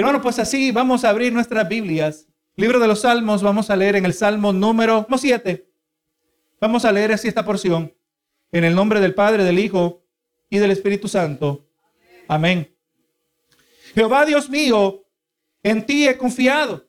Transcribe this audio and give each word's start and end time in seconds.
Hermano, 0.00 0.22
pues 0.22 0.38
así 0.38 0.72
vamos 0.72 1.04
a 1.04 1.10
abrir 1.10 1.30
nuestras 1.30 1.68
Biblias. 1.68 2.26
Libro 2.56 2.78
de 2.78 2.88
los 2.88 3.02
Salmos, 3.02 3.42
vamos 3.42 3.68
a 3.68 3.76
leer 3.76 3.96
en 3.96 4.06
el 4.06 4.14
Salmo 4.14 4.50
número 4.50 5.06
7. 5.14 5.68
Vamos 6.58 6.86
a 6.86 6.92
leer 6.92 7.12
así 7.12 7.28
esta 7.28 7.44
porción. 7.44 7.94
En 8.50 8.64
el 8.64 8.74
nombre 8.74 8.98
del 8.98 9.12
Padre, 9.12 9.44
del 9.44 9.58
Hijo 9.58 10.02
y 10.48 10.56
del 10.56 10.70
Espíritu 10.70 11.06
Santo. 11.06 11.66
Amén. 12.28 12.74
Jehová 13.94 14.24
Dios 14.24 14.48
mío, 14.48 15.04
en 15.62 15.84
ti 15.84 16.08
he 16.08 16.16
confiado. 16.16 16.88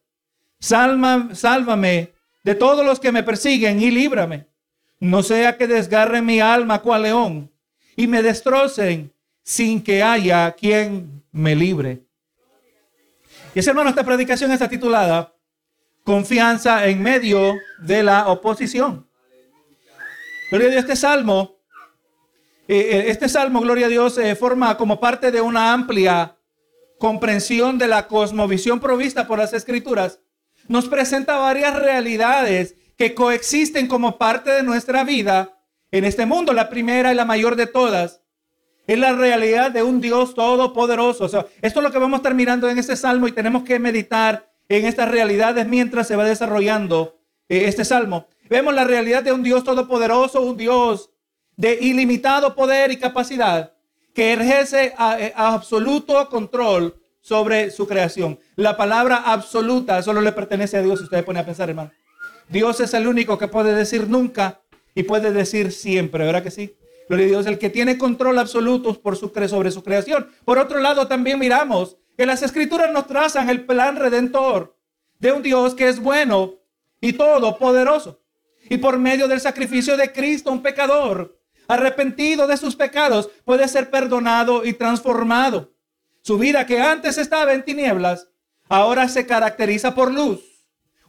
Salma, 0.62 1.36
sálvame 1.36 2.14
de 2.46 2.55
todos 2.55 2.86
los 2.86 2.98
que 3.02 3.12
me 3.12 3.23
persiguen 3.23 3.82
y 3.82 3.91
líbrame. 3.91 4.48
No 5.02 5.21
sea 5.21 5.57
que 5.57 5.68
desgarre 5.68 6.21
mi 6.21 6.39
alma 6.39 6.82
cual 6.82 7.02
león 7.02 7.52
y 7.98 8.07
me 8.07 8.23
destrocen 8.23 9.12
sin 9.43 9.84
que 9.84 10.02
haya 10.02 10.50
quien 10.54 11.25
me 11.34 11.57
libre. 11.57 12.05
Y 13.54 13.59
ese 13.59 13.70
hermano, 13.70 13.89
esta 13.89 14.04
predicación 14.04 14.52
está 14.52 14.70
titulada 14.70 15.35
Confianza 16.03 16.88
en 16.88 17.02
medio 17.02 17.53
de 17.80 18.02
la 18.02 18.27
oposición. 18.27 19.07
Gloria 20.49 20.67
a 20.67 20.71
Dios, 20.71 20.84
este 20.84 20.95
salmo, 20.95 21.59
eh, 22.67 22.79
eh, 22.79 23.03
este 23.07 23.29
salmo, 23.29 23.62
gloria 23.62 23.85
a 23.85 23.90
Dios, 23.90 24.16
se 24.16 24.35
forma 24.35 24.77
como 24.77 24.99
parte 24.99 25.31
de 25.31 25.41
una 25.41 25.73
amplia 25.73 26.38
comprensión 26.98 27.77
de 27.77 27.88
la 27.88 28.07
cosmovisión 28.07 28.79
provista 28.79 29.27
por 29.27 29.40
las 29.40 29.54
escrituras. 29.54 30.21
Nos 30.68 30.88
presenta 30.88 31.38
varias 31.38 31.76
realidades 31.76 32.76
que 32.98 33.13
coexisten 33.13 33.88
como 33.88 34.18
parte 34.18 34.52
de 34.52 34.63
nuestra 34.63 35.04
vida 35.04 35.59
en 35.91 36.05
este 36.05 36.26
mundo. 36.26 36.54
La 36.54 36.70
primera 36.70 37.12
y 37.12 37.15
la 37.15 37.26
mayor 37.26 37.55
de 37.55 37.68
todas 37.68 38.21
es 38.88 38.99
la 38.99 39.13
realidad 39.13 39.71
de 39.71 39.84
un 39.84 40.02
Dios 40.02 40.34
todopoderoso. 40.34 41.26
Esto 41.26 41.49
es 41.62 41.76
lo 41.76 41.91
que 41.91 41.98
vamos 41.98 42.17
a 42.17 42.21
estar 42.21 42.34
mirando 42.34 42.70
en 42.70 42.77
este 42.77 42.95
salmo 42.95 43.27
y 43.27 43.31
tenemos 43.31 43.63
que 43.63 43.80
meditar 43.80 44.52
en 44.67 44.85
estas 44.85 45.09
realidades 45.09 45.67
mientras 45.67 46.07
se 46.07 46.16
va 46.16 46.23
desarrollando 46.23 47.20
eh, 47.49 47.65
este 47.65 47.85
salmo. 47.85 48.27
Vemos 48.49 48.74
la 48.74 48.84
realidad 48.84 49.24
de 49.24 49.32
un 49.32 49.43
Dios 49.43 49.63
todopoderoso, 49.63 50.41
un 50.41 50.57
Dios 50.57 51.12
de 51.55 51.77
ilimitado 51.82 52.55
poder 52.55 52.91
y 52.91 52.98
capacidad 52.98 53.74
que 54.13 54.34
ejerce 54.34 54.93
a, 54.98 55.18
absoluto 55.35 56.27
control 56.29 56.96
sobre 57.21 57.71
su 57.71 57.87
creación. 57.87 58.40
La 58.55 58.76
palabra 58.76 59.18
absoluta 59.18 60.02
solo 60.02 60.21
le 60.21 60.32
pertenece 60.32 60.77
a 60.77 60.82
Dios, 60.82 60.99
si 60.99 61.05
usted 61.05 61.24
pone 61.24 61.40
a 61.40 61.46
pensar, 61.46 61.70
hermano. 61.70 61.91
Dios 62.49 62.79
es 62.82 62.93
el 62.93 63.07
único 63.07 63.37
que 63.37 63.48
puede 63.48 63.74
decir 63.74 64.09
nunca 64.09 64.62
y 64.94 65.03
puede 65.03 65.31
decir 65.31 65.72
siempre, 65.72 66.25
¿verdad 66.25 66.44
que 66.44 66.52
sí? 66.52 66.75
Gloria 67.12 67.28
Dios, 67.28 67.45
el 67.45 67.59
que 67.59 67.69
tiene 67.69 67.97
control 67.97 68.40
absoluto 68.40 69.01
sobre 69.50 69.72
su 69.72 69.84
creación. 69.84 70.29
Por 70.45 70.57
otro 70.57 70.79
lado, 70.79 71.09
también 71.09 71.40
miramos 71.40 71.97
que 72.18 72.25
las 72.25 72.41
escrituras 72.41 72.90
nos 72.94 73.06
trazan 73.06 73.50
el 73.50 73.66
plan 73.66 73.97
redentor 73.97 74.78
de 75.19 75.34
un 75.34 75.44
Dios 75.44 75.75
que 75.75 75.90
es 75.90 76.00
bueno 76.00 76.53
y 77.01 77.12
todopoderoso. 77.12 78.22
Y 78.69 78.78
por 78.78 78.97
medio 78.97 79.28
del 79.28 79.41
sacrificio 79.41 79.97
de 79.97 80.13
Cristo, 80.13 80.53
un 80.53 80.62
pecador 80.62 81.38
arrepentido 81.68 82.47
de 82.47 82.56
sus 82.56 82.78
pecados 82.78 83.29
puede 83.44 83.68
ser 83.68 83.90
perdonado 83.90 84.63
y 84.63 84.72
transformado. 84.72 85.73
Su 86.22 86.38
vida 86.38 86.66
que 86.66 86.79
antes 86.79 87.18
estaba 87.18 87.51
en 87.51 87.66
tinieblas, 87.66 88.29
ahora 88.69 89.09
se 89.09 89.25
caracteriza 89.25 89.94
por 89.94 90.13
luz. 90.13 90.40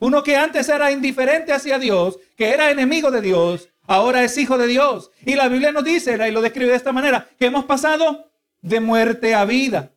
Uno 0.00 0.24
que 0.24 0.36
antes 0.36 0.68
era 0.68 0.90
indiferente 0.90 1.52
hacia 1.52 1.78
Dios, 1.78 2.18
que 2.36 2.50
era 2.50 2.72
enemigo 2.72 3.12
de 3.12 3.20
Dios, 3.20 3.68
ahora 3.86 4.24
es 4.24 4.36
hijo 4.38 4.58
de 4.58 4.66
Dios. 4.66 5.10
Y 5.24 5.34
la 5.34 5.48
Biblia 5.48 5.72
nos 5.72 5.84
dice, 5.84 6.16
y 6.26 6.30
lo 6.30 6.40
describe 6.40 6.70
de 6.70 6.76
esta 6.76 6.92
manera, 6.92 7.28
que 7.38 7.46
hemos 7.46 7.64
pasado 7.64 8.30
de 8.60 8.80
muerte 8.80 9.34
a 9.34 9.44
vida. 9.44 9.92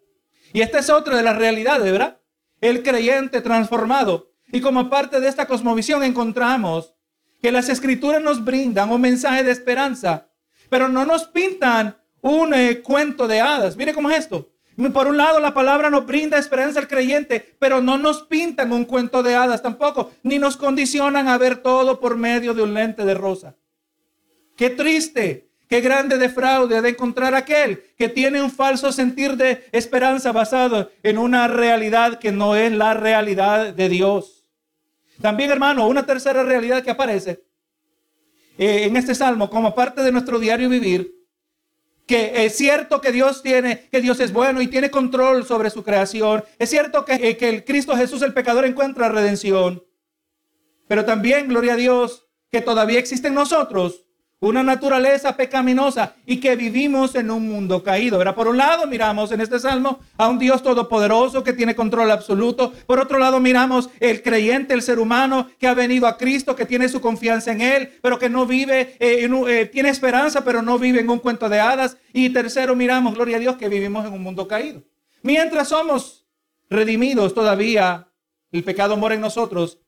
Y 0.53 0.61
esta 0.61 0.80
es 0.80 0.89
otra 0.89 1.17
de 1.17 1.23
las 1.23 1.38
realidades, 1.38 1.91
¿verdad? 1.91 2.19
El 2.61 2.83
creyente 2.83 3.41
transformado. 3.41 4.31
Y 4.52 4.61
como 4.61 4.89
parte 4.89 5.19
de 5.19 5.28
esta 5.28 5.47
cosmovisión 5.47 6.03
encontramos 6.03 6.94
que 7.41 7.52
las 7.52 7.69
escrituras 7.69 8.22
nos 8.22 8.44
brindan 8.44 8.91
un 8.91 9.02
mensaje 9.02 9.44
de 9.44 9.52
esperanza, 9.52 10.29
pero 10.69 10.88
no 10.88 11.06
nos 11.06 11.25
pintan 11.25 11.97
un 12.22 12.53
eh, 12.53 12.81
cuento 12.81 13.28
de 13.28 13.41
hadas. 13.41 13.75
Mire 13.75 13.94
cómo 13.94 14.09
es 14.09 14.19
esto. 14.19 14.50
Por 14.94 15.07
un 15.07 15.18
lado, 15.18 15.40
la 15.40 15.53
palabra 15.53 15.90
nos 15.90 16.06
brinda 16.06 16.38
esperanza 16.38 16.79
al 16.79 16.88
creyente, 16.88 17.56
pero 17.59 17.81
no 17.81 17.97
nos 17.97 18.24
pintan 18.24 18.74
un 18.74 18.84
cuento 18.84 19.24
de 19.24 19.35
hadas 19.35 19.62
tampoco, 19.62 20.12
ni 20.24 20.38
nos 20.38 20.57
condicionan 20.57 21.29
a 21.29 21.38
ver 21.38 21.57
todo 21.57 22.00
por 22.00 22.18
medio 22.18 22.53
de 22.53 22.63
un 22.63 22.74
lente 22.74 23.06
de 23.06 23.13
rosa. 23.13 23.56
Qué 24.56 24.70
triste, 24.70 25.50
qué 25.68 25.82
grande 25.82 26.18
de 26.18 26.30
fraude 26.30 26.82
de 26.82 26.90
encontrar 26.90 27.36
aquel 27.36 27.84
que 27.98 28.08
tiene 28.08 28.42
un 28.42 28.50
falso 28.50 28.92
sentir 28.92 29.36
de 29.36 29.66
esperanza 29.74 30.32
basado 30.32 30.92
en 31.04 31.18
una 31.18 31.48
realidad 31.48 32.20
que 32.20 32.32
no 32.32 32.56
es 32.56 32.72
la 32.72 32.94
realidad 32.94 33.74
de 33.74 33.90
Dios. 33.90 34.46
También, 35.22 35.52
hermano, 35.52 35.88
una 35.88 36.06
tercera 36.06 36.44
realidad 36.44 36.84
que 36.84 36.92
aparece 36.92 37.44
eh, 38.58 38.86
en 38.86 38.96
este 38.96 39.14
salmo 39.14 39.50
como 39.50 39.76
parte 39.76 40.02
de 40.02 40.12
nuestro 40.12 40.40
diario 40.40 40.70
vivir, 40.70 41.14
que 42.08 42.46
es 42.46 42.56
cierto 42.56 43.02
que 43.02 43.12
Dios 43.12 43.44
tiene, 43.44 43.90
que 43.92 44.00
Dios 44.00 44.20
es 44.22 44.32
bueno 44.32 44.62
y 44.62 44.68
tiene 44.68 44.90
control 44.90 45.46
sobre 45.46 45.70
su 45.70 45.84
creación. 45.84 46.46
Es 46.60 46.70
cierto 46.70 47.04
que, 47.04 47.16
eh, 47.16 47.36
que 47.36 47.50
el 47.50 47.66
Cristo 47.66 47.96
Jesús, 47.98 48.22
el 48.22 48.34
pecador, 48.34 48.66
encuentra 48.66 49.10
redención. 49.10 49.84
Pero 50.88 51.04
también, 51.04 51.50
gloria 51.50 51.74
a 51.74 51.78
Dios, 51.78 52.28
que 52.52 52.62
todavía 52.62 53.00
existe 53.00 53.28
en 53.28 53.34
nosotros 53.34 54.05
una 54.40 54.63
naturaleza 54.63 55.35
pecaminosa 55.35 56.16
y 56.25 56.40
que 56.40 56.56
vivimos 56.56 57.16
en 57.16 57.31
un 57.31 57.47
mundo 57.47 57.84
caído. 57.84 58.18
¿verdad? 58.18 58.35
Por 58.35 58.47
un 58.47 58.57
lado 58.57 58.85
miramos 58.85 59.31
en 59.31 59.41
este 59.41 59.59
salmo 59.59 60.00
a 60.18 60.28
un 60.28 60.38
Dios 60.38 60.62
todopoderoso 60.62 61.44
que 61.44 61.53
tiene 61.53 61.75
control 61.75 62.12
absoluto. 62.12 62.74
Por 62.85 63.00
otro 63.00 63.18
lado 63.18 63.40
miramos 63.40 63.90
el 64.00 64.22
creyente, 64.22 64.74
el 64.74 64.81
ser 64.81 65.00
humano 65.00 65.50
que 65.57 65.68
ha 65.68 65.74
venido 65.74 66.07
a 66.07 66.18
Cristo, 66.18 66.56
que 66.56 66.66
tiene 66.66 66.90
su 66.90 67.01
confianza 67.01 67.51
en 67.51 67.62
Él, 67.62 67.90
pero 68.01 68.19
que 68.19 68.29
no 68.29 68.45
vive, 68.45 68.95
eh, 69.00 69.28
eh, 69.47 69.66
tiene 69.72 69.90
esperanza, 69.90 70.44
pero 70.44 70.62
no 70.62 70.78
vive 70.78 71.00
en 71.00 71.09
un 71.09 71.19
cuento 71.19 71.50
de 71.50 71.59
hadas. 71.59 71.97
Y 72.13 72.29
tercero 72.29 72.75
miramos, 72.75 73.16
gloria 73.16 73.38
a 73.38 73.40
Dios, 73.40 73.56
que 73.56 73.69
vivimos 73.69 74.06
en 74.06 74.13
un 74.13 74.22
mundo 74.22 74.47
caído. 74.47 74.84
Mientras 75.24 75.69
somos 75.69 76.28
redimidos 76.69 77.34
todavía, 77.34 78.09
el 78.51 78.63
pecado 78.63 78.95
mora 78.97 79.16
en 79.16 79.22
nosotros 79.22 79.79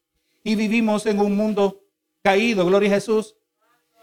y 0.44 0.56
vivimos 0.56 1.06
en 1.06 1.20
un 1.20 1.36
mundo 1.36 1.84
caído, 2.24 2.66
gloria 2.66 2.90
a 2.90 2.96
Jesús. 2.96 3.36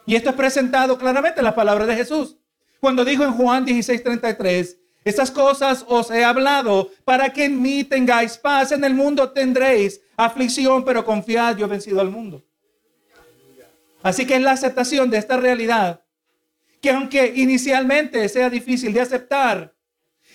Y 0.06 0.16
esto 0.16 0.30
es 0.30 0.36
presentado 0.36 0.98
claramente 0.98 1.40
en 1.40 1.44
la 1.44 1.54
palabra 1.54 1.86
de 1.86 1.96
Jesús. 1.96 2.36
Cuando 2.80 3.04
dijo 3.04 3.24
en 3.24 3.32
Juan 3.32 3.64
16:33, 3.64 4.78
estas 5.04 5.30
cosas 5.30 5.84
os 5.88 6.10
he 6.10 6.24
hablado 6.24 6.90
para 7.04 7.32
que 7.32 7.44
en 7.44 7.60
mí 7.60 7.84
tengáis 7.84 8.38
paz. 8.38 8.72
En 8.72 8.84
el 8.84 8.94
mundo 8.94 9.30
tendréis 9.32 10.00
aflicción, 10.16 10.84
pero 10.84 11.04
confiad, 11.04 11.56
yo 11.56 11.66
he 11.66 11.68
vencido 11.68 12.00
al 12.00 12.10
mundo. 12.10 12.42
Así 14.02 14.26
que 14.26 14.36
es 14.36 14.42
la 14.42 14.52
aceptación 14.52 15.10
de 15.10 15.18
esta 15.18 15.36
realidad, 15.36 16.02
que 16.80 16.90
aunque 16.90 17.32
inicialmente 17.36 18.28
sea 18.28 18.50
difícil 18.50 18.92
de 18.92 19.00
aceptar, 19.00 19.74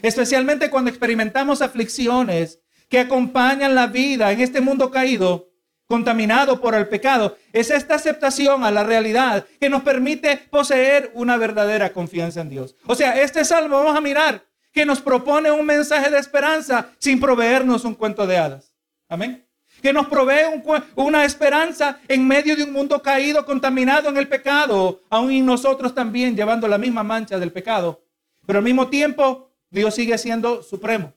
especialmente 0.02 0.72
cuando 0.72 0.90
experimentamos 0.90 1.62
aflicciones 1.62 2.60
que 2.90 3.00
acompañan 3.00 3.76
la 3.76 3.86
vida 3.86 4.32
en 4.32 4.42
este 4.42 4.62
mundo 4.62 4.90
caído, 4.90 5.49
contaminado 5.90 6.62
por 6.62 6.76
el 6.76 6.88
pecado. 6.88 7.36
Es 7.52 7.72
esta 7.72 7.96
aceptación 7.96 8.64
a 8.64 8.70
la 8.70 8.84
realidad 8.84 9.46
que 9.60 9.70
nos 9.70 9.82
permite 9.82 10.38
poseer 10.38 11.12
una 11.16 11.36
verdadera 11.36 11.92
confianza 11.92 12.42
en 12.42 12.50
Dios. 12.50 12.76
O 12.86 12.94
sea, 12.94 13.20
este 13.20 13.44
salmo 13.44 13.78
vamos 13.78 13.98
a 13.98 14.02
mirar 14.02 14.46
que 14.72 14.86
nos 14.86 15.02
propone 15.02 15.52
un 15.52 15.66
mensaje 15.66 16.12
de 16.12 16.20
esperanza 16.20 16.92
sin 17.00 17.20
proveernos 17.20 17.86
un 17.86 17.96
cuento 17.96 18.28
de 18.28 18.38
hadas. 18.38 18.72
Amén. 19.10 19.44
Que 19.82 19.92
nos 19.92 20.08
provee 20.08 20.62
una 20.96 21.26
esperanza 21.26 22.00
en 22.08 22.28
medio 22.28 22.56
de 22.56 22.66
un 22.66 22.72
mundo 22.72 23.02
caído, 23.02 23.44
contaminado 23.44 24.10
en 24.10 24.18
el 24.18 24.28
pecado, 24.28 25.02
aún 25.10 25.32
y 25.32 25.42
nosotros 25.42 25.96
también 25.96 26.36
llevando 26.36 26.68
la 26.68 26.78
misma 26.78 27.02
mancha 27.02 27.40
del 27.40 27.52
pecado. 27.52 28.04
Pero 28.46 28.60
al 28.60 28.66
mismo 28.66 28.90
tiempo, 28.90 29.52
Dios 29.72 29.96
sigue 29.96 30.20
siendo 30.20 30.62
supremo. 30.62 31.14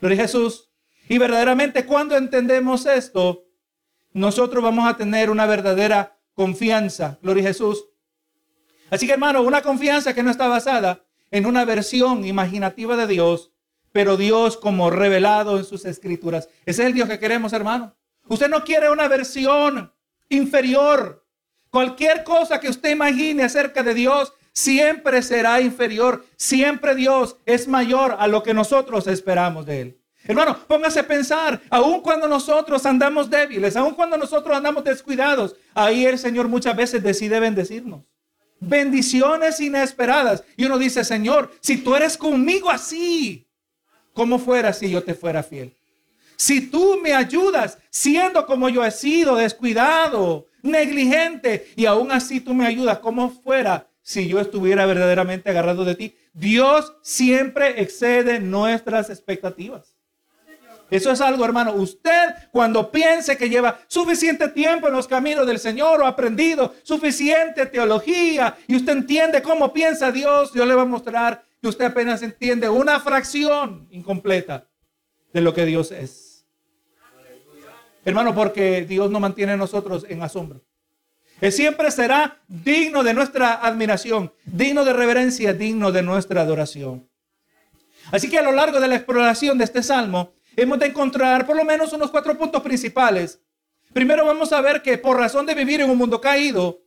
Lo 0.00 0.10
Jesús. 0.10 0.70
Y 1.08 1.16
verdaderamente 1.16 1.86
cuando 1.86 2.18
entendemos 2.18 2.84
esto, 2.84 3.44
nosotros 4.14 4.62
vamos 4.62 4.88
a 4.88 4.96
tener 4.96 5.28
una 5.28 5.44
verdadera 5.44 6.16
confianza. 6.34 7.18
Gloria 7.20 7.42
a 7.42 7.48
Jesús. 7.48 7.84
Así 8.88 9.06
que 9.06 9.12
hermano, 9.12 9.42
una 9.42 9.60
confianza 9.60 10.14
que 10.14 10.22
no 10.22 10.30
está 10.30 10.46
basada 10.46 11.04
en 11.30 11.46
una 11.46 11.64
versión 11.64 12.24
imaginativa 12.24 12.96
de 12.96 13.08
Dios, 13.08 13.52
pero 13.92 14.16
Dios 14.16 14.56
como 14.56 14.90
revelado 14.90 15.58
en 15.58 15.64
sus 15.64 15.84
escrituras. 15.84 16.48
Ese 16.64 16.82
es 16.82 16.86
el 16.86 16.94
Dios 16.94 17.08
que 17.08 17.18
queremos, 17.18 17.52
hermano. 17.52 17.94
Usted 18.28 18.48
no 18.48 18.64
quiere 18.64 18.88
una 18.90 19.08
versión 19.08 19.92
inferior. 20.28 21.26
Cualquier 21.70 22.22
cosa 22.22 22.60
que 22.60 22.68
usted 22.68 22.90
imagine 22.90 23.42
acerca 23.42 23.82
de 23.82 23.94
Dios 23.94 24.32
siempre 24.52 25.22
será 25.22 25.60
inferior. 25.60 26.24
Siempre 26.36 26.94
Dios 26.94 27.36
es 27.46 27.66
mayor 27.66 28.16
a 28.18 28.28
lo 28.28 28.44
que 28.44 28.54
nosotros 28.54 29.08
esperamos 29.08 29.66
de 29.66 29.80
Él. 29.80 30.03
Hermano, 30.26 30.58
póngase 30.66 31.00
a 31.00 31.06
pensar, 31.06 31.60
aun 31.68 32.00
cuando 32.00 32.26
nosotros 32.26 32.86
andamos 32.86 33.28
débiles, 33.28 33.76
aun 33.76 33.94
cuando 33.94 34.16
nosotros 34.16 34.56
andamos 34.56 34.82
descuidados, 34.82 35.54
ahí 35.74 36.06
el 36.06 36.18
Señor 36.18 36.48
muchas 36.48 36.74
veces 36.74 37.02
decide 37.02 37.40
bendecirnos. 37.40 38.02
Bendiciones 38.58 39.60
inesperadas. 39.60 40.42
Y 40.56 40.64
uno 40.64 40.78
dice, 40.78 41.04
Señor, 41.04 41.50
si 41.60 41.76
tú 41.76 41.94
eres 41.94 42.16
conmigo 42.16 42.70
así, 42.70 43.46
¿cómo 44.14 44.38
fuera 44.38 44.72
si 44.72 44.90
yo 44.90 45.02
te 45.02 45.14
fuera 45.14 45.42
fiel? 45.42 45.76
Si 46.36 46.70
tú 46.70 46.98
me 47.02 47.12
ayudas 47.12 47.78
siendo 47.90 48.46
como 48.46 48.68
yo 48.68 48.84
he 48.84 48.90
sido, 48.90 49.36
descuidado, 49.36 50.46
negligente, 50.62 51.72
y 51.76 51.84
aún 51.84 52.10
así 52.10 52.40
tú 52.40 52.54
me 52.54 52.66
ayudas 52.66 52.98
como 53.00 53.30
fuera 53.30 53.88
si 54.00 54.26
yo 54.26 54.40
estuviera 54.40 54.86
verdaderamente 54.86 55.50
agarrado 55.50 55.84
de 55.84 55.94
ti. 55.94 56.16
Dios 56.32 56.94
siempre 57.02 57.80
excede 57.82 58.40
nuestras 58.40 59.10
expectativas. 59.10 59.93
Eso 60.90 61.10
es 61.10 61.20
algo, 61.20 61.44
hermano. 61.44 61.72
Usted 61.72 62.34
cuando 62.52 62.90
piense 62.90 63.36
que 63.36 63.48
lleva 63.48 63.78
suficiente 63.86 64.48
tiempo 64.48 64.86
en 64.86 64.92
los 64.92 65.08
caminos 65.08 65.46
del 65.46 65.58
Señor 65.58 66.02
o 66.02 66.06
aprendido 66.06 66.74
suficiente 66.82 67.66
teología 67.66 68.56
y 68.66 68.76
usted 68.76 68.92
entiende 68.92 69.42
cómo 69.42 69.72
piensa 69.72 70.12
Dios, 70.12 70.52
Dios 70.52 70.66
le 70.68 70.74
va 70.74 70.82
a 70.82 70.86
mostrar 70.86 71.44
que 71.60 71.68
usted 71.68 71.86
apenas 71.86 72.22
entiende 72.22 72.68
una 72.68 73.00
fracción 73.00 73.88
incompleta 73.90 74.66
de 75.32 75.40
lo 75.40 75.54
que 75.54 75.64
Dios 75.64 75.90
es. 75.90 76.44
Hermano, 78.04 78.34
porque 78.34 78.84
Dios 78.84 79.10
no 79.10 79.18
mantiene 79.18 79.52
a 79.52 79.56
nosotros 79.56 80.04
en 80.08 80.22
asombro. 80.22 80.60
Él 81.40 81.50
siempre 81.52 81.90
será 81.90 82.42
digno 82.46 83.02
de 83.02 83.14
nuestra 83.14 83.54
admiración, 83.54 84.32
digno 84.44 84.84
de 84.84 84.92
reverencia, 84.92 85.54
digno 85.54 85.90
de 85.90 86.02
nuestra 86.02 86.42
adoración. 86.42 87.08
Así 88.12 88.28
que 88.28 88.38
a 88.38 88.42
lo 88.42 88.52
largo 88.52 88.78
de 88.78 88.88
la 88.88 88.96
exploración 88.96 89.56
de 89.56 89.64
este 89.64 89.82
salmo, 89.82 90.33
hemos 90.56 90.78
de 90.78 90.86
encontrar 90.86 91.46
por 91.46 91.56
lo 91.56 91.64
menos 91.64 91.92
unos 91.92 92.10
cuatro 92.10 92.36
puntos 92.36 92.62
principales. 92.62 93.40
Primero 93.92 94.24
vamos 94.26 94.52
a 94.52 94.60
ver 94.60 94.82
que 94.82 94.98
por 94.98 95.16
razón 95.16 95.46
de 95.46 95.54
vivir 95.54 95.80
en 95.80 95.90
un 95.90 95.98
mundo 95.98 96.20
caído, 96.20 96.82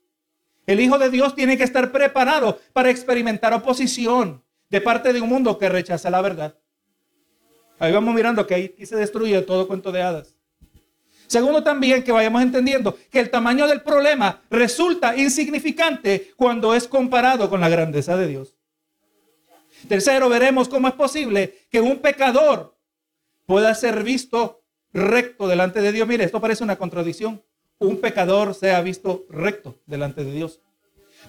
el 0.66 0.80
Hijo 0.80 0.98
de 0.98 1.10
Dios 1.10 1.34
tiene 1.34 1.58
que 1.58 1.64
estar 1.64 1.92
preparado 1.92 2.60
para 2.74 2.90
experimentar 2.90 3.54
oposición 3.54 4.44
de 4.70 4.82
parte 4.82 5.14
de 5.14 5.22
un 5.22 5.30
mundo 5.30 5.58
que 5.58 5.70
rechaza 5.70 6.10
la 6.10 6.22
verdad. 6.22 6.56
Ahí 7.80 7.92
vamos 7.92 8.14
mirando 8.14 8.46
que 8.46 8.56
ahí 8.56 8.76
se 8.86 8.96
destruye 8.96 9.42
todo 9.44 9.68
cuento 9.68 9.92
de 9.92 10.02
hadas. 10.02 10.36
Segundo 11.28 11.62
también 11.62 12.04
que 12.04 12.12
vayamos 12.12 12.42
entendiendo 12.42 12.98
que 13.12 13.20
el 13.20 13.30
tamaño 13.30 13.68
del 13.68 13.82
problema 13.82 14.42
resulta 14.50 15.16
insignificante 15.16 16.32
cuando 16.38 16.74
es 16.74 16.88
comparado 16.88 17.50
con 17.50 17.60
la 17.60 17.70
grandeza 17.70 18.16
de 18.16 18.28
Dios. 18.28 18.56
Tercero, 19.88 20.30
veremos 20.30 20.70
cómo 20.70 20.88
es 20.88 20.94
posible 20.94 21.68
que 21.70 21.82
un 21.82 22.00
pecador 22.00 22.77
pueda 23.48 23.74
ser 23.74 24.04
visto 24.04 24.62
recto 24.94 25.48
delante 25.48 25.82
de 25.82 25.92
Dios. 25.92 26.08
Mire, 26.08 26.26
esto 26.26 26.40
parece 26.40 26.64
una 26.64 26.76
contradicción. 26.76 27.44
Un 27.80 28.00
pecador 28.00 28.54
sea 28.54 28.82
visto 28.82 29.26
recto 29.30 29.80
delante 29.88 30.24
de 30.24 30.32
Dios. 30.32 30.62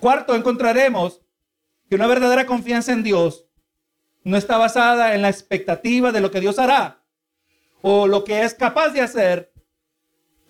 Cuarto, 0.01 0.35
encontraremos 0.35 1.23
que 1.89 1.95
una 1.95 2.07
verdadera 2.07 2.45
confianza 2.45 2.93
en 2.93 3.03
Dios 3.03 3.47
no 4.25 4.37
está 4.37 4.59
basada 4.59 5.15
en 5.15 5.23
la 5.23 5.31
expectativa 5.31 6.13
de 6.13 6.21
lo 6.21 6.31
que 6.31 6.41
Dios 6.41 6.59
hará 6.59 7.03
o 7.81 8.07
lo 8.07 8.25
que 8.25 8.43
es 8.43 8.55
capaz 8.55 8.91
de 8.91 9.01
hacer, 9.01 9.53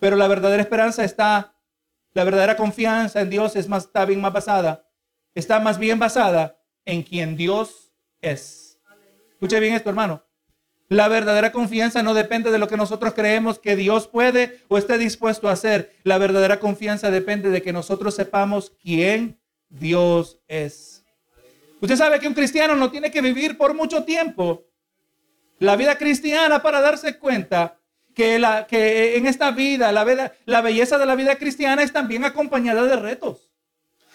pero 0.01 0.17
la 0.17 0.27
verdadera 0.27 0.63
esperanza 0.63 1.05
está, 1.05 1.55
la 2.15 2.25
verdadera 2.25 2.57
confianza 2.57 3.21
en 3.21 3.31
Dios 3.31 3.55
es 3.57 3.69
más, 3.69 3.85
está 3.85 4.05
bien 4.07 4.21
más 4.21 4.33
basada, 4.33 4.89
está 5.35 5.61
más 5.61 5.79
bien 5.79 5.99
basada 5.99 6.59
en 6.85 7.03
quien 7.03 7.37
Dios 7.37 7.93
es. 8.23 8.81
Escuche 9.33 9.61
bien 9.61 9.75
esto, 9.75 9.91
hermano. 9.91 10.28
La 10.89 11.09
verdadera 11.09 11.53
confianza 11.53 12.03
no 12.03 12.15
depende 12.15 12.51
de 12.51 12.59
lo 12.59 12.67
que 12.67 12.79
nosotros 12.79 13.13
creemos 13.13 13.59
que 13.59 13.77
Dios 13.77 14.09
puede 14.09 14.61
o 14.69 14.79
esté 14.79 14.97
dispuesto 14.97 15.49
a 15.49 15.53
hacer. 15.53 15.95
La 16.03 16.17
verdadera 16.17 16.61
confianza 16.61 17.11
depende 17.11 17.51
de 17.51 17.61
que 17.61 17.75
nosotros 17.75 18.15
sepamos 18.15 18.73
quién 18.83 19.39
Dios 19.69 20.41
es. 20.49 21.05
Usted 21.81 21.97
sabe 21.97 22.19
que 22.19 22.27
un 22.27 22.35
cristiano 22.35 22.75
no 22.75 22.91
tiene 22.91 23.11
que 23.11 23.21
vivir 23.21 23.59
por 23.59 23.75
mucho 23.75 24.05
tiempo 24.05 24.65
la 25.59 25.77
vida 25.77 25.99
cristiana 25.99 26.63
para 26.63 26.81
darse 26.81 27.19
cuenta 27.19 27.79
que, 28.15 28.39
la, 28.39 28.67
que 28.67 29.17
en 29.17 29.27
esta 29.27 29.51
vida, 29.51 29.93
la, 29.93 30.33
la 30.47 30.61
belleza 30.63 30.99
de 30.99 31.07
la 31.07 31.15
vida 31.15 31.37
cristiana 31.37 31.83
es 31.83 31.93
también 31.93 32.25
acompañada 32.25 32.85
de 32.85 32.97
retos. 32.97 33.51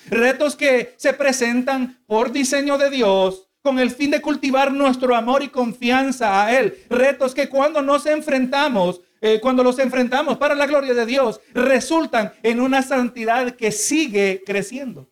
Retos 0.09 0.55
que 0.55 0.95
se 0.97 1.13
presentan 1.13 2.03
por 2.07 2.31
diseño 2.31 2.77
de 2.77 2.89
Dios 2.89 3.49
con 3.63 3.80
el 3.80 3.92
fin 3.92 4.12
de 4.12 4.21
cultivar 4.21 4.74
nuestro 4.74 5.15
amor 5.15 5.42
y 5.42 5.48
confianza 5.48 6.45
a 6.45 6.60
Él. 6.60 6.77
Retos 6.89 7.33
que 7.33 7.48
cuando 7.48 7.81
nos 7.81 8.06
enfrentamos, 8.06 9.01
eh, 9.21 9.39
cuando 9.42 9.63
los 9.63 9.80
enfrentamos 9.80 10.38
para 10.38 10.54
la 10.54 10.68
gloria 10.68 10.94
de 10.94 11.06
Dios, 11.06 11.39
resultan 11.54 12.33
en 12.44 12.60
una 12.60 12.81
santidad 12.81 13.56
que 13.56 13.71
sigue 13.71 14.44
creciendo. 14.45 15.10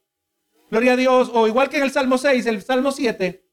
Gloria 0.69 0.93
a 0.93 0.97
Dios, 0.97 1.31
o 1.33 1.47
igual 1.47 1.69
que 1.69 1.77
en 1.77 1.83
el 1.83 1.91
Salmo 1.91 2.17
6, 2.17 2.45
el 2.45 2.61
Salmo 2.61 2.91
7, 2.91 3.45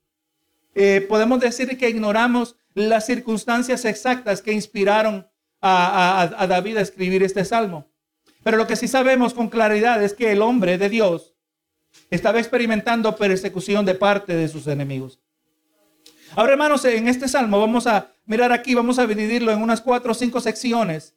eh, 0.74 1.06
podemos 1.08 1.40
decir 1.40 1.78
que 1.78 1.88
ignoramos 1.88 2.56
las 2.74 3.06
circunstancias 3.06 3.84
exactas 3.84 4.42
que 4.42 4.52
inspiraron 4.52 5.28
a, 5.60 6.46
David 6.48 6.76
a 6.76 6.80
escribir 6.80 7.22
este 7.22 7.44
salmo. 7.44 7.88
Pero 8.42 8.56
lo 8.56 8.66
que 8.66 8.76
sí 8.76 8.88
sabemos 8.88 9.32
con 9.34 9.48
claridad 9.48 10.02
es 10.02 10.12
que 10.12 10.32
el 10.32 10.42
hombre 10.42 10.78
de 10.78 10.88
Dios 10.88 11.34
estaba 12.10 12.38
experimentando 12.38 13.14
persecución 13.16 13.84
de 13.84 13.94
parte 13.94 14.34
de 14.34 14.48
sus 14.48 14.66
enemigos. 14.66 15.20
Ahora, 16.36 16.52
hermanos, 16.52 16.84
en 16.84 17.08
este 17.08 17.28
salmo 17.28 17.58
vamos 17.58 17.86
a 17.86 18.12
mirar 18.26 18.52
aquí, 18.52 18.74
vamos 18.74 18.98
a 18.98 19.06
dividirlo 19.06 19.50
en 19.50 19.62
unas 19.62 19.80
cuatro 19.80 20.12
o 20.12 20.14
cinco 20.14 20.40
secciones. 20.40 21.14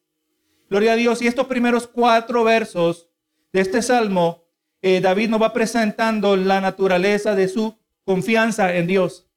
Gloria 0.70 0.94
a 0.94 0.96
Dios. 0.96 1.22
Y 1.22 1.28
estos 1.28 1.48
primeros 1.48 1.88
cuatro 1.88 2.44
versos 2.44 3.10
de 3.52 3.62
este 3.62 3.82
salmo, 3.82 4.46
eh, 4.82 5.02
David 5.02 5.30
nos 5.30 5.42
va 5.42 5.52
presentando 5.54 6.38
la 6.38 6.62
naturaleza 6.62 7.36
de 7.36 7.50
su 7.50 7.78
confianza 8.06 8.74
en 8.76 8.88
Dios. 8.88 9.28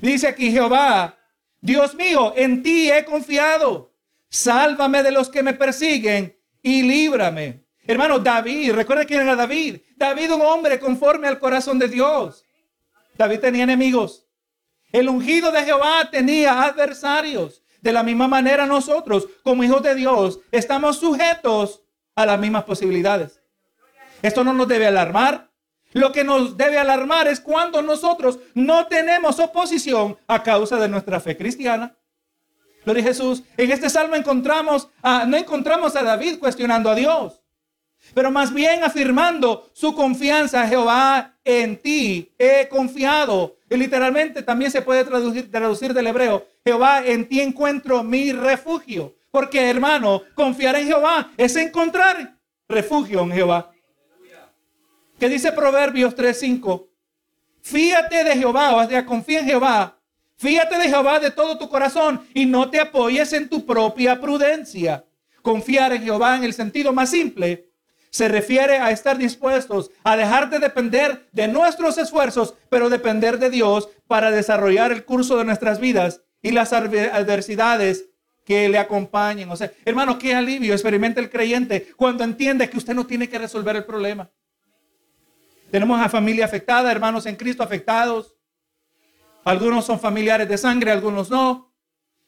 Dice 0.00 0.28
aquí 0.28 0.52
Jehová, 0.52 1.18
Dios 1.60 1.94
mío, 1.94 2.32
en 2.36 2.62
ti 2.62 2.90
he 2.90 3.04
confiado. 3.04 3.92
Sálvame 4.28 5.02
de 5.02 5.10
los 5.10 5.28
que 5.28 5.42
me 5.42 5.54
persiguen 5.54 6.38
y 6.62 6.82
líbrame. 6.82 7.64
Hermano, 7.88 8.18
David, 8.18 8.74
recuerda 8.74 9.06
quién 9.06 9.22
era 9.22 9.34
David. 9.34 9.80
David, 9.96 10.34
un 10.34 10.42
hombre 10.42 10.78
conforme 10.78 11.26
al 11.26 11.38
corazón 11.38 11.78
de 11.78 11.88
Dios. 11.88 12.44
David 13.16 13.40
tenía 13.40 13.64
enemigos. 13.64 14.26
El 14.92 15.08
ungido 15.08 15.50
de 15.50 15.64
Jehová 15.64 16.10
tenía 16.10 16.62
adversarios. 16.62 17.62
De 17.80 17.92
la 17.92 18.02
misma 18.02 18.28
manera 18.28 18.66
nosotros, 18.66 19.26
como 19.42 19.64
hijos 19.64 19.82
de 19.82 19.94
Dios, 19.94 20.38
estamos 20.52 20.98
sujetos 20.98 21.82
a 22.14 22.26
las 22.26 22.38
mismas 22.38 22.64
posibilidades. 22.64 23.40
Esto 24.20 24.44
no 24.44 24.52
nos 24.52 24.68
debe 24.68 24.86
alarmar. 24.86 25.48
Lo 25.92 26.12
que 26.12 26.24
nos 26.24 26.58
debe 26.58 26.76
alarmar 26.76 27.26
es 27.26 27.40
cuando 27.40 27.80
nosotros 27.80 28.38
no 28.52 28.86
tenemos 28.88 29.38
oposición 29.38 30.18
a 30.26 30.42
causa 30.42 30.76
de 30.76 30.88
nuestra 30.88 31.20
fe 31.20 31.38
cristiana. 31.38 31.96
Gloria 32.84 33.02
a 33.02 33.06
Jesús. 33.06 33.44
En 33.56 33.70
este 33.70 33.88
salmo 33.88 34.14
encontramos, 34.14 34.90
no 35.26 35.36
encontramos 35.38 35.96
a 35.96 36.02
David 36.02 36.38
cuestionando 36.38 36.90
a 36.90 36.94
Dios, 36.94 37.37
pero 38.14 38.30
más 38.30 38.52
bien 38.52 38.82
afirmando 38.82 39.70
su 39.72 39.94
confianza 39.94 40.66
Jehová 40.66 41.36
en 41.44 41.76
ti. 41.76 42.32
He 42.38 42.68
confiado. 42.68 43.56
Y 43.70 43.76
literalmente 43.76 44.42
también 44.42 44.70
se 44.70 44.82
puede 44.82 45.04
traducir, 45.04 45.92
del 45.94 46.06
hebreo, 46.06 46.46
Jehová 46.64 47.02
en 47.04 47.28
ti 47.28 47.40
encuentro 47.40 48.02
mi 48.02 48.32
refugio. 48.32 49.14
Porque 49.30 49.68
hermano, 49.68 50.22
confiar 50.34 50.76
en 50.76 50.86
Jehová 50.86 51.30
es 51.36 51.54
encontrar 51.56 52.36
refugio 52.68 53.20
en 53.20 53.32
Jehová. 53.32 53.70
¿Qué 55.18 55.28
dice 55.28 55.52
Proverbios 55.52 56.14
3:5? 56.14 56.86
Fíate 57.60 58.24
de 58.24 58.36
Jehová, 58.36 58.74
o 58.76 58.88
sea, 58.88 59.04
confía 59.04 59.40
en 59.40 59.46
Jehová 59.46 59.98
Fíjate 60.38 60.78
de 60.78 60.88
Jehová 60.88 61.18
de 61.18 61.32
todo 61.32 61.58
tu 61.58 61.68
corazón 61.68 62.24
y 62.32 62.46
no 62.46 62.70
te 62.70 62.78
apoyes 62.78 63.32
en 63.32 63.48
tu 63.48 63.66
propia 63.66 64.20
prudencia. 64.20 65.04
Confiar 65.42 65.92
en 65.92 66.04
Jehová 66.04 66.36
en 66.36 66.44
el 66.44 66.54
sentido 66.54 66.92
más 66.92 67.10
simple 67.10 67.67
se 68.10 68.28
refiere 68.28 68.78
a 68.78 68.90
estar 68.90 69.18
dispuestos 69.18 69.90
a 70.04 70.16
dejar 70.16 70.50
de 70.50 70.58
depender 70.58 71.28
de 71.32 71.48
nuestros 71.48 71.98
esfuerzos, 71.98 72.54
pero 72.68 72.88
depender 72.88 73.38
de 73.38 73.50
Dios 73.50 73.88
para 74.06 74.30
desarrollar 74.30 74.92
el 74.92 75.04
curso 75.04 75.36
de 75.36 75.44
nuestras 75.44 75.80
vidas 75.80 76.22
y 76.42 76.52
las 76.52 76.72
adversidades 76.72 78.06
que 78.44 78.68
le 78.68 78.78
acompañen. 78.78 79.50
O 79.50 79.56
sea, 79.56 79.70
hermano, 79.84 80.18
qué 80.18 80.34
alivio 80.34 80.72
experimenta 80.72 81.20
el 81.20 81.30
creyente 81.30 81.92
cuando 81.96 82.24
entiende 82.24 82.70
que 82.70 82.78
usted 82.78 82.94
no 82.94 83.06
tiene 83.06 83.28
que 83.28 83.38
resolver 83.38 83.76
el 83.76 83.84
problema. 83.84 84.30
Tenemos 85.70 86.00
a 86.00 86.08
familia 86.08 86.46
afectada, 86.46 86.90
hermanos 86.90 87.26
en 87.26 87.36
Cristo 87.36 87.62
afectados. 87.62 88.34
Algunos 89.44 89.84
son 89.84 90.00
familiares 90.00 90.48
de 90.48 90.56
sangre, 90.56 90.90
algunos 90.90 91.28
no. 91.30 91.74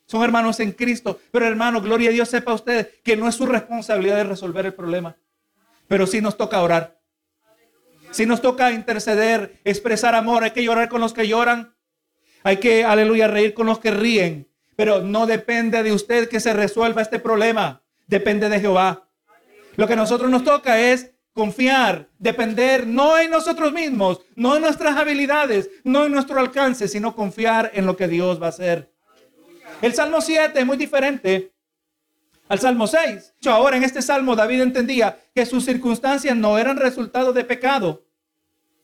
Son 0.05 0.23
hermanos 0.23 0.61
en 0.61 0.73
Cristo. 0.73 1.19
Pero 1.31 1.47
hermano, 1.47 1.81
gloria 1.81 2.11
a 2.11 2.13
Dios, 2.13 2.29
sepa 2.29 2.53
usted 2.53 3.01
que 3.03 3.17
no 3.17 3.29
es 3.29 3.35
su 3.35 3.47
responsabilidad 3.47 4.17
de 4.17 4.25
resolver 4.25 4.67
el 4.67 4.75
problema. 4.75 5.17
Pero 5.91 6.07
sí 6.07 6.21
nos 6.21 6.37
toca 6.37 6.63
orar. 6.63 7.01
Si 8.13 8.25
nos 8.25 8.41
toca 8.41 8.71
interceder, 8.71 9.61
expresar 9.65 10.15
amor, 10.15 10.45
hay 10.45 10.53
que 10.53 10.63
llorar 10.63 10.89
con 10.89 11.01
los 11.01 11.13
que 11.13 11.27
lloran. 11.27 11.75
Hay 12.45 12.59
que, 12.59 12.85
aleluya, 12.85 13.27
reír 13.27 13.55
con 13.55 13.67
los 13.67 13.81
que 13.81 13.91
ríen. 13.91 14.49
Pero 14.77 15.03
no 15.03 15.27
depende 15.27 15.83
de 15.83 15.91
usted 15.91 16.29
que 16.29 16.39
se 16.39 16.53
resuelva 16.53 17.03
este 17.03 17.19
problema. 17.19 17.83
Depende 18.07 18.49
de 18.49 18.61
Jehová. 18.61 19.09
Lo 19.75 19.89
que 19.89 19.95
a 19.95 19.97
nosotros 19.97 20.31
nos 20.31 20.45
toca 20.45 20.79
es 20.79 21.11
confiar, 21.33 22.09
depender 22.21 22.87
no 22.87 23.19
en 23.19 23.33
nosotros 23.33 23.73
mismos, 23.73 24.21
no 24.37 24.55
en 24.55 24.63
nuestras 24.63 24.97
habilidades, 24.97 25.71
no 25.83 26.07
en 26.07 26.13
nuestro 26.13 26.39
alcance, 26.39 26.87
sino 26.87 27.17
confiar 27.17 27.73
en 27.75 27.85
lo 27.85 27.97
que 27.97 28.07
Dios 28.07 28.41
va 28.41 28.47
a 28.47 28.51
hacer. 28.51 28.93
El 29.83 29.93
Salmo 29.93 30.21
7 30.21 30.57
es 30.57 30.67
muy 30.67 30.77
diferente 30.77 31.53
al 32.51 32.59
Salmo 32.59 32.89
6. 32.89 33.35
Ahora 33.47 33.77
en 33.77 33.85
este 33.85 34.03
Salmo 34.03 34.35
David 34.35 34.63
entendía 34.63 35.17
que 35.33 35.47
sus 35.47 35.65
circunstancias 35.65 36.37
no 36.37 36.59
eran 36.59 36.77
resultado 36.77 37.33
de 37.33 37.45
pecado, 37.45 38.03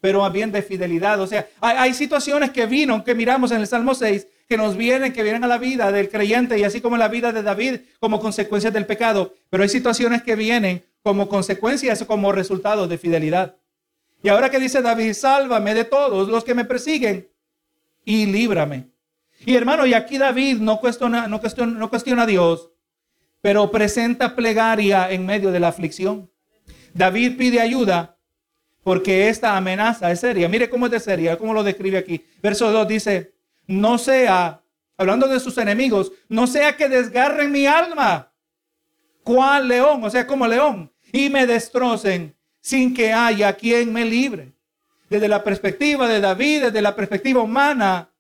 pero 0.01 0.31
bien 0.31 0.53
de 0.53 0.63
fidelidad. 0.63 1.21
O 1.21 1.27
sea, 1.27 1.49
hay, 1.61 1.93
situaciones 1.93 2.53
que 2.53 2.67
vino, 2.67 3.03
que 3.03 3.17
miramos 3.17 3.51
en 3.51 3.61
el 3.61 3.67
Salmo 3.67 3.97
6, 3.97 4.29
que 4.49 4.57
nos 4.57 4.77
vienen, 4.77 5.13
que 5.13 5.25
vienen 5.25 5.43
a 5.43 5.49
la 5.49 5.59
vida 5.59 5.91
del 5.91 6.09
creyente 6.09 6.57
y 6.57 6.63
así 6.63 6.81
como 6.81 6.97
la 6.97 7.09
vida 7.09 7.33
de 7.33 7.43
David 7.43 7.81
como 7.99 8.21
consecuencia 8.21 8.71
del 8.71 8.87
pecado. 8.87 9.35
Pero 9.51 9.65
hay 9.65 9.69
situaciones 9.69 10.23
que 10.23 10.37
vienen 10.37 10.85
como 11.03 11.29
consecuencias 11.29 12.05
como 12.05 12.31
resultado 12.31 12.87
de 12.87 12.99
fidelidad. 12.99 13.57
Y 14.23 14.29
ahora 14.29 14.49
que 14.49 14.61
dice 14.61 14.81
David, 14.81 15.13
sálvame 15.13 15.75
de 15.75 15.85
todos 15.85 16.29
los 16.29 16.45
que 16.45 16.55
me 16.55 16.65
persiguen 16.65 17.29
y 18.05 18.27
líbrame. 18.27 18.91
Y 19.45 19.57
hermano, 19.57 19.87
y 19.87 19.95
aquí 19.95 20.19
David 20.19 20.59
no 20.59 20.79
cuestiona, 20.79 21.27
no 21.27 21.41
cuestiona, 21.41 21.73
no 21.73 21.91
cuestiona 21.91 22.23
a 22.23 22.27
Dios, 22.27 22.71
pero 23.47 23.71
presenta 23.71 24.35
plegaria 24.35 25.09
en 25.09 25.25
medio 25.25 25.53
de 25.53 25.61
la 25.61 25.69
aflicción. 25.69 26.29
David 26.93 27.37
pide 27.39 27.61
ayuda 27.61 28.19
porque 28.83 29.29
esta 29.29 29.57
amenaza 29.57 30.11
es 30.11 30.19
seria. 30.19 30.49
Mire 30.49 30.69
cómo 30.69 30.87
es 30.87 30.91
de 30.91 30.99
seria, 30.99 31.39
cómo 31.39 31.55
lo 31.55 31.63
describe 31.63 31.97
aquí. 31.97 32.27
Verso 32.43 32.73
2 32.73 32.89
dice, 32.89 33.35
no 33.69 33.99
sea, 33.99 34.63
hablando 34.97 35.29
de 35.29 35.39
sus 35.39 35.59
enemigos, 35.59 36.11
no 36.29 36.49
sea 36.49 36.77
que 36.77 36.89
desgarren 36.89 37.53
mi 37.53 37.69
alma. 37.69 38.33
¿Cuál 39.23 39.69
león? 39.69 40.03
O 40.03 40.11
sea, 40.11 40.27
como 40.27 40.49
león. 40.49 40.91
Y 41.13 41.31
me 41.31 41.47
destrocen 41.47 42.35
sin 42.61 42.93
que 42.93 43.13
haya 43.13 43.53
quien 43.53 43.93
me 43.93 44.05
libre. 44.05 44.55
Desde 45.09 45.29
la 45.29 45.45
perspectiva 45.45 46.09
de 46.09 46.21
David, 46.21 46.65
desde 46.65 46.83
la 46.83 46.97
perspectiva 46.97 47.43
humana, 47.43 48.11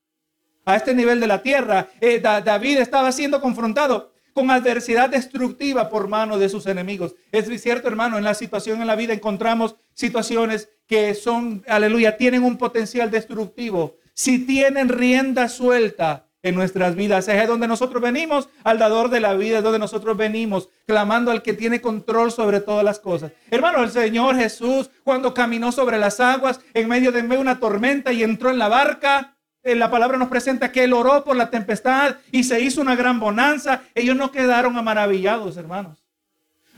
a 0.65 0.77
este 0.77 0.95
nivel 0.95 1.19
de 1.19 1.27
la 1.27 1.43
tierra, 1.43 1.89
eh, 2.01 2.21
David 2.21 2.79
estaba 2.79 3.11
siendo 3.11 3.41
confrontado 3.41 4.15
con 4.37 4.51
adversidad 4.51 5.09
destructiva 5.09 5.89
por 5.89 6.09
mano 6.09 6.39
de 6.39 6.51
sus 6.51 6.67
enemigos. 6.67 7.15
Es 7.33 7.47
cierto, 7.63 7.89
hermano, 7.89 8.19
en 8.19 8.25
la 8.25 8.35
situación 8.35 8.83
en 8.83 8.87
la 8.87 8.95
vida 8.95 9.15
encontramos 9.15 9.77
situaciones 9.95 10.69
que 10.87 11.15
son, 11.15 11.65
aleluya, 11.67 12.19
tienen 12.19 12.45
un 12.45 12.59
potencial 12.59 13.11
destructivo. 13.11 13.97
Si 14.13 14.45
tienen 14.45 14.91
rienda 14.91 15.49
suelta 15.49 16.27
en 16.43 16.55
nuestras 16.55 16.97
vidas, 16.97 17.27
es 17.29 17.49
donde 17.49 17.67
nosotros 17.67 18.03
venimos, 18.03 18.51
al 18.63 18.79
dador 18.79 19.09
de 19.09 19.21
la 19.21 19.33
vida, 19.33 19.59
es 19.59 19.65
donde 19.65 19.79
nosotros 19.79 20.19
venimos, 20.19 20.69
clamando 20.87 21.31
al 21.31 21.41
que 21.43 21.55
tiene 21.55 21.81
control 21.81 22.31
sobre 22.31 22.61
todas 22.61 22.85
las 22.85 23.01
cosas. 23.01 23.33
Hermano, 23.51 23.83
el 23.83 23.91
Señor 23.91 24.37
Jesús, 24.37 24.91
cuando 25.03 25.33
caminó 25.33 25.73
sobre 25.73 25.97
las 25.97 26.21
aguas 26.21 26.61
en 26.75 26.89
medio 26.89 27.11
de 27.11 27.23
una 27.23 27.59
tormenta 27.59 28.13
y 28.13 28.23
entró 28.23 28.51
en 28.51 28.59
la 28.59 28.69
barca, 28.69 29.36
la 29.75 29.91
palabra 29.91 30.19
nos 30.19 30.29
presenta 30.29 30.71
que 30.71 30.85
él 30.85 30.93
oró 30.93 31.25
por 31.25 31.37
la 31.37 31.51
tempestad 31.51 32.17
y 32.31 32.45
se 32.45 32.61
hizo 32.61 32.81
una 32.81 32.95
gran 32.95 33.19
bonanza. 33.19 33.83
Ellos 33.95 34.17
no 34.17 34.31
quedaron 34.31 34.73
maravillados, 34.85 35.57
hermanos. 35.57 35.99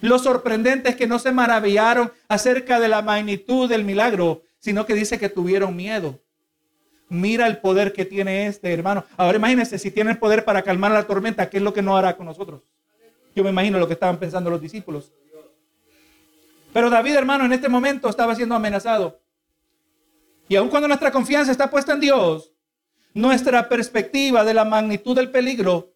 Lo 0.01 0.19
sorprendente 0.19 0.91
es 0.91 0.97
que 0.97 1.07
no 1.07 1.19
se 1.19 1.33
maravillaron 1.33 2.13
acerca 2.29 2.81
de 2.81 2.89
la 2.89 3.03
magnitud 3.03 3.69
del 3.69 3.85
milagro, 3.85 4.43
sino 4.59 4.87
que 4.87 4.95
dice 4.95 5.19
que 5.19 5.29
tuvieron 5.29 5.77
miedo. 5.77 6.19
Mira 7.09 7.47
el 7.47 7.59
poder 7.59 7.93
que 7.93 8.05
tiene 8.05 8.47
este 8.47 8.73
hermano. 8.73 9.05
Ahora 9.17 9.39
imagínense, 9.39 9.79
si 9.79 9.91
tiene 9.91 10.13
el 10.13 10.19
poder 10.19 10.45
para 10.45 10.63
calmar 10.63 10.93
la 10.93 11.07
tormenta, 11.07 11.51
¿qué 11.51 11.57
es 11.57 11.63
lo 11.63 11.73
que 11.73 11.83
no 11.83 11.97
hará 11.97 12.17
con 12.17 12.27
nosotros? 12.27 12.63
Yo 13.35 13.43
me 13.43 13.51
imagino 13.51 13.79
lo 13.79 13.87
que 13.87 13.95
estaban 13.95 14.19
pensando 14.19 14.51
los 14.51 14.61
discípulos. 14.61 15.13
Pero 16.73 16.91
David, 16.91 17.15
hermano, 17.15 17.45
en 17.45 17.53
este 17.53 17.69
momento 17.69 18.09
estaba 18.09 18.35
siendo 18.35 18.55
amenazado. 18.55 19.21
Y 20.49 20.57
aun 20.57 20.69
cuando 20.69 20.89
nuestra 20.89 21.11
confianza 21.11 21.51
está 21.51 21.71
puesta 21.71 21.93
en 21.93 22.01
Dios, 22.01 22.53
nuestra 23.19 23.69
perspectiva 23.69 24.45
de 24.45 24.55
la 24.55 24.65
magnitud 24.65 25.17
del 25.17 25.31
peligro 25.31 25.93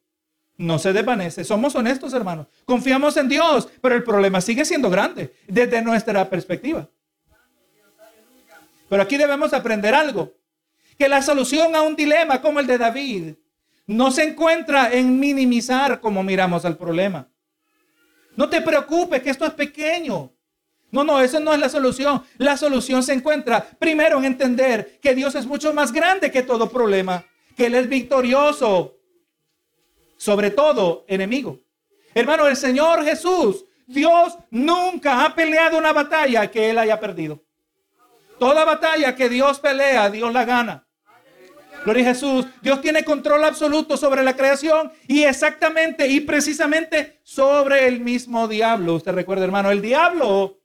no 0.56 0.78
se 0.78 0.92
desvanece. 0.92 1.44
Somos 1.44 1.74
honestos, 1.76 2.12
hermanos. 2.12 2.48
Confiamos 2.64 3.16
en 3.16 3.28
Dios, 3.28 3.68
pero 3.80 3.94
el 3.94 4.02
problema 4.02 4.40
sigue 4.40 4.64
siendo 4.64 4.90
grande 4.90 5.32
desde 5.46 5.82
nuestra 5.82 6.28
perspectiva. 6.28 6.88
Pero 8.88 9.02
aquí 9.02 9.16
debemos 9.16 9.52
aprender 9.54 9.94
algo, 9.94 10.32
que 10.98 11.08
la 11.08 11.22
solución 11.22 11.76
a 11.76 11.82
un 11.82 11.94
dilema 11.94 12.42
como 12.42 12.60
el 12.60 12.66
de 12.66 12.78
David 12.78 13.34
no 13.86 14.10
se 14.10 14.24
encuentra 14.24 14.92
en 14.92 15.18
minimizar 15.18 16.00
como 16.00 16.22
miramos 16.22 16.64
al 16.64 16.76
problema. 16.76 17.28
No 18.36 18.48
te 18.48 18.60
preocupes 18.60 19.22
que 19.22 19.30
esto 19.30 19.46
es 19.46 19.52
pequeño. 19.52 20.32
No, 20.92 21.04
no, 21.04 21.20
eso 21.22 21.40
no 21.40 21.54
es 21.54 21.58
la 21.58 21.70
solución. 21.70 22.22
La 22.36 22.58
solución 22.58 23.02
se 23.02 23.14
encuentra 23.14 23.66
primero 23.78 24.18
en 24.18 24.26
entender 24.26 25.00
que 25.00 25.14
Dios 25.14 25.34
es 25.34 25.46
mucho 25.46 25.72
más 25.72 25.90
grande 25.90 26.30
que 26.30 26.42
todo 26.42 26.68
problema, 26.68 27.24
que 27.56 27.66
Él 27.66 27.74
es 27.74 27.88
victorioso, 27.88 28.98
sobre 30.18 30.50
todo 30.50 31.06
enemigo. 31.08 31.58
Hermano, 32.14 32.46
el 32.46 32.56
Señor 32.56 33.04
Jesús, 33.04 33.64
Dios 33.86 34.36
nunca 34.50 35.24
ha 35.24 35.34
peleado 35.34 35.78
una 35.78 35.94
batalla 35.94 36.50
que 36.50 36.68
Él 36.68 36.78
haya 36.78 37.00
perdido. 37.00 37.42
Toda 38.38 38.66
batalla 38.66 39.16
que 39.16 39.30
Dios 39.30 39.60
pelea, 39.60 40.10
Dios 40.10 40.30
la 40.30 40.44
gana. 40.44 40.86
Gloria 41.84 42.04
a 42.04 42.14
Jesús. 42.14 42.46
Dios 42.60 42.82
tiene 42.82 43.02
control 43.02 43.44
absoluto 43.44 43.96
sobre 43.96 44.22
la 44.22 44.36
creación 44.36 44.92
y 45.08 45.22
exactamente 45.22 46.06
y 46.06 46.20
precisamente 46.20 47.20
sobre 47.22 47.88
el 47.88 48.00
mismo 48.00 48.46
diablo. 48.46 48.96
Usted 48.96 49.12
recuerda, 49.12 49.44
hermano, 49.44 49.70
el 49.70 49.80
diablo 49.80 50.61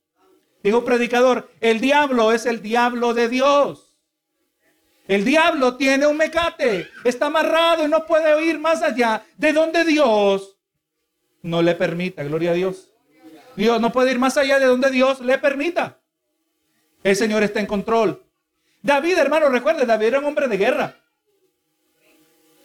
Dijo 0.64 0.84
predicador, 0.84 1.52
el 1.62 1.80
diablo 1.80 2.32
es 2.32 2.46
el 2.46 2.62
diablo 2.62 3.14
de 3.14 3.30
Dios. 3.30 3.96
El 5.08 5.24
diablo 5.24 5.78
tiene 5.78 6.06
un 6.06 6.18
mecate, 6.18 6.90
está 7.06 7.28
amarrado 7.28 7.86
y 7.86 7.90
no 7.90 8.06
puede 8.06 8.46
ir 8.46 8.60
más 8.60 8.82
allá 8.82 9.24
de 9.38 9.54
donde 9.54 9.86
Dios 9.86 10.58
no 11.42 11.62
le 11.62 11.76
permita. 11.76 12.24
Gloria 12.24 12.52
a 12.52 12.54
Dios. 12.56 12.92
Dios 13.56 13.80
no 13.80 13.92
puede 13.92 14.12
ir 14.12 14.20
más 14.20 14.36
allá 14.38 14.60
de 14.60 14.66
donde 14.66 14.92
Dios 14.92 15.22
le 15.22 15.38
permita. 15.38 16.00
El 17.04 17.16
Señor 17.16 17.44
está 17.44 17.60
en 17.60 17.66
control. 17.66 18.26
David, 18.82 19.18
hermano, 19.18 19.50
recuerde, 19.50 19.86
David 19.86 20.08
era 20.08 20.20
un 20.20 20.26
hombre 20.26 20.48
de 20.48 20.58
guerra. 20.58 20.96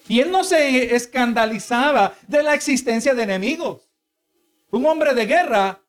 Y 0.09 0.21
él 0.21 0.31
no 0.31 0.43
se 0.43 0.95
escandalizaba 0.95 2.15
de 2.27 2.43
la 2.43 2.55
existencia 2.55 3.15
de 3.15 3.23
enemigos. 3.23 3.89
Un 4.71 4.85
hombre 4.87 5.15
de 5.15 5.27
guerra 5.27 5.82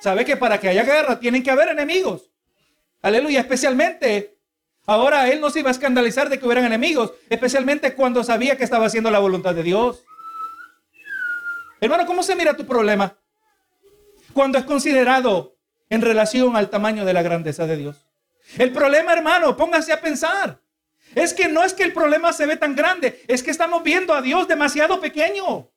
sabe 0.00 0.24
que 0.24 0.36
para 0.36 0.58
que 0.58 0.68
haya 0.68 0.84
guerra 0.84 1.20
tienen 1.20 1.42
que 1.42 1.50
haber 1.50 1.68
enemigos. 1.68 2.30
Aleluya, 3.02 3.40
especialmente. 3.40 4.36
Ahora 4.86 5.28
él 5.28 5.40
no 5.40 5.50
se 5.50 5.60
iba 5.60 5.68
a 5.68 5.72
escandalizar 5.72 6.28
de 6.28 6.38
que 6.38 6.46
hubieran 6.46 6.64
enemigos, 6.64 7.12
especialmente 7.28 7.94
cuando 7.94 8.24
sabía 8.24 8.56
que 8.56 8.64
estaba 8.64 8.86
haciendo 8.86 9.10
la 9.10 9.18
voluntad 9.18 9.54
de 9.54 9.62
Dios. 9.62 10.04
Hermano, 11.80 12.06
¿cómo 12.06 12.22
se 12.22 12.34
mira 12.34 12.56
tu 12.56 12.66
problema? 12.66 13.16
Cuando 14.32 14.58
es 14.58 14.64
considerado 14.64 15.56
en 15.88 16.02
relación 16.02 16.56
al 16.56 16.70
tamaño 16.70 17.04
de 17.04 17.12
la 17.12 17.22
grandeza 17.22 17.66
de 17.66 17.76
Dios. 17.76 18.06
El 18.58 18.72
problema, 18.72 19.12
hermano, 19.12 19.56
póngase 19.56 19.92
a 19.92 20.00
pensar. 20.00 20.60
Es 21.14 21.34
que 21.34 21.48
no 21.48 21.64
es 21.64 21.74
que 21.74 21.82
el 21.82 21.92
problema 21.92 22.32
se 22.32 22.46
ve 22.46 22.56
tan 22.56 22.76
grande, 22.76 23.22
es 23.26 23.42
que 23.42 23.50
estamos 23.50 23.82
viendo 23.82 24.14
a 24.14 24.22
Dios 24.22 24.46
demasiado 24.46 25.00
pequeño. 25.00 25.70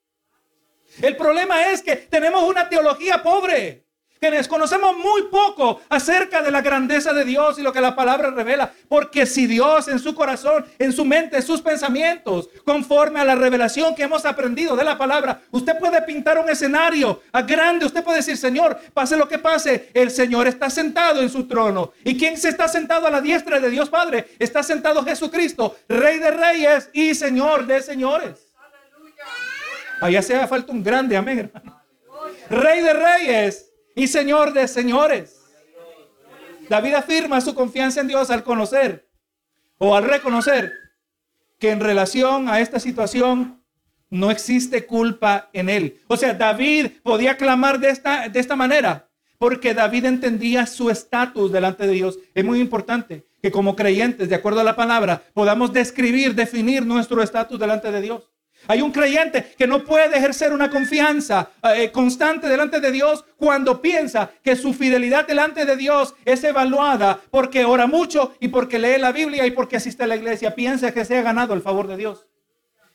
El 1.02 1.16
problema 1.18 1.72
es 1.72 1.82
que 1.82 1.96
tenemos 1.96 2.44
una 2.44 2.70
teología 2.70 3.24
pobre 3.24 3.83
que 4.24 4.32
desconocemos 4.32 4.96
muy 4.96 5.24
poco 5.24 5.82
acerca 5.90 6.42
de 6.42 6.50
la 6.50 6.62
grandeza 6.62 7.12
de 7.12 7.26
Dios 7.26 7.60
y 7.60 7.62
lo 7.62 7.74
que 7.74 7.82
la 7.82 7.94
palabra 7.94 8.32
revela. 8.32 8.72
Porque 8.88 9.26
si 9.26 9.48
Dios 9.48 9.90
en 9.90 10.00
su 10.00 10.16
corazón, 10.16 10.66
en 10.80 10.94
su 10.94 11.04
mente, 11.04 11.42
sus 11.42 11.62
pensamientos, 11.62 12.48
conforme 12.64 13.20
a 13.20 13.26
la 13.26 13.36
revelación 13.36 13.94
que 13.94 14.04
hemos 14.04 14.24
aprendido 14.24 14.78
de 14.78 14.86
la 14.86 14.98
palabra, 14.98 15.42
usted 15.52 15.78
puede 15.78 16.02
pintar 16.04 16.40
un 16.40 16.50
escenario 16.50 17.22
a 17.34 17.42
grande. 17.42 17.86
Usted 17.86 18.02
puede 18.02 18.20
decir, 18.20 18.38
Señor, 18.38 18.80
pase 18.94 19.18
lo 19.18 19.28
que 19.28 19.40
pase, 19.40 19.90
el 19.94 20.10
Señor 20.10 20.48
está 20.48 20.70
sentado 20.70 21.22
en 21.22 21.30
su 21.30 21.46
trono. 21.46 21.92
¿Y 22.06 22.18
quién 22.18 22.38
se 22.38 22.48
está 22.48 22.70
sentado 22.70 23.08
a 23.08 23.12
la 23.12 23.20
diestra 23.20 23.60
de 23.60 23.70
Dios 23.70 23.90
Padre? 23.90 24.30
Está 24.40 24.64
sentado 24.64 25.04
Jesucristo, 25.04 25.76
Rey 25.90 26.20
de 26.20 26.32
Reyes 26.32 26.90
y 26.94 27.14
Señor 27.14 27.68
de 27.68 27.82
Señores. 27.82 28.54
Allá 30.00 30.22
se 30.22 30.48
falta 30.48 30.72
un 30.72 30.82
grande 30.82 31.18
amén, 31.18 31.52
Rey 32.50 32.80
de 32.80 32.94
Reyes 32.94 33.73
y 33.96 34.08
Señor 34.08 34.54
de 34.54 34.68
señores. 34.68 35.40
David 36.70 36.94
afirma 36.96 37.42
su 37.42 37.54
confianza 37.54 38.02
en 38.02 38.08
Dios 38.08 38.30
al 38.30 38.44
conocer 38.44 39.10
o 39.78 39.96
al 39.96 40.04
reconocer 40.06 40.74
que 41.60 41.72
en 41.72 41.80
relación 41.80 42.50
a 42.50 42.60
esta 42.60 42.80
situación 42.80 43.64
no 44.10 44.32
existe 44.32 44.86
culpa 44.86 45.50
en 45.54 45.70
él. 45.70 46.02
O 46.08 46.18
sea, 46.18 46.34
David 46.34 46.92
podía 47.04 47.36
clamar 47.38 47.80
de 47.80 47.90
esta, 47.90 48.30
de 48.30 48.40
esta 48.40 48.56
manera 48.56 49.10
porque 49.38 49.74
David 49.74 50.06
entendía 50.06 50.66
su 50.66 50.90
estatus 50.90 51.52
delante 51.52 51.86
de 51.86 51.92
Dios. 51.92 52.18
Es 52.34 52.46
muy 52.46 52.62
importante 52.62 53.28
que 53.42 53.52
como 53.52 53.76
creyentes, 53.76 54.30
de 54.30 54.36
acuerdo 54.36 54.62
a 54.62 54.64
la 54.64 54.78
palabra, 54.78 55.22
podamos 55.34 55.74
describir, 55.74 56.34
definir 56.34 56.86
nuestro 56.86 57.22
estatus 57.22 57.60
delante 57.60 57.92
de 57.92 58.02
Dios. 58.02 58.33
Hay 58.68 58.82
un 58.82 58.92
creyente 58.92 59.54
que 59.58 59.68
no 59.68 59.84
puede 59.84 60.18
ejercer 60.18 60.54
una 60.54 60.70
confianza 60.70 61.50
eh, 61.76 61.92
constante 61.92 62.48
delante 62.48 62.80
de 62.80 62.92
Dios 62.92 63.26
cuando 63.38 63.82
piensa 63.82 64.32
que 64.42 64.56
su 64.56 64.74
fidelidad 64.74 65.28
delante 65.28 65.66
de 65.66 65.76
Dios 65.76 66.16
es 66.24 66.44
evaluada 66.44 67.20
porque 67.30 67.66
ora 67.66 67.88
mucho 67.88 68.36
y 68.40 68.48
porque 68.48 68.80
lee 68.80 68.98
la 69.00 69.12
Biblia 69.12 69.46
y 69.46 69.52
porque 69.52 69.78
asiste 69.78 70.04
a 70.04 70.08
la 70.08 70.16
iglesia. 70.16 70.56
Piensa 70.56 70.94
que 70.94 71.04
se 71.04 71.18
ha 71.18 71.22
ganado 71.22 71.54
el 71.54 71.62
favor 71.62 71.88
de 71.88 71.98
Dios. 71.98 72.26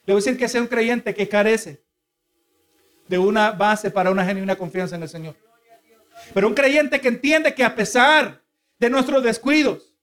Le 0.07 0.15
voy 0.15 0.23
a 0.23 0.25
decir 0.25 0.39
que 0.39 0.49
sea 0.49 0.63
un 0.63 0.69
creyente 0.69 1.15
que 1.15 1.29
carece 1.29 1.83
de 3.07 3.19
una 3.19 3.51
base 3.51 3.91
para 3.91 4.11
una 4.11 4.25
genuina 4.25 4.57
confianza 4.57 4.97
en 4.97 5.03
el 5.03 5.09
Señor. 5.09 5.37
Pero 6.33 6.49
un 6.49 6.55
creyente 6.55 7.01
que 7.01 7.09
entiende 7.09 7.55
que 7.55 7.65
a 7.65 7.75
pesar 7.75 8.43
de 8.79 8.91
nuestros 8.91 9.23
descuidos, 9.23 9.95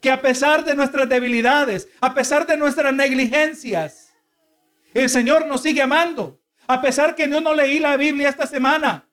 que 0.00 0.10
a 0.10 0.22
pesar 0.22 0.64
de 0.64 0.74
nuestras 0.74 1.08
debilidades, 1.08 1.88
a 2.00 2.14
pesar 2.14 2.46
de 2.46 2.56
nuestras 2.56 2.92
negligencias, 2.94 4.09
el 4.94 5.08
Señor 5.08 5.46
nos 5.46 5.62
sigue 5.62 5.82
amando. 5.82 6.40
A 6.66 6.80
pesar 6.80 7.14
que 7.14 7.28
yo 7.28 7.40
no 7.40 7.54
leí 7.54 7.78
la 7.78 7.96
Biblia 7.96 8.28
esta 8.28 8.46
semana. 8.46 9.08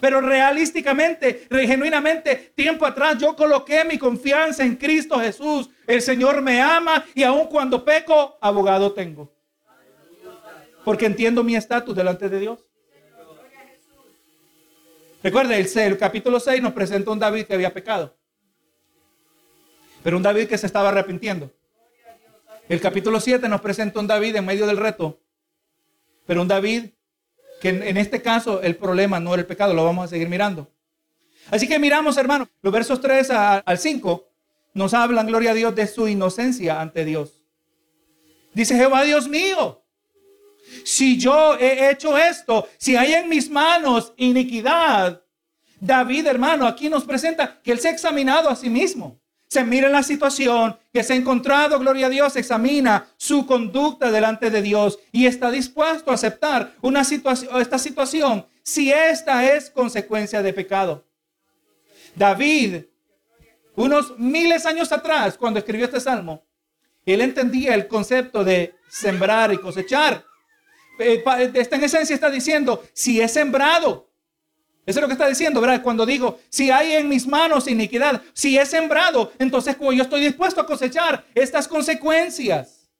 Pero 0.00 0.20
realísticamente, 0.20 1.46
genuinamente, 1.50 2.52
tiempo 2.54 2.86
atrás 2.86 3.18
yo 3.18 3.34
coloqué 3.34 3.84
mi 3.84 3.98
confianza 3.98 4.64
en 4.64 4.76
Cristo 4.76 5.18
Jesús. 5.18 5.68
El 5.86 6.00
Señor 6.00 6.42
me 6.42 6.60
ama 6.60 7.04
y 7.14 7.24
aun 7.24 7.46
cuando 7.46 7.84
peco, 7.84 8.38
abogado 8.40 8.92
tengo. 8.92 9.32
Porque 10.84 11.06
entiendo 11.06 11.42
mi 11.42 11.56
estatus 11.56 11.94
delante 11.94 12.28
de 12.28 12.38
Dios. 12.38 12.66
Recuerde, 15.22 15.58
el, 15.58 15.78
el 15.78 15.98
capítulo 15.98 16.40
6 16.40 16.62
nos 16.62 16.72
presenta 16.72 17.10
un 17.10 17.18
David 17.18 17.46
que 17.46 17.54
había 17.54 17.74
pecado. 17.74 18.16
Pero 20.02 20.16
un 20.16 20.22
David 20.22 20.48
que 20.48 20.56
se 20.56 20.66
estaba 20.66 20.88
arrepintiendo. 20.88 21.52
El 22.70 22.80
capítulo 22.80 23.18
7 23.18 23.48
nos 23.48 23.60
presenta 23.60 23.98
un 23.98 24.06
David 24.06 24.36
en 24.36 24.46
medio 24.46 24.64
del 24.64 24.76
reto. 24.76 25.18
Pero 26.24 26.40
un 26.40 26.46
David 26.46 26.90
que 27.60 27.70
en, 27.70 27.96
este 27.96 28.22
caso 28.22 28.62
el 28.62 28.76
problema 28.76 29.18
no 29.18 29.34
era 29.34 29.40
el 29.40 29.46
pecado, 29.48 29.74
lo 29.74 29.84
vamos 29.84 30.04
a 30.04 30.08
seguir 30.08 30.28
mirando. 30.28 30.70
Así 31.50 31.66
que 31.66 31.80
miramos, 31.80 32.16
hermano, 32.16 32.48
los 32.62 32.72
versos 32.72 33.00
3 33.00 33.28
al 33.30 33.76
5 33.76 34.24
nos 34.74 34.94
hablan, 34.94 35.26
gloria 35.26 35.50
a 35.50 35.54
Dios, 35.54 35.74
de 35.74 35.88
su 35.88 36.06
inocencia 36.06 36.80
ante 36.80 37.04
Dios. 37.04 37.42
Dice 38.54 38.76
Jehová, 38.76 39.02
Dios 39.02 39.26
mío, 39.26 39.82
si 40.84 41.18
yo 41.18 41.56
he 41.58 41.90
hecho 41.90 42.16
esto, 42.16 42.68
si 42.78 42.94
hay 42.94 43.14
en 43.14 43.28
mis 43.28 43.50
manos 43.50 44.12
iniquidad, 44.16 45.20
David, 45.80 46.28
hermano, 46.28 46.68
aquí 46.68 46.88
nos 46.88 47.02
presenta 47.02 47.60
que 47.62 47.72
él 47.72 47.80
se 47.80 47.88
ha 47.88 47.90
examinado 47.90 48.48
a 48.48 48.54
sí 48.54 48.70
mismo 48.70 49.19
se 49.50 49.64
mira 49.64 49.88
en 49.88 49.92
la 49.92 50.04
situación 50.04 50.78
que 50.92 51.02
se 51.02 51.12
ha 51.12 51.16
encontrado, 51.16 51.80
gloria 51.80 52.06
a 52.06 52.10
Dios, 52.10 52.36
examina 52.36 53.08
su 53.16 53.46
conducta 53.46 54.12
delante 54.12 54.48
de 54.48 54.62
Dios 54.62 55.00
y 55.10 55.26
está 55.26 55.50
dispuesto 55.50 56.12
a 56.12 56.14
aceptar 56.14 56.74
una 56.82 57.02
situación, 57.02 57.60
esta 57.60 57.78
situación 57.78 58.46
si 58.62 58.92
esta 58.92 59.52
es 59.52 59.68
consecuencia 59.68 60.40
de 60.40 60.52
pecado. 60.52 61.04
David, 62.14 62.84
unos 63.74 64.16
miles 64.18 64.66
años 64.66 64.92
atrás, 64.92 65.36
cuando 65.36 65.58
escribió 65.58 65.86
este 65.86 65.98
salmo, 65.98 66.44
él 67.04 67.20
entendía 67.20 67.74
el 67.74 67.88
concepto 67.88 68.44
de 68.44 68.76
sembrar 68.88 69.52
y 69.52 69.58
cosechar. 69.58 70.24
Eh, 71.00 71.24
esta 71.54 71.74
en 71.74 71.84
esencia 71.84 72.14
está 72.14 72.30
diciendo, 72.30 72.84
si 72.92 73.20
he 73.20 73.26
sembrado, 73.26 74.09
eso 74.90 74.98
es 74.98 75.02
lo 75.02 75.08
que 75.08 75.14
está 75.14 75.28
diciendo, 75.28 75.60
¿verdad? 75.60 75.82
Cuando 75.82 76.04
digo, 76.04 76.38
si 76.48 76.70
hay 76.70 76.92
en 76.92 77.08
mis 77.08 77.26
manos 77.26 77.68
iniquidad, 77.68 78.22
si 78.32 78.58
he 78.58 78.66
sembrado, 78.66 79.32
entonces 79.38 79.76
como 79.76 79.92
yo 79.92 80.02
estoy 80.02 80.20
dispuesto 80.20 80.60
a 80.60 80.66
cosechar 80.66 81.24
estas 81.34 81.68
consecuencias. 81.68 82.90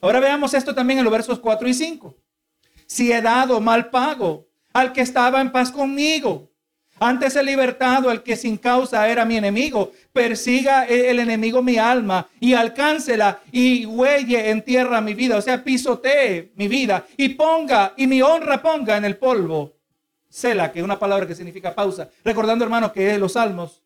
Ahora 0.00 0.20
veamos 0.20 0.54
esto 0.54 0.74
también 0.74 0.98
en 0.98 1.04
los 1.04 1.12
versos 1.12 1.38
4 1.38 1.68
y 1.68 1.74
5. 1.74 2.16
Si 2.86 3.12
he 3.12 3.22
dado 3.22 3.60
mal 3.60 3.90
pago 3.90 4.48
al 4.72 4.92
que 4.92 5.00
estaba 5.00 5.40
en 5.40 5.50
paz 5.50 5.70
conmigo, 5.70 6.50
antes 7.00 7.36
he 7.36 7.42
libertado 7.42 8.10
al 8.10 8.22
que 8.22 8.36
sin 8.36 8.56
causa 8.56 9.08
era 9.08 9.24
mi 9.24 9.36
enemigo, 9.36 9.92
persiga 10.12 10.84
el 10.84 11.20
enemigo 11.20 11.62
mi 11.62 11.78
alma 11.78 12.26
y 12.40 12.54
alcáncela 12.54 13.40
y 13.52 13.86
huelle 13.86 14.50
en 14.50 14.62
tierra 14.62 15.00
mi 15.00 15.14
vida, 15.14 15.36
o 15.36 15.42
sea, 15.42 15.62
pisotee 15.62 16.52
mi 16.56 16.66
vida 16.66 17.06
y 17.16 17.30
ponga 17.30 17.94
y 17.96 18.06
mi 18.08 18.20
honra 18.22 18.60
ponga 18.60 18.96
en 18.96 19.04
el 19.04 19.16
polvo 19.16 19.77
Sela, 20.28 20.72
que 20.72 20.80
es 20.80 20.84
una 20.84 20.98
palabra 20.98 21.26
que 21.26 21.34
significa 21.34 21.74
pausa. 21.74 22.10
Recordando, 22.24 22.64
hermanos, 22.64 22.92
que 22.92 23.18
los 23.18 23.32
salmos 23.32 23.82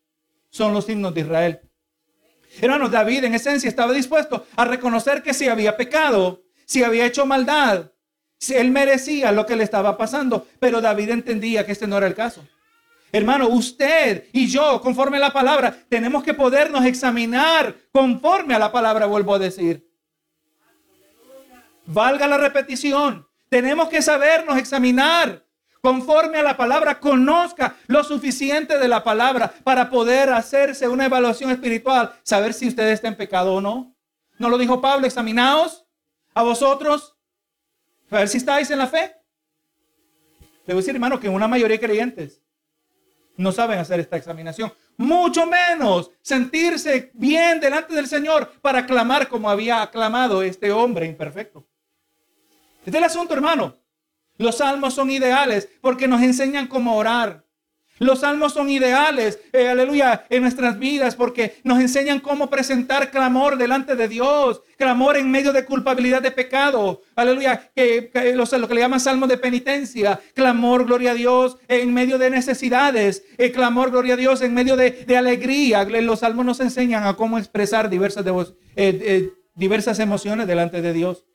son 0.49 0.73
los 0.73 0.87
himnos 0.89 1.13
de 1.13 1.21
Israel. 1.21 1.61
Hermanos, 2.61 2.91
David 2.91 3.23
en 3.23 3.33
esencia 3.33 3.67
estaba 3.67 3.93
dispuesto 3.93 4.45
a 4.55 4.65
reconocer 4.65 5.23
que 5.23 5.33
si 5.33 5.47
había 5.47 5.75
pecado, 5.75 6.43
si 6.65 6.83
había 6.83 7.05
hecho 7.05 7.25
maldad, 7.25 7.91
si 8.37 8.55
él 8.55 8.71
merecía 8.71 9.31
lo 9.31 9.45
que 9.45 9.55
le 9.55 9.63
estaba 9.63 9.97
pasando. 9.97 10.47
Pero 10.59 10.81
David 10.81 11.09
entendía 11.09 11.65
que 11.65 11.71
este 11.71 11.87
no 11.87 11.97
era 11.97 12.07
el 12.07 12.13
caso. 12.13 12.45
Hermano, 13.11 13.47
usted 13.47 14.25
y 14.33 14.47
yo, 14.47 14.81
conforme 14.81 15.17
a 15.17 15.21
la 15.21 15.33
palabra, 15.33 15.75
tenemos 15.87 16.23
que 16.23 16.33
podernos 16.33 16.83
examinar 16.85 17.75
conforme 17.91 18.55
a 18.55 18.59
la 18.59 18.71
palabra, 18.71 19.05
vuelvo 19.05 19.35
a 19.35 19.39
decir. 19.39 19.87
Valga 21.85 22.27
la 22.27 22.37
repetición. 22.37 23.27
Tenemos 23.49 23.89
que 23.89 24.01
sabernos 24.01 24.57
examinar 24.57 25.42
conforme 25.83 26.37
a 26.37 26.43
la 26.43 26.55
palabra, 26.55 26.97
conozca 27.01 27.75
lo 27.87 28.05
suficiente 28.05 28.79
de 28.79 28.87
la 28.87 29.03
palabra 29.03 29.53
para 29.65 29.89
poder 29.89 30.29
hacerse 30.29 30.87
una 30.87 31.07
evaluación 31.07 31.51
espiritual, 31.51 32.13
saber 32.23 32.53
si 32.53 32.69
usted 32.69 32.87
está 32.87 33.09
en 33.09 33.17
pecado 33.17 33.55
o 33.55 33.61
no. 33.61 33.93
¿No 34.39 34.47
lo 34.47 34.57
dijo 34.57 34.79
Pablo? 34.79 35.05
Examinaos 35.05 35.85
a 36.33 36.41
vosotros, 36.41 37.17
a 38.09 38.19
ver 38.19 38.29
si 38.29 38.37
estáis 38.37 38.71
en 38.71 38.77
la 38.77 38.87
fe. 38.87 39.13
A 40.65 40.73
decir, 40.73 40.95
hermano, 40.95 41.19
que 41.19 41.27
una 41.27 41.49
mayoría 41.49 41.75
de 41.75 41.85
creyentes 41.85 42.41
no 43.35 43.51
saben 43.51 43.77
hacer 43.77 43.99
esta 43.99 44.15
examinación. 44.15 44.71
Mucho 44.95 45.45
menos 45.45 46.11
sentirse 46.21 47.11
bien 47.13 47.59
delante 47.59 47.93
del 47.93 48.07
Señor 48.07 48.53
para 48.61 48.85
clamar 48.85 49.27
como 49.27 49.49
había 49.49 49.81
aclamado 49.81 50.43
este 50.43 50.71
hombre 50.71 51.07
imperfecto. 51.07 51.67
Este 52.85 52.91
es 52.91 52.95
el 52.95 53.03
asunto, 53.03 53.33
hermano. 53.33 53.82
Los 54.37 54.57
salmos 54.57 54.93
son 54.93 55.11
ideales 55.11 55.69
porque 55.81 56.07
nos 56.07 56.21
enseñan 56.21 56.67
cómo 56.67 56.95
orar. 56.95 57.43
Los 57.99 58.21
salmos 58.21 58.53
son 58.53 58.69
ideales, 58.69 59.39
eh, 59.53 59.67
aleluya, 59.69 60.25
en 60.29 60.41
nuestras 60.41 60.79
vidas 60.79 61.15
porque 61.15 61.57
nos 61.63 61.79
enseñan 61.79 62.19
cómo 62.19 62.49
presentar 62.49 63.11
clamor 63.11 63.55
delante 63.55 63.95
de 63.95 64.07
Dios, 64.07 64.61
clamor 64.77 65.15
en 65.15 65.29
medio 65.29 65.53
de 65.53 65.63
culpabilidad 65.63 66.21
de 66.21 66.31
pecado, 66.31 67.01
aleluya, 67.15 67.71
que, 67.75 68.11
lo 68.35 68.67
que 68.67 68.73
le 68.73 68.81
llaman 68.81 68.99
salmos 68.99 69.29
de 69.29 69.37
penitencia, 69.37 70.19
clamor, 70.33 70.85
gloria 70.85 71.11
a 71.11 71.15
Dios, 71.15 71.57
en 71.67 71.93
medio 71.93 72.17
de 72.17 72.31
necesidades, 72.31 73.23
eh, 73.37 73.51
clamor, 73.51 73.91
gloria 73.91 74.15
a 74.15 74.17
Dios, 74.17 74.41
en 74.41 74.55
medio 74.55 74.75
de, 74.75 75.05
alegría. 75.15 75.83
Los 75.85 76.21
salmos 76.21 76.45
nos 76.45 76.59
enseñan 76.59 77.05
a 77.05 77.15
cómo 77.15 77.37
expresar 77.37 77.91
diversas, 77.91 78.25
eh, 78.75 79.29
diversas 79.53 79.99
emociones 79.99 80.47
delante 80.47 80.81
de 80.81 80.93
Dios. 80.93 81.25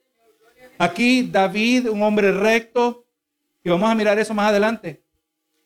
Aquí 0.81 1.23
David, 1.29 1.89
un 1.89 2.01
hombre 2.03 2.31
recto, 2.31 3.05
y 3.61 3.69
vamos 3.69 3.91
a 3.91 3.95
mirar 3.95 4.17
eso 4.17 4.33
más 4.33 4.47
adelante, 4.47 5.03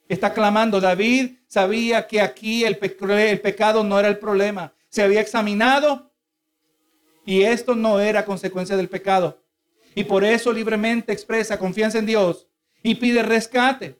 está 0.09 0.33
clamando. 0.33 0.81
David 0.81 1.35
sabía 1.45 2.07
que 2.07 2.19
aquí 2.19 2.65
el, 2.65 2.79
pecado 2.79 3.83
no 3.83 3.99
era 3.99 4.07
el 4.07 4.17
problema. 4.17 4.73
Se 4.89 5.03
había 5.03 5.21
examinado 5.21 6.11
y 7.27 7.43
esto 7.43 7.75
no 7.75 7.99
era 7.99 8.25
consecuencia 8.25 8.75
del 8.75 8.89
pecado. 8.89 9.39
Y 9.93 10.03
por 10.03 10.23
eso 10.23 10.51
libremente 10.51 11.13
expresa 11.13 11.59
confianza 11.59 11.99
en 11.99 12.07
Dios 12.07 12.47
y 12.81 12.95
pide 12.95 13.21
rescate. 13.21 13.99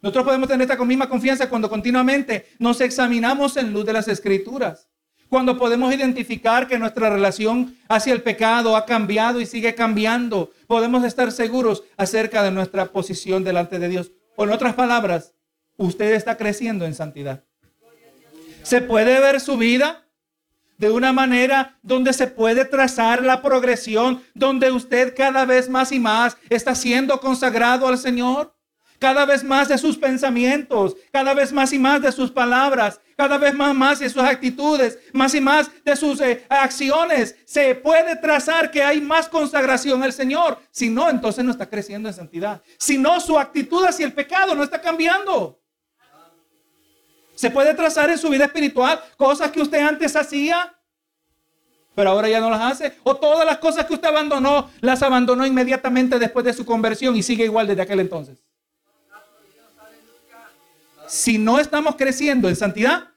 Nosotros 0.00 0.24
podemos 0.24 0.48
tener 0.48 0.70
esta 0.70 0.84
misma 0.84 1.08
confianza 1.08 1.48
cuando 1.48 1.68
continuamente 1.68 2.46
nos 2.60 2.80
examinamos 2.80 3.56
en 3.56 3.72
luz 3.72 3.84
de 3.84 3.92
las 3.92 4.06
escrituras. 4.06 4.88
Cuando 5.28 5.58
podemos 5.58 5.92
identificar 5.92 6.68
que 6.68 6.78
nuestra 6.78 7.10
relación 7.10 7.76
hacia 7.88 8.12
el 8.12 8.22
pecado 8.22 8.76
ha 8.76 8.86
cambiado 8.86 9.40
y 9.40 9.46
sigue 9.46 9.74
cambiando, 9.74 10.52
podemos 10.66 11.04
estar 11.04 11.32
seguros 11.32 11.82
acerca 11.96 12.42
de 12.42 12.50
nuestra 12.50 12.86
posición 12.86 13.42
delante 13.42 13.78
de 13.78 13.88
Dios. 13.88 14.12
O 14.36 14.44
en 14.44 14.50
otras 14.50 14.74
palabras, 14.74 15.34
usted 15.76 16.14
está 16.14 16.36
creciendo 16.36 16.84
en 16.84 16.94
santidad. 16.94 17.44
Se 18.62 18.80
puede 18.80 19.20
ver 19.20 19.40
su 19.40 19.56
vida 19.56 20.06
de 20.78 20.90
una 20.90 21.12
manera 21.12 21.78
donde 21.82 22.12
se 22.12 22.26
puede 22.26 22.64
trazar 22.64 23.22
la 23.22 23.42
progresión, 23.42 24.22
donde 24.34 24.72
usted 24.72 25.14
cada 25.16 25.44
vez 25.44 25.68
más 25.68 25.92
y 25.92 26.00
más 26.00 26.36
está 26.48 26.74
siendo 26.74 27.20
consagrado 27.20 27.86
al 27.86 27.98
Señor 27.98 28.53
cada 29.04 29.26
vez 29.26 29.44
más 29.44 29.68
de 29.68 29.76
sus 29.76 29.98
pensamientos, 29.98 30.96
cada 31.12 31.34
vez 31.34 31.52
más 31.52 31.74
y 31.74 31.78
más 31.78 32.00
de 32.00 32.10
sus 32.10 32.30
palabras, 32.30 32.98
cada 33.18 33.36
vez 33.36 33.52
más, 33.52 33.74
más 33.74 33.98
de 33.98 34.08
sus 34.08 34.22
actitudes, 34.22 34.98
más 35.12 35.34
y 35.34 35.42
más 35.42 35.70
de 35.84 35.94
sus 35.94 36.22
eh, 36.22 36.46
acciones. 36.48 37.36
Se 37.44 37.74
puede 37.74 38.16
trazar 38.16 38.70
que 38.70 38.82
hay 38.82 39.02
más 39.02 39.28
consagración 39.28 40.02
al 40.02 40.14
Señor. 40.14 40.58
Si 40.70 40.88
no, 40.88 41.10
entonces 41.10 41.44
no 41.44 41.50
está 41.50 41.68
creciendo 41.68 42.08
en 42.08 42.14
santidad. 42.14 42.62
Si 42.78 42.96
no, 42.96 43.20
su 43.20 43.38
actitud 43.38 43.84
hacia 43.84 44.06
el 44.06 44.14
pecado 44.14 44.54
no 44.54 44.62
está 44.62 44.80
cambiando. 44.80 45.60
Se 47.34 47.50
puede 47.50 47.74
trazar 47.74 48.08
en 48.08 48.16
su 48.16 48.30
vida 48.30 48.46
espiritual 48.46 48.98
cosas 49.18 49.50
que 49.50 49.60
usted 49.60 49.80
antes 49.80 50.16
hacía, 50.16 50.74
pero 51.94 52.08
ahora 52.08 52.30
ya 52.30 52.40
no 52.40 52.48
las 52.48 52.72
hace. 52.72 52.96
O 53.02 53.16
todas 53.16 53.44
las 53.44 53.58
cosas 53.58 53.84
que 53.84 53.92
usted 53.92 54.08
abandonó, 54.08 54.70
las 54.80 55.02
abandonó 55.02 55.44
inmediatamente 55.44 56.18
después 56.18 56.46
de 56.46 56.54
su 56.54 56.64
conversión 56.64 57.14
y 57.16 57.22
sigue 57.22 57.44
igual 57.44 57.66
desde 57.66 57.82
aquel 57.82 58.00
entonces 58.00 58.38
si 61.14 61.38
no 61.38 61.60
estamos 61.60 61.94
creciendo 61.94 62.48
en 62.48 62.56
santidad, 62.56 63.10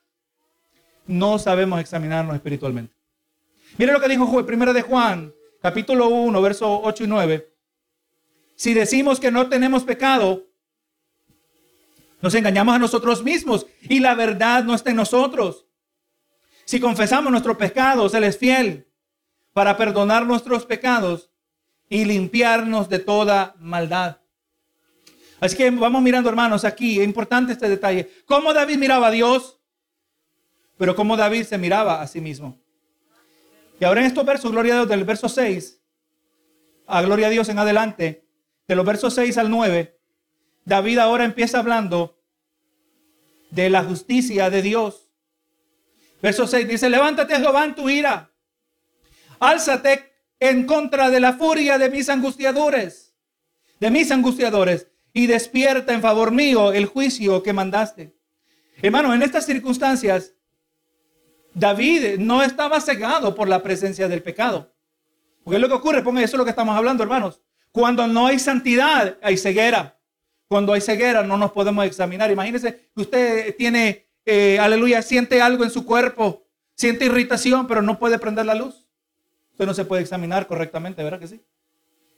no 1.08 1.40
sabemos 1.40 1.80
examinarnos 1.80 2.36
espiritualmente. 2.36 2.94
Mire 3.78 3.92
lo 3.92 4.00
que 4.00 4.08
dijo 4.08 4.46
primero 4.46 4.72
de 4.72 4.84
Juan, 4.84 5.34
capítulo 5.62 6.08
1, 6.08 6.40
verso 6.42 6.82
8 6.84 7.04
y 7.04 7.08
9. 7.08 7.54
Si 8.56 8.76
decimos 8.76 9.20
que 9.20 9.32
no 9.32 9.50
tenemos 9.50 9.84
pecado, 9.84 10.46
nos 12.22 12.36
engañamos 12.36 12.76
a 12.76 12.80
nosotros 12.80 13.24
mismos 13.24 13.66
y 13.82 14.00
la 14.00 14.14
verdad 14.14 14.64
no 14.64 14.76
está 14.76 14.92
en 14.92 14.98
nosotros. 14.98 15.66
Si 16.66 16.80
confesamos 16.80 17.32
nuestros 17.32 17.58
pecados, 17.58 18.14
Él 18.14 18.26
es 18.26 18.38
fiel 18.38 18.88
para 19.54 19.76
perdonar 19.76 20.24
nuestros 20.28 20.68
pecados 20.68 21.32
y 21.90 22.06
limpiarnos 22.06 22.90
de 22.90 23.00
toda 23.00 23.56
maldad. 23.58 24.18
Así 25.40 25.56
que 25.56 25.70
vamos 25.70 26.02
mirando, 26.02 26.30
hermanos, 26.30 26.66
aquí, 26.66 27.00
es 27.00 27.06
importante 27.06 27.54
este 27.54 27.70
detalle. 27.70 28.10
¿Cómo 28.26 28.54
David 28.54 28.78
miraba 28.78 29.08
a 29.08 29.12
Dios? 29.12 29.60
Pero 30.78 30.96
cómo 30.96 31.16
David 31.18 31.44
se 31.44 31.58
miraba 31.58 32.02
a 32.02 32.08
sí 32.08 32.22
mismo. 32.22 32.60
Y 33.80 33.86
ahora 33.86 34.02
en 34.02 34.08
estos 34.08 34.26
versos, 34.26 34.52
gloria 34.52 34.74
a 34.74 34.78
Dios, 34.78 34.90
del 34.90 35.04
verso 35.04 35.30
6 35.30 35.78
a 36.88 37.02
gloria 37.02 37.28
a 37.28 37.30
Dios 37.30 37.50
en 37.50 37.60
adelante, 37.60 38.26
de 38.68 38.76
los 38.76 38.86
versos 38.86 39.14
6 39.14 39.38
al 39.38 39.50
9, 39.50 40.00
David 40.66 41.00
ahora 41.00 41.26
empieza 41.26 41.60
hablando 41.60 42.18
de 43.52 43.70
la 43.70 43.84
justicia 43.84 44.50
de 44.50 44.62
Dios. 44.62 45.12
Verso 46.22 46.48
6 46.48 46.68
dice, 46.68 46.90
levántate 46.90 47.36
Jehová 47.36 47.66
en 47.66 47.76
tu 47.76 47.90
ira, 47.90 48.32
álzate 49.40 50.14
en 50.40 50.66
contra 50.66 51.10
de 51.10 51.20
la 51.20 51.34
furia 51.34 51.78
de 51.78 51.90
mis 51.90 52.10
angustiadores, 52.10 53.14
de 53.80 53.92
mis 53.92 54.10
angustiadores, 54.12 54.88
y 55.18 55.26
despierta 55.26 55.96
en 55.96 56.02
favor 56.02 56.32
mío 56.32 56.72
el 56.72 56.86
juicio 56.86 57.42
que 57.42 57.52
mandaste. 57.52 58.16
Hermano, 58.84 59.16
en 59.16 59.24
estas 59.24 59.48
circunstancias, 59.48 60.36
David 61.56 62.20
no 62.20 62.44
estaba 62.44 62.80
cegado 62.80 63.34
por 63.34 63.48
la 63.48 63.64
presencia 63.64 64.08
del 64.08 64.22
pecado. 64.22 64.72
Porque 65.44 65.56
es 65.56 65.62
lo 65.62 65.70
que 65.70 65.74
ocurre, 65.74 66.04
ponga 66.04 66.22
eso 66.22 66.36
es 66.36 66.38
lo 66.38 66.44
que 66.44 66.52
estamos 66.52 66.78
hablando, 66.78 67.02
hermanos. 67.02 67.42
Cuando 67.72 68.06
no 68.06 68.28
hay 68.28 68.38
santidad, 68.38 69.18
hay 69.24 69.38
ceguera. 69.38 70.00
Cuando 70.48 70.74
hay 70.74 70.82
ceguera, 70.82 71.24
no 71.24 71.36
nos 71.36 71.52
podemos 71.52 71.84
examinar. 71.88 72.30
Imagínese 72.30 72.92
que 72.94 73.02
usted 73.02 73.56
tiene, 73.56 74.06
eh, 74.24 74.60
aleluya, 74.60 75.02
siente 75.02 75.42
algo 75.42 75.64
en 75.64 75.72
su 75.72 75.84
cuerpo, 75.84 76.46
siente 76.76 77.06
irritación, 77.06 77.66
pero 77.66 77.82
no 77.82 77.98
puede 77.98 78.20
prender 78.20 78.46
la 78.46 78.54
luz. 78.54 78.88
Usted 79.54 79.66
no 79.66 79.74
se 79.74 79.84
puede 79.84 80.04
examinar 80.04 80.46
correctamente, 80.46 81.04
¿verdad 81.04 81.20
que 81.20 81.28
sí? 81.28 81.44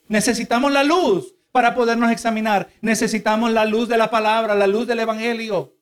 Necesitamos 0.10 0.74
la 0.74 0.84
luz 0.84 1.39
para 1.52 1.76
podernos 1.76 2.12
examinar. 2.12 2.70
Necesitamos 2.82 3.52
la 3.52 3.66
luz 3.66 3.88
de 3.88 3.98
la 3.98 4.10
palabra, 4.10 4.56
la 4.56 4.68
luz 4.68 4.88
del 4.88 5.00
Evangelio, 5.00 5.74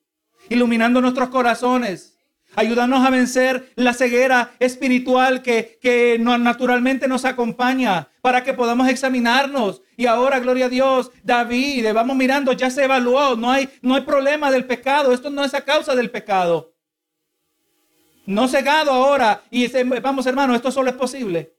iluminando 0.49 1.01
nuestros 1.01 1.29
corazones. 1.29 2.17
Ayúdanos 2.55 3.05
a 3.05 3.09
vencer 3.09 3.71
la 3.75 3.93
ceguera 3.93 4.51
espiritual 4.59 5.41
que, 5.41 5.77
que 5.81 6.17
naturalmente 6.19 7.07
nos 7.07 7.25
acompaña 7.25 8.07
para 8.21 8.43
que 8.43 8.53
podamos 8.53 8.87
examinarnos. 8.87 9.81
Y 9.95 10.05
ahora, 10.05 10.39
gloria 10.39 10.65
a 10.65 10.69
Dios, 10.69 11.11
David, 11.23 11.85
vamos 11.93 12.15
mirando, 12.15 12.53
ya 12.53 12.69
se 12.69 12.85
evaluó, 12.85 13.35
no 13.35 13.51
hay, 13.51 13.69
no 13.81 13.95
hay 13.95 14.01
problema 14.01 14.49
del 14.49 14.65
pecado, 14.65 15.13
esto 15.13 15.29
no 15.29 15.43
es 15.43 15.53
a 15.53 15.65
causa 15.65 15.95
del 15.95 16.09
pecado. 16.09 16.73
No 18.25 18.47
cegado 18.47 18.91
ahora, 18.91 19.43
y 19.51 19.67
vamos 20.01 20.25
hermano, 20.25 20.55
esto 20.55 20.71
solo 20.71 20.89
es 20.89 20.95
posible. 20.95 21.56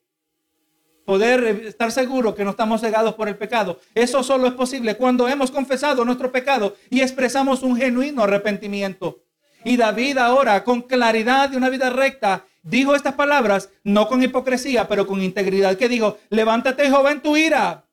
Poder 1.09 1.43
estar 1.65 1.91
seguro 1.91 2.35
que 2.35 2.45
no 2.45 2.51
estamos 2.51 2.83
cegados 2.83 3.15
por 3.15 3.29
el 3.29 3.37
pecado. 3.39 3.81
Eso 3.95 4.23
solo 4.23 4.47
es 4.47 4.53
posible 4.53 4.95
cuando 4.95 5.27
hemos 5.27 5.51
confesado 5.51 6.05
nuestro 6.05 6.31
pecado 6.31 6.77
y 6.91 7.01
expresamos 7.01 7.63
un 7.63 7.79
genuino 7.79 8.25
arrepentimiento. 8.25 9.23
Y 9.65 9.79
David 9.79 10.19
ahora, 10.19 10.63
con 10.65 10.83
claridad 10.83 11.49
de 11.49 11.57
una 11.57 11.71
vida 11.71 11.89
recta, 11.89 12.45
dijo 12.63 12.95
estas 12.95 13.15
palabras, 13.15 13.71
no 13.85 14.07
con 14.07 14.23
hipocresía, 14.23 14.87
pero 14.87 15.07
con 15.07 15.23
integridad, 15.23 15.79
que 15.79 15.89
dijo, 15.89 16.19
levántate 16.29 16.91
joven 16.91 17.23
tu 17.23 17.39
ira, 17.39 17.87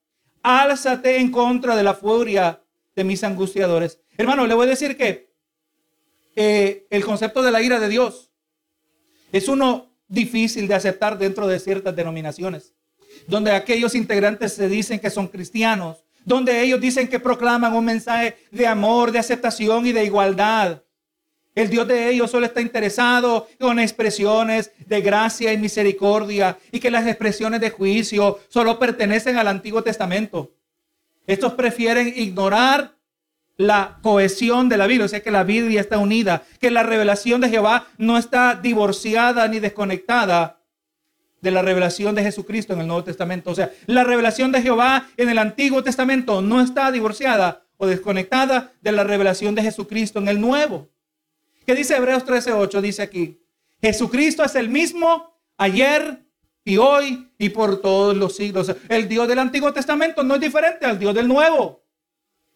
álzate 0.43 1.15
en 1.15 1.32
contra 1.32 1.73
de 1.78 1.84
la 1.84 1.93
furia 1.93 2.60
de 2.97 3.06
mis 3.06 3.23
angustiadores. 3.23 3.97
Hermano, 4.17 4.45
le 4.45 4.56
voy 4.56 4.67
a 4.67 4.71
decir 4.71 4.97
que 4.97 5.32
eh, 6.36 6.86
el 6.89 7.06
concepto 7.06 7.41
de 7.41 7.51
la 7.51 7.62
ira 7.62 7.80
de 7.80 7.88
Dios 7.88 8.30
es 9.32 9.47
uno 9.47 9.95
difícil 10.10 10.67
de 10.67 10.75
aceptar 10.75 11.17
dentro 11.17 11.47
de 11.47 11.62
ciertas 11.62 11.95
denominaciones, 11.95 12.73
donde 13.28 13.52
aquellos 13.52 13.96
integrantes 13.96 14.54
se 14.54 14.68
dicen 14.68 15.00
que 15.00 15.10
son 15.10 15.28
cristianos, 15.28 16.04
donde 16.24 16.62
ellos 16.62 16.82
dicen 16.82 17.08
que 17.08 17.20
proclaman 17.20 17.74
un 17.74 17.86
mensaje 17.86 18.38
de 18.52 18.68
amor, 18.68 19.12
de 19.12 19.20
aceptación 19.20 19.86
y 19.86 19.92
de 19.92 20.06
igualdad. 20.06 20.82
El 21.54 21.70
Dios 21.70 21.88
de 21.88 22.10
ellos 22.10 22.32
solo 22.32 22.46
está 22.46 22.60
interesado 22.60 23.48
con 23.60 23.80
expresiones 23.80 24.72
de 24.86 25.02
gracia 25.02 25.54
y 25.54 25.58
misericordia 25.58 26.58
y 26.72 26.80
que 26.80 26.92
las 26.92 27.08
expresiones 27.08 27.62
de 27.62 27.70
juicio 27.70 28.40
solo 28.50 28.78
pertenecen 28.78 29.38
al 29.38 29.48
Antiguo 29.48 29.82
Testamento. 29.82 30.52
Estos 31.26 31.54
prefieren 31.54 32.14
ignorar 32.16 32.96
la 33.58 34.00
cohesión 34.02 34.68
de 34.68 34.78
la 34.78 34.86
Biblia, 34.86 35.06
o 35.06 35.10
sea 35.10 35.24
que 35.24 35.32
la 35.32 35.46
Biblia 35.46 35.80
está 35.80 35.98
unida, 35.98 36.44
que 36.60 36.72
la 36.72 36.84
revelación 36.84 37.40
de 37.40 37.50
Jehová 37.50 37.88
no 37.98 38.18
está 38.18 38.56
divorciada 38.56 39.48
ni 39.48 39.60
desconectada 39.60 40.60
de 41.46 41.52
la 41.52 41.62
revelación 41.62 42.16
de 42.16 42.24
Jesucristo 42.24 42.74
en 42.74 42.82
el 42.82 42.88
Nuevo 42.88 43.04
Testamento. 43.04 43.52
O 43.52 43.56
sea, 43.56 43.72
la 43.86 44.04
revelación 44.04 44.52
de 44.52 44.64
Jehová 44.64 45.08
en 45.16 45.30
el 45.30 45.38
Antiguo 45.38 45.84
Testamento 45.84 46.42
no 46.42 46.60
está 46.60 46.92
divorciada 46.92 47.68
o 47.78 47.86
desconectada 47.86 48.74
de 48.82 48.92
la 48.92 49.04
revelación 49.04 49.54
de 49.54 49.62
Jesucristo 49.62 50.18
en 50.18 50.28
el 50.28 50.42
Nuevo. 50.42 50.90
¿Qué 51.68 51.76
dice 51.76 51.96
Hebreos 51.96 52.26
13:8? 52.26 52.82
Dice 52.82 53.04
aquí, 53.04 53.40
Jesucristo 53.80 54.44
es 54.44 54.56
el 54.56 54.70
mismo 54.70 55.40
ayer 55.56 56.26
y 56.64 56.78
hoy 56.78 57.32
y 57.38 57.50
por 57.50 57.80
todos 57.80 58.18
los 58.18 58.36
siglos. 58.36 58.76
El 58.90 59.08
Dios 59.08 59.28
del 59.28 59.38
Antiguo 59.38 59.72
Testamento 59.72 60.24
no 60.24 60.34
es 60.36 60.42
diferente 60.42 60.88
al 60.88 60.98
Dios 60.98 61.14
del 61.14 61.28
Nuevo. 61.28 61.84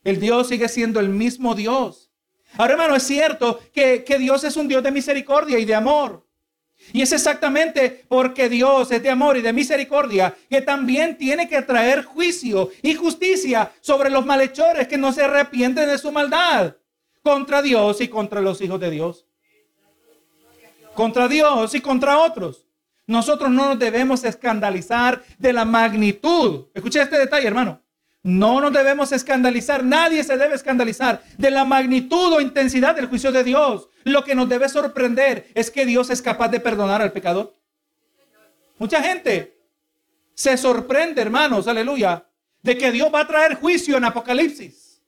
El 0.03 0.19
Dios 0.19 0.47
sigue 0.47 0.67
siendo 0.67 0.99
el 0.99 1.09
mismo 1.09 1.53
Dios. 1.53 2.09
Ahora, 2.57 2.73
hermano, 2.73 2.95
es 2.95 3.03
cierto 3.03 3.59
que, 3.71 4.03
que 4.03 4.17
Dios 4.17 4.43
es 4.43 4.57
un 4.57 4.67
Dios 4.67 4.81
de 4.81 4.89
misericordia 4.89 5.59
y 5.59 5.65
de 5.65 5.75
amor. 5.75 6.27
Y 6.93 7.01
es 7.01 7.11
exactamente 7.11 8.05
porque 8.07 8.49
Dios 8.49 8.91
es 8.91 9.03
de 9.03 9.09
amor 9.09 9.37
y 9.37 9.41
de 9.41 9.53
misericordia 9.53 10.35
que 10.49 10.61
también 10.61 11.17
tiene 11.17 11.47
que 11.47 11.61
traer 11.61 12.03
juicio 12.03 12.69
y 12.81 12.95
justicia 12.95 13.71
sobre 13.81 14.09
los 14.09 14.25
malhechores 14.25 14.87
que 14.87 14.97
no 14.97 15.11
se 15.13 15.23
arrepienten 15.23 15.87
de 15.87 15.97
su 15.97 16.11
maldad 16.11 16.75
contra 17.21 17.61
Dios 17.61 18.01
y 18.01 18.07
contra 18.07 18.41
los 18.41 18.61
hijos 18.61 18.79
de 18.79 18.89
Dios. 18.89 19.25
Contra 20.93 21.27
Dios 21.27 21.75
y 21.75 21.81
contra 21.81 22.19
otros. 22.19 22.65
Nosotros 23.05 23.49
no 23.49 23.69
nos 23.69 23.79
debemos 23.79 24.23
escandalizar 24.23 25.23
de 25.37 25.53
la 25.53 25.65
magnitud. 25.65 26.67
Escuche 26.73 27.01
este 27.01 27.17
detalle, 27.17 27.47
hermano. 27.47 27.81
No 28.21 28.59
nos 28.59 28.73
debemos 28.73 29.11
escandalizar, 29.13 29.83
nadie 29.83 30.23
se 30.23 30.37
debe 30.37 30.55
escandalizar 30.55 31.23
de 31.37 31.51
la 31.51 31.63
magnitud 31.63 32.33
o 32.33 32.41
intensidad 32.41 32.95
del 32.95 33.07
juicio 33.07 33.31
de 33.31 33.43
Dios. 33.43 33.87
Lo 34.03 34.23
que 34.23 34.35
nos 34.35 34.49
debe 34.49 34.67
sorprender 34.67 35.47
es 35.55 35.71
que 35.71 35.85
Dios 35.85 36.09
es 36.09 36.21
capaz 36.21 36.49
de 36.49 36.59
perdonar 36.59 37.01
al 37.01 37.13
pecador. 37.13 37.55
Mucha 38.77 39.01
gente 39.01 39.57
se 40.33 40.57
sorprende, 40.57 41.21
hermanos, 41.21 41.67
aleluya, 41.67 42.25
de 42.61 42.77
que 42.77 42.91
Dios 42.91 43.09
va 43.13 43.21
a 43.21 43.27
traer 43.27 43.55
juicio 43.55 43.97
en 43.97 44.05
Apocalipsis. 44.05 45.01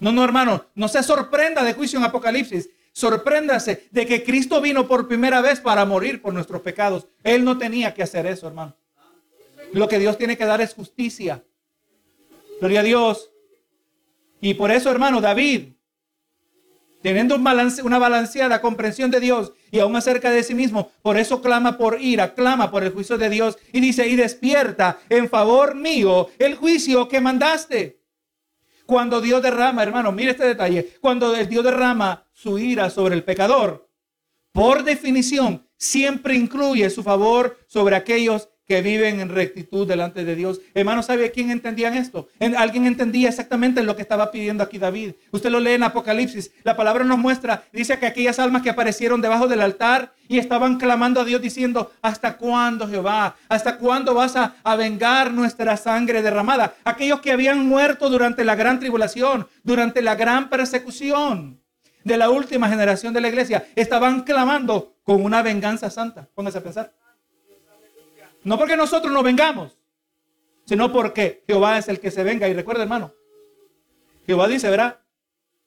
No, 0.00 0.10
no, 0.10 0.24
hermano, 0.24 0.66
no 0.74 0.88
se 0.88 1.02
sorprenda 1.02 1.62
de 1.62 1.74
juicio 1.74 1.98
en 1.98 2.04
Apocalipsis. 2.04 2.68
Sorpréndase 2.92 3.88
de 3.90 4.06
que 4.06 4.22
Cristo 4.22 4.60
vino 4.60 4.86
por 4.86 5.08
primera 5.08 5.40
vez 5.40 5.60
para 5.60 5.84
morir 5.84 6.22
por 6.22 6.32
nuestros 6.32 6.62
pecados. 6.62 7.08
Él 7.22 7.44
no 7.44 7.58
tenía 7.58 7.94
que 7.94 8.02
hacer 8.02 8.26
eso, 8.26 8.46
hermano. 8.46 8.76
Lo 9.72 9.88
que 9.88 9.98
Dios 9.98 10.16
tiene 10.16 10.36
que 10.36 10.46
dar 10.46 10.60
es 10.60 10.74
justicia. 10.74 11.42
Gloria 12.60 12.80
a 12.80 12.84
Dios. 12.84 13.30
Y 14.40 14.54
por 14.54 14.70
eso, 14.70 14.90
hermano, 14.90 15.20
David, 15.20 15.74
teniendo 17.02 17.34
una 17.36 17.98
balanceada 17.98 18.60
comprensión 18.60 19.10
de 19.10 19.20
Dios 19.20 19.52
y 19.70 19.78
aún 19.78 19.94
acerca 19.94 20.30
de 20.30 20.42
sí 20.42 20.54
mismo, 20.54 20.90
por 21.02 21.18
eso 21.18 21.42
clama 21.42 21.76
por 21.76 22.00
ira, 22.00 22.34
clama 22.34 22.70
por 22.70 22.82
el 22.82 22.92
juicio 22.92 23.18
de 23.18 23.28
Dios 23.28 23.58
y 23.72 23.80
dice, 23.80 24.08
y 24.08 24.16
despierta 24.16 24.98
en 25.08 25.28
favor 25.28 25.74
mío 25.74 26.28
el 26.38 26.54
juicio 26.54 27.08
que 27.08 27.20
mandaste. 27.20 28.00
Cuando 28.86 29.20
Dios 29.20 29.42
derrama, 29.42 29.82
hermano, 29.82 30.12
mire 30.12 30.30
este 30.30 30.46
detalle, 30.46 30.96
cuando 31.00 31.32
Dios 31.32 31.64
derrama 31.64 32.26
su 32.32 32.58
ira 32.58 32.90
sobre 32.90 33.14
el 33.14 33.24
pecador, 33.24 33.88
por 34.52 34.84
definición, 34.84 35.66
siempre 35.76 36.34
incluye 36.34 36.88
su 36.88 37.02
favor 37.02 37.58
sobre 37.66 37.96
aquellos 37.96 38.48
que 38.66 38.80
viven 38.80 39.20
en 39.20 39.28
rectitud 39.28 39.86
delante 39.86 40.24
de 40.24 40.34
Dios. 40.34 40.60
Hermano, 40.72 41.02
¿sabe 41.02 41.30
quién 41.30 41.50
entendía 41.50 41.94
esto? 41.96 42.28
Alguien 42.56 42.86
entendía 42.86 43.28
exactamente 43.28 43.82
lo 43.82 43.94
que 43.94 44.02
estaba 44.02 44.30
pidiendo 44.30 44.64
aquí 44.64 44.78
David. 44.78 45.12
Usted 45.30 45.50
lo 45.50 45.60
lee 45.60 45.72
en 45.72 45.82
Apocalipsis. 45.82 46.50
La 46.62 46.76
palabra 46.76 47.04
nos 47.04 47.18
muestra, 47.18 47.64
dice 47.72 47.98
que 47.98 48.06
aquellas 48.06 48.38
almas 48.38 48.62
que 48.62 48.70
aparecieron 48.70 49.20
debajo 49.20 49.48
del 49.48 49.60
altar 49.60 50.12
y 50.28 50.38
estaban 50.38 50.78
clamando 50.78 51.20
a 51.20 51.24
Dios 51.24 51.42
diciendo, 51.42 51.92
¿hasta 52.00 52.38
cuándo 52.38 52.88
Jehová? 52.88 53.36
¿Hasta 53.48 53.76
cuándo 53.76 54.14
vas 54.14 54.36
a, 54.36 54.56
a 54.62 54.76
vengar 54.76 55.30
nuestra 55.30 55.76
sangre 55.76 56.22
derramada? 56.22 56.74
Aquellos 56.84 57.20
que 57.20 57.32
habían 57.32 57.66
muerto 57.66 58.08
durante 58.08 58.44
la 58.44 58.54
gran 58.54 58.80
tribulación, 58.80 59.46
durante 59.62 60.00
la 60.00 60.14
gran 60.14 60.48
persecución 60.48 61.60
de 62.04 62.16
la 62.16 62.30
última 62.30 62.68
generación 62.68 63.12
de 63.12 63.20
la 63.20 63.28
iglesia, 63.28 63.66
estaban 63.74 64.22
clamando 64.22 64.96
con 65.02 65.22
una 65.22 65.42
venganza 65.42 65.90
santa. 65.90 66.28
Póngase 66.34 66.58
a 66.58 66.62
pensar. 66.62 67.03
No 68.44 68.58
porque 68.58 68.76
nosotros 68.76 69.12
no 69.12 69.22
vengamos, 69.22 69.76
sino 70.66 70.92
porque 70.92 71.42
Jehová 71.46 71.78
es 71.78 71.88
el 71.88 72.00
que 72.00 72.10
se 72.10 72.22
venga. 72.22 72.48
Y 72.48 72.54
recuerda, 72.54 72.82
hermano, 72.82 73.12
Jehová 74.26 74.48
dice, 74.48 74.70
verá, 74.70 75.02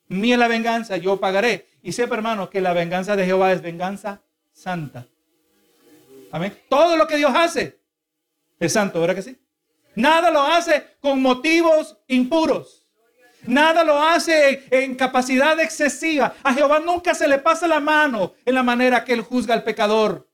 mía 0.08 0.36
es 0.36 0.40
la 0.40 0.48
venganza, 0.48 0.98
yo 0.98 1.20
pagaré. 1.20 1.68
Y 1.82 1.92
sepa, 1.92 2.16
hermano, 2.16 2.50
que 2.50 2.62
la 2.62 2.74
venganza 2.74 3.16
de 3.16 3.26
Jehová 3.26 3.52
es 3.52 3.62
venganza 3.62 4.22
santa. 4.52 5.08
Amén. 6.32 6.58
Todo 6.70 6.98
lo 6.98 7.08
que 7.08 7.18
Dios 7.18 7.32
hace 7.34 7.80
es 8.60 8.74
santo, 8.74 9.00
¿verdad 9.00 9.16
que 9.16 9.22
sí? 9.22 9.38
Nada 9.96 10.30
lo 10.30 10.42
hace 10.42 10.98
con 11.00 11.22
motivos 11.22 11.98
impuros. 12.08 12.88
Nada 13.46 13.84
lo 13.84 14.02
hace 14.02 14.64
en, 14.70 14.96
capacidad 14.96 15.60
excesiva. 15.60 16.36
A 16.44 16.54
Jehová 16.54 16.80
nunca 16.80 17.16
se 17.16 17.28
le 17.28 17.40
pasa 17.40 17.68
la 17.68 17.80
mano 17.80 18.34
en 18.46 18.56
la 18.56 18.64
manera 18.64 19.04
que 19.04 19.14
él 19.14 19.22
juzga 19.22 19.54
al 19.54 19.64
pecador. 19.64 20.27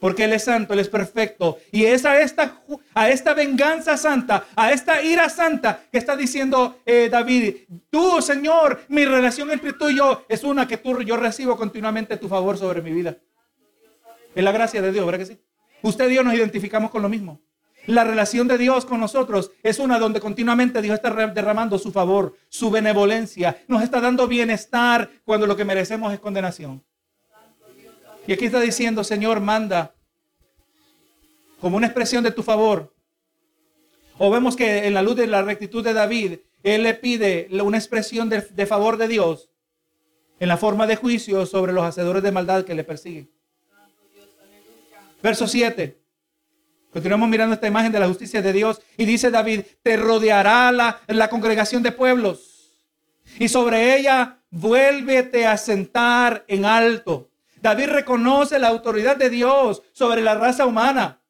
Porque 0.00 0.24
Él 0.24 0.32
es 0.32 0.44
santo, 0.44 0.74
Él 0.74 0.80
es 0.80 0.88
perfecto. 0.88 1.58
Y 1.72 1.84
es 1.84 2.04
a 2.04 2.20
esta, 2.20 2.60
a 2.94 3.08
esta 3.08 3.34
venganza 3.34 3.96
santa, 3.96 4.44
a 4.54 4.72
esta 4.72 5.02
ira 5.02 5.28
santa 5.28 5.80
que 5.90 5.98
está 5.98 6.16
diciendo 6.16 6.80
eh, 6.84 7.08
David, 7.10 7.56
tú, 7.90 8.20
Señor, 8.20 8.80
mi 8.88 9.04
relación 9.04 9.50
entre 9.50 9.72
tú 9.72 9.88
y 9.88 9.96
yo 9.96 10.24
es 10.28 10.44
una 10.44 10.68
que 10.68 10.76
tú, 10.76 11.02
yo 11.02 11.16
recibo 11.16 11.56
continuamente 11.56 12.16
tu 12.16 12.28
favor 12.28 12.58
sobre 12.58 12.82
mi 12.82 12.92
vida. 12.92 13.16
Es 14.34 14.44
la 14.44 14.52
gracia 14.52 14.82
de 14.82 14.92
Dios, 14.92 15.06
¿verdad 15.06 15.20
que 15.20 15.26
sí? 15.26 15.38
Usted 15.82 16.10
y 16.10 16.14
yo 16.14 16.22
nos 16.22 16.34
identificamos 16.34 16.90
con 16.90 17.02
lo 17.02 17.08
mismo. 17.08 17.40
La 17.86 18.02
relación 18.02 18.48
de 18.48 18.58
Dios 18.58 18.84
con 18.84 18.98
nosotros 18.98 19.52
es 19.62 19.78
una 19.78 19.98
donde 19.98 20.20
continuamente 20.20 20.82
Dios 20.82 20.96
está 20.96 21.10
derramando 21.28 21.78
su 21.78 21.92
favor, 21.92 22.36
su 22.48 22.70
benevolencia, 22.70 23.62
nos 23.68 23.82
está 23.82 24.00
dando 24.00 24.26
bienestar 24.26 25.08
cuando 25.24 25.46
lo 25.46 25.56
que 25.56 25.64
merecemos 25.64 26.12
es 26.12 26.18
condenación. 26.18 26.82
Y 28.26 28.32
aquí 28.32 28.46
está 28.46 28.60
diciendo, 28.60 29.04
Señor, 29.04 29.40
manda 29.40 29.94
como 31.60 31.76
una 31.76 31.86
expresión 31.86 32.24
de 32.24 32.32
tu 32.32 32.42
favor. 32.42 32.94
O 34.18 34.30
vemos 34.30 34.56
que 34.56 34.86
en 34.86 34.94
la 34.94 35.02
luz 35.02 35.16
de 35.16 35.26
la 35.26 35.42
rectitud 35.42 35.84
de 35.84 35.92
David, 35.92 36.38
él 36.62 36.82
le 36.82 36.94
pide 36.94 37.48
una 37.62 37.78
expresión 37.78 38.28
de, 38.28 38.66
favor 38.66 38.96
de 38.96 39.08
Dios 39.08 39.50
en 40.40 40.48
la 40.48 40.56
forma 40.56 40.86
de 40.86 40.96
juicio 40.96 41.46
sobre 41.46 41.72
los 41.72 41.84
hacedores 41.84 42.22
de 42.22 42.32
maldad 42.32 42.64
que 42.64 42.74
le 42.74 42.84
persiguen. 42.84 43.30
Verso 45.22 45.46
7. 45.46 46.00
Continuamos 46.92 47.28
mirando 47.28 47.54
esta 47.54 47.66
imagen 47.66 47.92
de 47.92 48.00
la 48.00 48.08
justicia 48.08 48.40
de 48.40 48.52
Dios 48.52 48.80
y 48.96 49.04
dice 49.04 49.30
David, 49.30 49.62
te 49.82 49.96
rodeará 49.96 50.72
la, 50.72 51.00
la 51.08 51.28
congregación 51.28 51.82
de 51.82 51.92
pueblos 51.92 52.56
y 53.38 53.48
sobre 53.48 53.98
ella 53.98 54.40
vuélvete 54.50 55.46
a 55.46 55.56
sentar 55.56 56.44
en 56.48 56.64
alto. 56.64 57.30
David 57.66 57.88
reconoce 57.88 58.60
la 58.60 58.68
autoridad 58.68 59.16
de 59.16 59.28
Dios 59.28 59.82
sobre 59.90 60.22
la 60.22 60.36
raza 60.36 60.66
humana. 60.66 61.20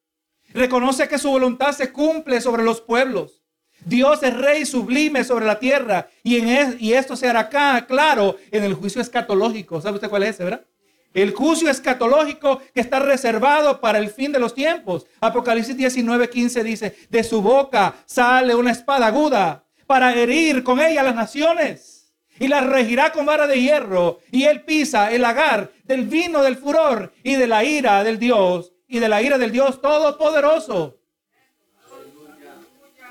Reconoce 0.53 1.09
que 1.09 1.16
su 1.16 1.31
voluntad 1.31 1.72
se 1.72 1.92
cumple 1.92 2.42
sobre 2.42 2.62
los 2.62 2.83
pueblos. 2.83 3.42
Dios 3.87 4.22
es 4.22 4.37
rey 4.37 4.66
sublime 4.66 5.25
sobre 5.25 5.46
la 5.46 5.59
tierra 5.59 6.11
y, 6.22 6.37
en 6.37 6.77
esto 6.92 7.16
se 7.16 7.27
hará 7.27 7.40
acá, 7.40 7.87
claro 7.87 8.37
en 8.51 8.64
el 8.64 8.75
juicio 8.75 9.01
escatológico. 9.01 9.81
¿Sabe 9.81 9.94
usted 9.94 10.11
cuál 10.11 10.25
es 10.25 10.35
ese, 10.35 10.44
verdad? 10.44 10.66
El 11.14 11.33
juicio 11.33 11.70
escatológico 11.70 12.61
que 12.75 12.83
está 12.83 12.99
reservado 12.99 13.81
para 13.81 13.96
el 13.96 14.11
fin 14.11 14.31
de 14.31 14.38
los 14.38 14.53
tiempos. 14.53 15.07
Apocalipsis 15.22 15.75
19, 15.75 16.29
15 16.29 16.62
dice, 16.62 16.96
de 17.09 17.25
su 17.25 17.40
boca 17.40 17.94
sale 18.05 18.55
una 18.55 18.72
espada 18.72 19.07
aguda 19.07 19.64
para 19.87 20.12
herir 20.12 20.62
con 20.62 20.81
ella 20.81 21.01
a 21.01 21.05
las 21.05 21.14
naciones. 21.14 21.95
Y 22.38 22.49
las 22.49 22.66
regirá 22.66 23.12
con 23.12 23.27
vara 23.27 23.46
de 23.46 23.61
hierro. 23.61 24.20
Y 24.31 24.44
él 24.44 24.64
pisa 24.64 25.12
el 25.12 25.22
lagar 25.22 25.72
del 25.85 26.07
vino 26.07 26.42
del 26.42 26.57
furor 26.57 27.12
y 27.22 27.37
de 27.37 27.46
la 27.46 27.64
ira 27.64 28.05
del 28.05 28.18
Dios. 28.18 28.72
Y 28.88 28.99
de 28.99 29.09
la 29.09 29.22
ira 29.22 29.38
del 29.38 29.53
Dios 29.53 29.81
Todopoderoso. 29.81 30.99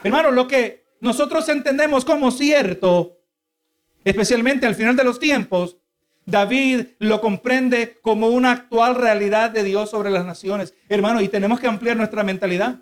Hermano, 0.03 0.31
lo 0.31 0.47
que 0.47 0.85
nosotros 0.99 1.49
entendemos 1.49 2.05
como 2.05 2.31
cierto, 2.31 3.19
especialmente 4.03 4.65
al 4.65 4.75
final 4.75 4.95
de 4.95 5.03
los 5.03 5.19
tiempos, 5.19 5.77
David 6.25 6.87
lo 6.99 7.21
comprende 7.21 7.99
como 8.01 8.27
una 8.27 8.51
actual 8.51 8.95
realidad 8.95 9.51
de 9.51 9.63
Dios 9.63 9.89
sobre 9.89 10.09
las 10.09 10.25
naciones. 10.25 10.73
Hermano, 10.89 11.21
y 11.21 11.27
tenemos 11.27 11.59
que 11.59 11.67
ampliar 11.67 11.97
nuestra 11.97 12.23
mentalidad. 12.23 12.79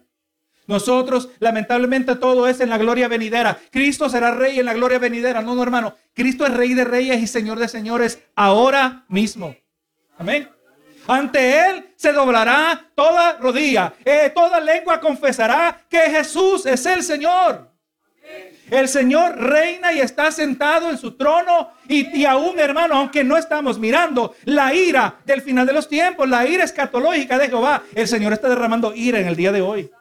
Nosotros, 0.68 1.30
lamentablemente, 1.40 2.16
todo 2.16 2.48
es 2.48 2.60
en 2.60 2.70
la 2.70 2.78
gloria 2.78 3.08
venidera. 3.08 3.58
Cristo 3.72 4.10
será 4.10 4.32
rey 4.32 4.60
en 4.60 4.66
la 4.66 4.74
gloria 4.74 5.00
venidera. 5.00 5.42
No, 5.42 5.56
no, 5.56 5.64
hermano. 5.64 5.96
Cristo 6.14 6.46
es 6.46 6.54
rey 6.54 6.74
de 6.74 6.86
reyes 6.86 7.22
y 7.22 7.28
señor 7.28 7.60
de 7.60 7.68
señores 7.68 8.20
ahora 8.36 9.04
mismo. 9.10 9.56
Amén. 10.18 10.50
Ante 11.08 11.68
Él 11.68 11.94
se 11.96 12.14
doblará 12.14 12.90
toda 12.96 13.38
rodilla. 13.38 13.94
Eh, 14.06 14.32
toda 14.34 14.60
lengua 14.60 15.00
confesará 15.00 15.82
que 15.90 16.00
Jesús 16.00 16.66
es 16.66 16.86
el 16.86 17.04
Señor. 17.04 17.74
El 18.72 18.88
Señor 18.88 19.38
reina 19.38 19.92
y 19.92 20.00
está 20.00 20.32
sentado 20.32 20.90
en 20.90 20.98
su 20.98 21.12
trono. 21.18 21.72
Y, 21.88 22.24
aún, 22.26 22.58
hermano, 22.58 22.96
aunque 22.96 23.24
no 23.24 23.38
estamos 23.38 23.78
mirando 23.78 24.36
la 24.46 24.74
ira 24.74 25.20
del 25.26 25.42
final 25.42 25.68
de 25.68 25.74
los 25.74 25.90
tiempos, 25.90 26.30
la 26.30 26.48
ira 26.48 26.64
escatológica 26.64 27.38
de 27.38 27.50
Jehová, 27.50 27.84
el 27.94 28.08
Señor 28.08 28.34
está 28.34 28.48
derramando 28.48 28.96
ira 28.96 29.20
en 29.20 29.28
el 29.28 29.36
día 29.36 29.52
de 29.52 29.62
hoy. 29.62 29.92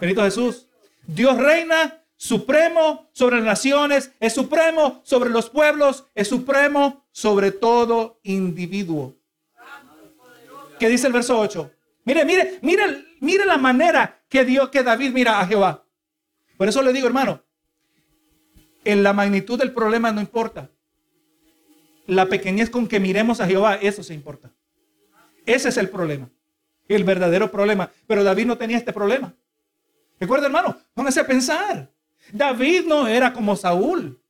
Benito 0.00 0.22
Jesús. 0.22 0.66
Dios 1.06 1.36
reina 1.36 2.02
supremo 2.16 3.08
sobre 3.12 3.36
las 3.36 3.44
naciones, 3.44 4.12
es 4.18 4.34
supremo 4.34 5.00
sobre 5.04 5.30
los 5.30 5.50
pueblos, 5.50 6.06
es 6.14 6.28
supremo 6.28 7.06
sobre 7.12 7.52
todo 7.52 8.20
individuo. 8.22 9.16
¿Qué 10.78 10.88
dice 10.88 11.06
el 11.06 11.12
verso 11.12 11.38
8? 11.38 11.70
Mire, 12.04 12.24
mire, 12.24 12.58
mire, 12.62 13.04
mire 13.20 13.44
la 13.44 13.58
manera 13.58 14.22
que 14.28 14.44
Dios, 14.44 14.70
que 14.70 14.82
David 14.82 15.12
mira 15.12 15.40
a 15.40 15.46
Jehová. 15.46 15.84
Por 16.56 16.68
eso 16.68 16.82
le 16.82 16.92
digo, 16.92 17.06
hermano, 17.06 17.42
en 18.84 19.02
la 19.02 19.12
magnitud 19.12 19.58
del 19.58 19.72
problema 19.72 20.12
no 20.12 20.20
importa. 20.20 20.70
La 22.06 22.26
pequeñez 22.26 22.70
con 22.70 22.86
que 22.86 23.00
miremos 23.00 23.40
a 23.40 23.46
Jehová, 23.46 23.76
eso 23.76 24.02
se 24.02 24.14
importa. 24.14 24.50
Ese 25.44 25.68
es 25.68 25.76
el 25.76 25.90
problema. 25.90 26.30
El 26.88 27.04
verdadero 27.04 27.50
problema. 27.50 27.90
Pero 28.06 28.24
David 28.24 28.46
no 28.46 28.58
tenía 28.58 28.78
este 28.78 28.92
problema. 28.92 29.34
Recuerda, 30.20 30.46
hermano, 30.46 30.76
póngase 30.92 31.20
a 31.20 31.26
pensar. 31.26 31.90
David 32.30 32.84
no 32.86 33.08
era 33.08 33.32
como 33.32 33.56
Saúl. 33.56 34.20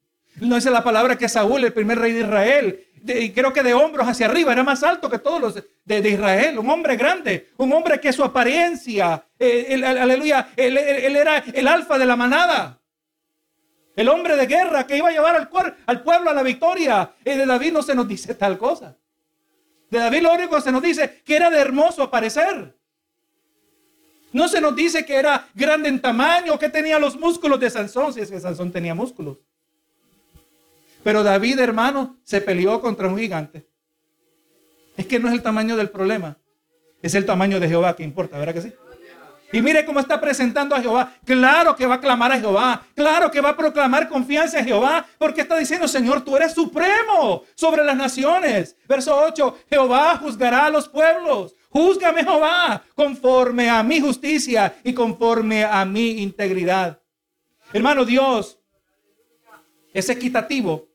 No 0.40 0.56
es 0.56 0.64
la 0.64 0.84
palabra 0.84 1.18
que 1.18 1.28
Saúl, 1.28 1.64
el 1.64 1.72
primer 1.72 1.98
rey 1.98 2.12
de 2.12 2.20
Israel, 2.20 2.86
y 3.02 3.30
creo 3.32 3.52
que 3.52 3.62
de 3.62 3.74
hombros 3.74 4.06
hacia 4.06 4.26
arriba, 4.26 4.52
era 4.52 4.62
más 4.62 4.82
alto 4.82 5.10
que 5.10 5.18
todos 5.18 5.40
los 5.40 5.64
de, 5.84 6.08
Israel, 6.08 6.58
un 6.58 6.70
hombre 6.70 6.96
grande, 6.96 7.48
un 7.56 7.72
hombre 7.72 7.98
que 7.98 8.12
su 8.12 8.22
apariencia, 8.22 9.24
eh, 9.38 9.82
aleluya, 9.84 10.50
él, 10.56 10.76
era 10.76 11.38
el 11.38 11.66
alfa 11.66 11.98
de 11.98 12.06
la 12.06 12.16
manada. 12.16 12.78
El 13.96 14.08
hombre 14.08 14.36
de 14.36 14.46
guerra 14.46 14.86
que 14.86 14.96
iba 14.96 15.08
a 15.08 15.12
llevar 15.12 15.34
al, 15.34 15.76
al 15.86 16.02
pueblo 16.02 16.30
a 16.30 16.34
la 16.34 16.42
victoria. 16.42 17.12
Y 17.24 17.30
de 17.30 17.44
David 17.44 17.72
no 17.72 17.82
se 17.82 17.94
nos 17.94 18.06
dice 18.06 18.34
tal 18.34 18.56
cosa. 18.56 18.96
De 19.90 19.98
David 19.98 20.22
lo 20.22 20.32
único 20.32 20.56
que 20.56 20.62
se 20.62 20.72
nos 20.72 20.80
dice 20.80 21.22
que 21.24 21.36
era 21.36 21.50
de 21.50 21.58
hermoso 21.58 22.04
aparecer. 22.04 22.79
No 24.32 24.48
se 24.48 24.60
nos 24.60 24.76
dice 24.76 25.04
que 25.04 25.16
era 25.16 25.48
grande 25.54 25.88
en 25.88 26.00
tamaño, 26.00 26.58
que 26.58 26.68
tenía 26.68 26.98
los 26.98 27.18
músculos 27.18 27.58
de 27.58 27.70
Sansón, 27.70 28.12
si 28.12 28.20
es 28.20 28.30
que 28.30 28.40
Sansón 28.40 28.70
tenía 28.70 28.94
músculos. 28.94 29.38
Pero 31.02 31.22
David, 31.22 31.58
hermano, 31.58 32.18
se 32.22 32.40
peleó 32.40 32.80
contra 32.80 33.08
un 33.08 33.18
gigante. 33.18 33.66
Es 34.96 35.06
que 35.06 35.18
no 35.18 35.28
es 35.28 35.34
el 35.34 35.42
tamaño 35.42 35.76
del 35.76 35.90
problema, 35.90 36.36
es 37.02 37.14
el 37.14 37.24
tamaño 37.24 37.58
de 37.58 37.68
Jehová 37.68 37.96
que 37.96 38.02
importa, 38.02 38.38
¿verdad 38.38 38.54
que 38.54 38.62
sí? 38.62 38.72
Y 39.52 39.62
mire 39.62 39.84
cómo 39.84 39.98
está 39.98 40.20
presentando 40.20 40.76
a 40.76 40.80
Jehová. 40.80 41.12
Claro 41.24 41.74
que 41.74 41.86
va 41.86 41.96
a 41.96 42.00
clamar 42.00 42.30
a 42.30 42.38
Jehová. 42.38 42.82
Claro 42.94 43.30
que 43.30 43.40
va 43.40 43.50
a 43.50 43.56
proclamar 43.56 44.08
confianza 44.08 44.60
en 44.60 44.66
Jehová. 44.66 45.04
Porque 45.18 45.40
está 45.40 45.56
diciendo, 45.58 45.88
Señor, 45.88 46.24
tú 46.24 46.36
eres 46.36 46.52
supremo 46.52 47.42
sobre 47.56 47.84
las 47.84 47.96
naciones. 47.96 48.76
Verso 48.88 49.16
8, 49.16 49.58
Jehová 49.68 50.16
juzgará 50.18 50.66
a 50.66 50.70
los 50.70 50.88
pueblos. 50.88 51.56
Júzgame 51.70 52.24
Jehová 52.24 52.84
conforme 52.94 53.70
a 53.70 53.82
mi 53.82 54.00
justicia 54.00 54.76
y 54.82 54.92
conforme 54.92 55.64
a 55.64 55.84
mi 55.84 56.22
integridad. 56.22 57.00
Hermano, 57.72 58.04
Dios 58.04 58.58
es 59.94 60.08
equitativo 60.08 60.88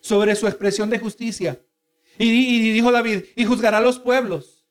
sobre 0.00 0.36
su 0.36 0.46
expresión 0.46 0.88
de 0.88 1.00
justicia. 1.00 1.60
Y, 2.18 2.72
dijo 2.72 2.92
David, 2.92 3.24
y 3.34 3.44
juzgará 3.44 3.78
a 3.78 3.82
los 3.82 3.98
pueblos. 3.98 4.64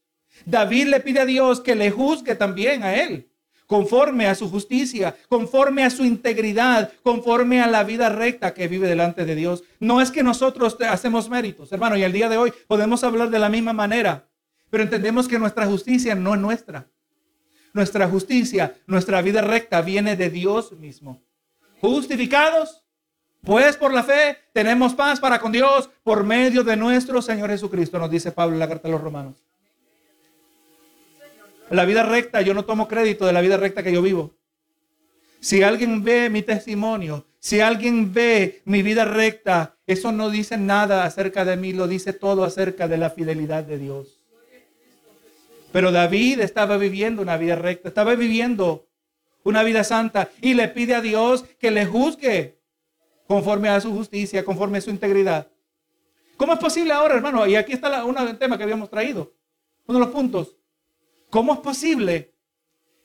David 0.45 0.87
le 0.87 0.99
pide 1.01 1.19
a 1.19 1.25
Dios 1.25 1.59
que 1.59 1.75
le 1.75 1.91
juzgue 1.91 2.35
también 2.35 2.83
a 2.83 2.95
él, 2.95 3.29
conforme 3.67 4.27
a 4.27 4.35
su 4.35 4.49
justicia, 4.49 5.15
conforme 5.27 5.83
a 5.83 5.89
su 5.89 6.05
integridad, 6.05 6.91
conforme 7.03 7.61
a 7.61 7.67
la 7.67 7.83
vida 7.83 8.09
recta 8.09 8.53
que 8.53 8.67
vive 8.67 8.87
delante 8.87 9.25
de 9.25 9.35
Dios. 9.35 9.63
No 9.79 10.01
es 10.01 10.11
que 10.11 10.23
nosotros 10.23 10.77
hacemos 10.89 11.29
méritos, 11.29 11.71
hermano, 11.71 11.97
y 11.97 12.03
el 12.03 12.13
día 12.13 12.29
de 12.29 12.37
hoy 12.37 12.53
podemos 12.67 13.03
hablar 13.03 13.29
de 13.29 13.39
la 13.39 13.49
misma 13.49 13.73
manera, 13.73 14.27
pero 14.69 14.83
entendemos 14.83 15.27
que 15.27 15.39
nuestra 15.39 15.65
justicia 15.65 16.15
no 16.15 16.33
es 16.33 16.41
nuestra. 16.41 16.87
Nuestra 17.73 18.07
justicia, 18.07 18.75
nuestra 18.87 19.21
vida 19.21 19.41
recta 19.41 19.81
viene 19.81 20.15
de 20.15 20.29
Dios 20.29 20.71
mismo. 20.73 21.21
Justificados 21.81 22.85
pues 23.45 23.77
por 23.77 23.93
la 23.93 24.03
fe 24.03 24.37
tenemos 24.53 24.95
paz 24.95 25.19
para 25.19 25.39
con 25.39 25.51
Dios 25.51 25.89
por 26.03 26.23
medio 26.23 26.63
de 26.63 26.75
nuestro 26.75 27.21
Señor 27.21 27.51
Jesucristo, 27.51 27.99
nos 27.99 28.09
dice 28.09 28.31
Pablo 28.31 28.55
en 28.55 28.59
la 28.59 28.67
carta 28.67 28.87
de 28.87 28.93
los 28.93 29.01
Romanos. 29.01 29.45
La 31.69 31.85
vida 31.85 32.01
recta, 32.01 32.41
yo 32.41 32.55
no 32.55 32.65
tomo 32.65 32.87
crédito 32.87 33.25
de 33.25 33.33
la 33.33 33.41
vida 33.41 33.57
recta 33.57 33.83
que 33.83 33.93
yo 33.93 34.01
vivo. 34.01 34.35
Si 35.39 35.61
alguien 35.61 36.03
ve 36.03 36.31
mi 36.31 36.41
testimonio, 36.41 37.27
si 37.39 37.59
alguien 37.59 38.11
ve 38.11 38.63
mi 38.65 38.81
vida 38.81 39.05
recta, 39.05 39.77
eso 39.85 40.11
no 40.11 40.31
dice 40.31 40.57
nada 40.57 41.05
acerca 41.05 41.45
de 41.45 41.55
mí, 41.55 41.71
lo 41.71 41.87
dice 41.87 42.13
todo 42.13 42.43
acerca 42.43 42.87
de 42.87 42.97
la 42.97 43.11
fidelidad 43.11 43.63
de 43.63 43.77
Dios. 43.77 44.14
Pero 45.75 45.91
David 45.91 46.39
estaba 46.39 46.77
viviendo 46.77 47.21
una 47.21 47.35
vida 47.35 47.57
recta, 47.57 47.89
estaba 47.89 48.15
viviendo 48.15 48.87
una 49.43 49.61
vida 49.61 49.83
santa 49.83 50.29
y 50.39 50.53
le 50.53 50.69
pide 50.69 50.95
a 50.95 51.01
Dios 51.01 51.43
que 51.59 51.69
le 51.69 51.85
juzgue 51.85 52.61
conforme 53.27 53.67
a 53.67 53.81
su 53.81 53.91
justicia, 53.91 54.45
conforme 54.45 54.77
a 54.77 54.81
su 54.81 54.89
integridad. 54.89 55.51
¿Cómo 56.37 56.53
es 56.53 56.59
posible 56.59 56.93
ahora, 56.93 57.15
hermano? 57.15 57.45
Y 57.45 57.57
aquí 57.57 57.73
está 57.73 58.05
uno 58.05 58.25
del 58.25 58.37
tema 58.37 58.55
que 58.57 58.63
habíamos 58.63 58.89
traído, 58.89 59.33
uno 59.85 59.99
de 59.99 60.05
los 60.05 60.13
puntos. 60.13 60.55
¿Cómo 61.29 61.51
es 61.51 61.59
posible 61.59 62.33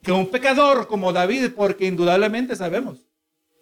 que 0.00 0.12
un 0.12 0.30
pecador 0.30 0.86
como 0.86 1.12
David, 1.12 1.54
porque 1.56 1.86
indudablemente 1.86 2.54
sabemos 2.54 2.98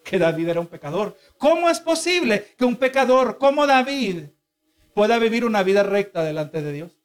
que 0.04 0.18
David 0.18 0.50
era 0.50 0.60
un 0.60 0.66
pecador, 0.66 1.16
¿cómo 1.38 1.70
es 1.70 1.80
posible 1.80 2.54
que 2.58 2.66
un 2.66 2.76
pecador 2.76 3.38
como 3.38 3.66
David 3.66 4.24
pueda 4.92 5.18
vivir 5.18 5.46
una 5.46 5.62
vida 5.62 5.82
recta 5.82 6.22
delante 6.22 6.60
de 6.60 6.72
Dios? 6.74 6.97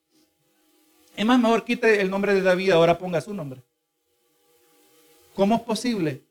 Es 1.15 1.25
más, 1.25 1.39
mejor 1.39 1.63
quite 1.63 2.01
el 2.01 2.09
nombre 2.09 2.33
de 2.33 2.41
David, 2.41 2.71
ahora 2.71 2.97
ponga 2.97 3.21
su 3.21 3.33
nombre. 3.33 3.61
¿Cómo 5.35 5.55
es 5.55 5.61
posible 5.61 6.21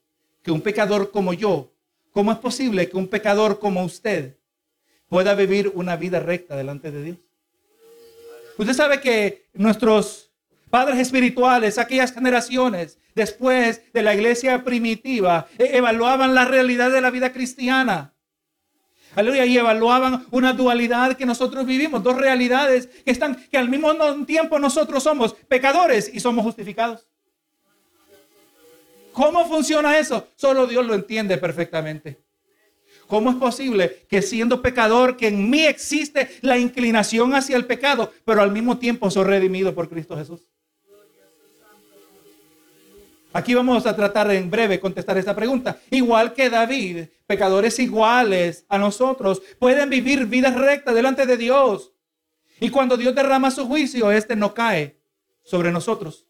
que 0.42 0.50
un 0.50 0.60
pecador 0.60 1.10
como 1.10 1.32
yo, 1.32 1.72
cómo 2.12 2.32
es 2.32 2.38
posible 2.38 2.88
que 2.88 2.96
un 2.96 3.08
pecador 3.08 3.58
como 3.58 3.84
usted 3.84 4.36
pueda 5.08 5.34
vivir 5.34 5.70
una 5.74 5.96
vida 5.96 6.20
recta 6.20 6.56
delante 6.56 6.90
de 6.90 7.02
Dios? 7.02 7.18
Usted 8.58 8.74
sabe 8.74 9.00
que 9.00 9.46
nuestros 9.54 10.30
padres 10.70 10.98
espirituales, 10.98 11.78
aquellas 11.78 12.12
generaciones 12.12 12.98
después 13.14 13.82
de 13.92 14.02
la 14.02 14.14
iglesia 14.14 14.64
primitiva, 14.64 15.46
e-, 15.58 15.76
evaluaban 15.76 16.34
la 16.34 16.44
realidad 16.44 16.90
de 16.90 17.00
la 17.00 17.10
vida 17.10 17.32
cristiana. 17.32 18.12
Aleluya, 19.14 19.44
y 19.44 19.59
evaluaban 19.59 20.27
una 20.31 20.55
dualidad 20.55 21.16
que 21.16 21.27
nosotros 21.27 21.66
vivimos, 21.66 22.03
dos 22.03 22.16
realidades 22.16 22.87
que 22.87 23.11
están, 23.11 23.37
que 23.51 23.59
al 23.59 23.68
mismo 23.68 23.94
tiempo 24.25 24.59
nosotros 24.59 25.03
somos 25.03 25.35
pecadores 25.48 26.11
y 26.12 26.20
somos 26.20 26.44
justificados. 26.44 27.07
¿Cómo 29.12 29.46
funciona 29.46 29.98
eso? 29.98 30.29
Solo 30.37 30.66
Dios 30.66 30.87
lo 30.87 30.94
entiende 30.94 31.37
perfectamente. 31.37 32.22
¿Cómo 33.07 33.29
es 33.29 33.37
posible 33.37 34.07
que 34.09 34.22
siendo 34.22 34.62
pecador, 34.62 35.18
que 35.18 35.29
en 35.29 35.51
mí 35.51 35.66
existe 35.66 36.31
la 36.40 36.57
inclinación 36.57 37.35
hacia 37.35 37.59
el 37.59 37.66
pecado, 37.66 38.11
pero 38.25 38.40
al 38.40 38.53
mismo 38.53 38.79
tiempo 38.79 39.11
soy 39.11 39.25
redimido 39.25 39.75
por 39.75 39.90
Cristo 39.90 40.16
Jesús? 40.16 40.40
Aquí 43.34 43.54
vamos 43.54 43.86
a 43.86 43.96
tratar 43.96 44.30
en 44.30 44.50
breve 44.50 44.78
contestar 44.78 45.16
esta 45.16 45.34
pregunta. 45.34 45.78
Igual 45.90 46.34
que 46.34 46.50
David, 46.50 47.06
pecadores 47.26 47.78
iguales 47.78 48.66
a 48.68 48.76
nosotros 48.76 49.42
pueden 49.58 49.88
vivir 49.88 50.26
vidas 50.26 50.54
rectas 50.54 50.94
delante 50.94 51.24
de 51.24 51.38
Dios. 51.38 51.92
Y 52.60 52.68
cuando 52.68 52.96
Dios 52.96 53.14
derrama 53.14 53.50
su 53.50 53.66
juicio, 53.66 54.12
este 54.12 54.36
no 54.36 54.52
cae 54.52 55.00
sobre 55.42 55.72
nosotros. 55.72 56.26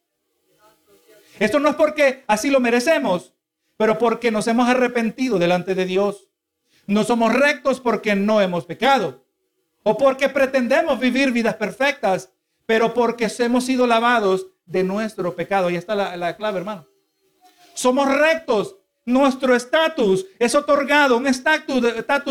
Esto 1.41 1.59
no 1.59 1.71
es 1.71 1.75
porque 1.75 2.23
así 2.29 2.51
lo 2.51 2.61
merecemos, 2.61 3.35
pero 3.77 3.99
porque 3.99 4.31
nos 4.31 4.47
hemos 4.47 4.69
arrepentido 4.69 5.41
delante 5.41 5.75
de 5.75 5.87
Dios. 5.87 6.29
No 6.87 7.03
somos 7.03 7.33
rectos 7.33 7.81
porque 7.81 8.15
no 8.15 8.41
hemos 8.41 8.65
pecado. 8.65 9.25
O 9.83 9.97
porque 9.99 10.29
pretendemos 10.29 11.01
vivir 11.01 11.33
vidas 11.33 11.57
perfectas, 11.57 12.33
pero 12.65 12.95
porque 12.95 13.29
hemos 13.41 13.65
sido 13.65 13.89
lavados 13.89 14.47
de 14.67 14.85
nuestro 14.85 15.35
pecado. 15.35 15.69
Y 15.69 15.77
está 15.77 15.97
la, 15.97 16.17
la 16.17 16.37
clave, 16.37 16.59
hermano. 16.59 16.92
Somos 17.75 18.09
rectos. 18.09 18.77
Nuestro 19.05 19.57
estatus 19.57 20.27
es 20.39 20.55
otorgado, 20.55 21.17
un 21.17 21.27
estatus 21.27 21.83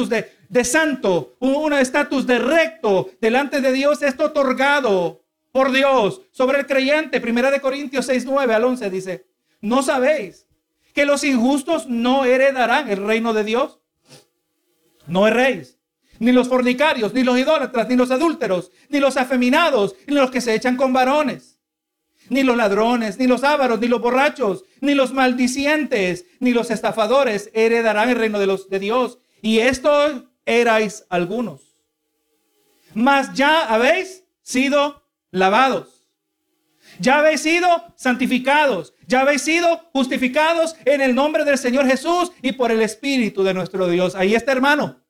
de, 0.10 0.32
de 0.48 0.64
santo, 0.64 1.36
un 1.40 1.74
estatus 1.74 2.26
de 2.26 2.40
recto 2.40 3.10
delante 3.20 3.60
de 3.60 3.74
Dios 3.74 4.02
es 4.04 4.18
otorgado 4.18 5.22
por 5.52 5.74
Dios 5.74 6.22
sobre 6.32 6.60
el 6.60 6.66
creyente. 6.66 7.20
Primera 7.20 7.52
de 7.52 7.60
Corintios 7.60 8.06
6, 8.06 8.24
9 8.26 8.54
al 8.54 8.64
11 8.64 8.90
dice, 8.90 9.28
¿no 9.60 9.84
sabéis 9.84 10.48
que 10.94 11.04
los 11.04 11.26
injustos 11.26 11.88
no 11.88 12.24
heredarán 12.24 12.90
el 12.90 13.06
reino 13.06 13.34
de 13.34 13.44
Dios? 13.44 13.80
No 15.08 15.28
erréis. 15.28 15.78
Ni 16.20 16.32
los 16.32 16.48
fornicarios, 16.48 17.14
ni 17.14 17.26
los 17.26 17.38
idólatras, 17.38 17.90
ni 17.90 17.98
los 17.98 18.12
adúlteros, 18.12 18.72
ni 18.88 19.02
los 19.02 19.18
afeminados, 19.18 19.96
ni 20.08 20.16
los 20.16 20.32
que 20.32 20.40
se 20.40 20.56
echan 20.56 20.78
con 20.78 20.94
varones 20.94 21.51
ni 22.32 22.44
los 22.44 22.56
ladrones, 22.56 23.20
ni 23.20 23.28
los 23.28 23.44
ávaros, 23.44 23.82
ni 23.82 23.90
los 23.90 24.00
borrachos, 24.00 24.64
ni 24.80 24.96
los 24.96 25.12
maldicientes, 25.12 26.26
ni 26.40 26.52
los 26.52 26.72
estafadores 26.72 27.52
heredarán 27.54 28.10
el 28.10 28.16
reino 28.16 28.40
de, 28.40 28.48
los, 28.48 28.70
de 28.70 28.80
Dios. 28.80 29.20
Y 29.42 29.60
estos 29.60 30.24
erais 30.46 31.06
algunos. 31.10 31.76
Mas 32.94 33.34
ya 33.34 33.68
habéis 33.68 34.24
sido 34.42 35.04
lavados. 35.30 36.08
Ya 37.00 37.20
habéis 37.20 37.42
sido 37.42 37.94
santificados. 37.98 38.94
Ya 39.08 39.22
habéis 39.22 39.42
sido 39.42 39.90
justificados 39.92 40.78
en 40.86 41.02
el 41.02 41.14
nombre 41.14 41.44
del 41.44 41.58
Señor 41.58 41.86
Jesús 41.86 42.32
y 42.42 42.54
por 42.54 42.72
el 42.72 42.82
Espíritu 42.82 43.44
de 43.44 43.54
nuestro 43.54 43.90
Dios. 43.90 44.16
Ahí 44.16 44.36
está, 44.36 44.54
hermano. 44.54 45.02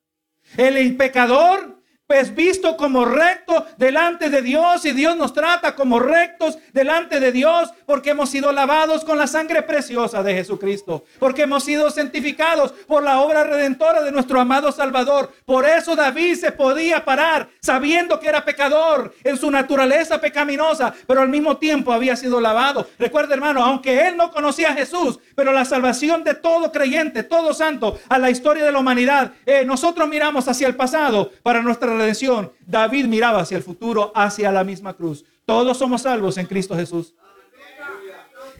El 0.56 0.96
pecador 0.96 1.81
es 2.08 2.34
visto 2.34 2.76
como 2.76 3.04
recto 3.04 3.66
delante 3.76 4.28
de 4.28 4.42
Dios 4.42 4.84
y 4.84 4.92
Dios 4.92 5.16
nos 5.16 5.32
trata 5.32 5.74
como 5.74 5.98
rectos 5.98 6.58
delante 6.72 7.20
de 7.20 7.32
Dios 7.32 7.70
porque 7.86 8.10
hemos 8.10 8.30
sido 8.30 8.52
lavados 8.52 9.04
con 9.04 9.18
la 9.18 9.26
sangre 9.26 9.62
preciosa 9.62 10.22
de 10.22 10.34
Jesucristo, 10.34 11.04
porque 11.18 11.42
hemos 11.42 11.64
sido 11.64 11.90
santificados 11.90 12.72
por 12.86 13.02
la 13.02 13.20
obra 13.20 13.44
redentora 13.44 14.02
de 14.02 14.12
nuestro 14.12 14.40
amado 14.40 14.72
Salvador. 14.72 15.32
Por 15.44 15.66
eso 15.66 15.96
David 15.96 16.36
se 16.36 16.52
podía 16.52 17.04
parar 17.04 17.48
sabiendo 17.60 18.20
que 18.20 18.28
era 18.28 18.44
pecador 18.44 19.14
en 19.24 19.36
su 19.36 19.50
naturaleza 19.50 20.20
pecaminosa, 20.20 20.94
pero 21.06 21.20
al 21.20 21.28
mismo 21.28 21.56
tiempo 21.56 21.92
había 21.92 22.16
sido 22.16 22.40
lavado. 22.40 22.88
Recuerda 22.98 23.34
hermano, 23.34 23.64
aunque 23.64 24.06
él 24.06 24.16
no 24.16 24.30
conocía 24.30 24.70
a 24.70 24.74
Jesús, 24.74 25.18
pero 25.34 25.52
la 25.52 25.64
salvación 25.64 26.24
de 26.24 26.34
todo 26.34 26.72
creyente, 26.72 27.22
todo 27.22 27.54
santo, 27.54 27.98
a 28.08 28.18
la 28.18 28.30
historia 28.30 28.64
de 28.64 28.72
la 28.72 28.78
humanidad, 28.78 29.32
eh, 29.46 29.64
nosotros 29.64 30.08
miramos 30.08 30.48
hacia 30.48 30.66
el 30.66 30.76
pasado 30.76 31.30
para 31.42 31.62
nuestra 31.62 31.91
redención. 31.98 32.52
David 32.66 33.06
miraba 33.06 33.40
hacia 33.40 33.56
el 33.56 33.62
futuro, 33.62 34.12
hacia 34.14 34.52
la 34.52 34.64
misma 34.64 34.94
cruz. 34.94 35.24
Todos 35.44 35.78
somos 35.78 36.02
salvos 36.02 36.38
en 36.38 36.46
Cristo 36.46 36.76
Jesús. 36.76 37.14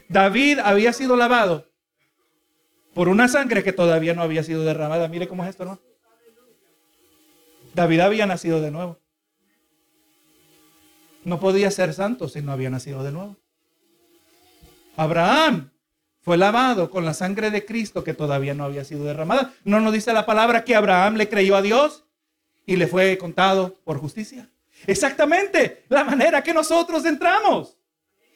David 0.09 0.59
había 0.59 0.93
sido 0.93 1.17
lavado 1.17 1.71
por 2.95 3.09
una 3.09 3.29
sangre 3.29 3.63
que 3.63 3.73
todavía 3.73 4.15
no 4.15 4.23
había 4.23 4.43
sido 4.43 4.65
derramada. 4.65 5.09
Mire 5.09 5.29
cómo 5.29 5.43
es 5.45 5.51
esto, 5.51 5.65
¿no? 5.65 5.81
David 7.75 8.01
había 8.01 8.27
nacido 8.27 8.61
de 8.61 8.71
nuevo. 8.71 8.99
No 11.25 11.41
podía 11.41 11.71
ser 11.71 11.95
santo 11.95 12.29
si 12.29 12.43
no 12.43 12.53
había 12.53 12.69
nacido 12.69 13.03
de 13.03 13.13
nuevo. 13.13 13.37
Abraham 14.97 15.71
fue 16.21 16.37
lavado 16.37 16.91
con 16.91 17.05
la 17.05 17.15
sangre 17.15 17.51
de 17.51 17.65
Cristo 17.65 18.05
que 18.05 18.15
todavía 18.15 18.55
no 18.55 18.65
había 18.65 18.85
sido 18.85 19.05
derramada. 19.05 19.53
No 19.65 19.81
nos 19.81 19.93
dice 19.93 20.13
la 20.13 20.27
palabra 20.27 20.65
que 20.65 20.75
Abraham 20.75 21.15
le 21.15 21.29
creyó 21.29 21.57
a 21.57 21.63
Dios 21.63 22.05
y 22.67 22.77
le 22.77 22.87
fue 22.87 23.19
contado 23.19 23.79
por 23.85 23.99
justicia. 23.99 24.49
Exactamente 24.87 25.85
la 25.89 26.05
manera 26.05 26.43
que 26.43 26.55
nosotros 26.55 27.05
entramos 27.05 27.77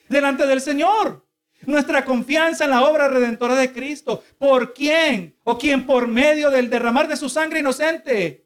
delante 0.07 0.45
del 0.45 0.61
Señor. 0.61 1.25
Nuestra 1.65 2.05
confianza 2.05 2.65
en 2.65 2.69
la 2.69 2.83
obra 2.83 3.07
redentora 3.07 3.55
de 3.55 3.71
Cristo. 3.71 4.23
¿Por 4.37 4.73
quién? 4.73 5.35
O 5.43 5.57
quien 5.57 5.85
por 5.85 6.07
medio 6.07 6.49
del 6.49 6.69
derramar 6.69 7.07
de 7.07 7.17
su 7.17 7.29
sangre 7.29 7.59
inocente. 7.59 8.45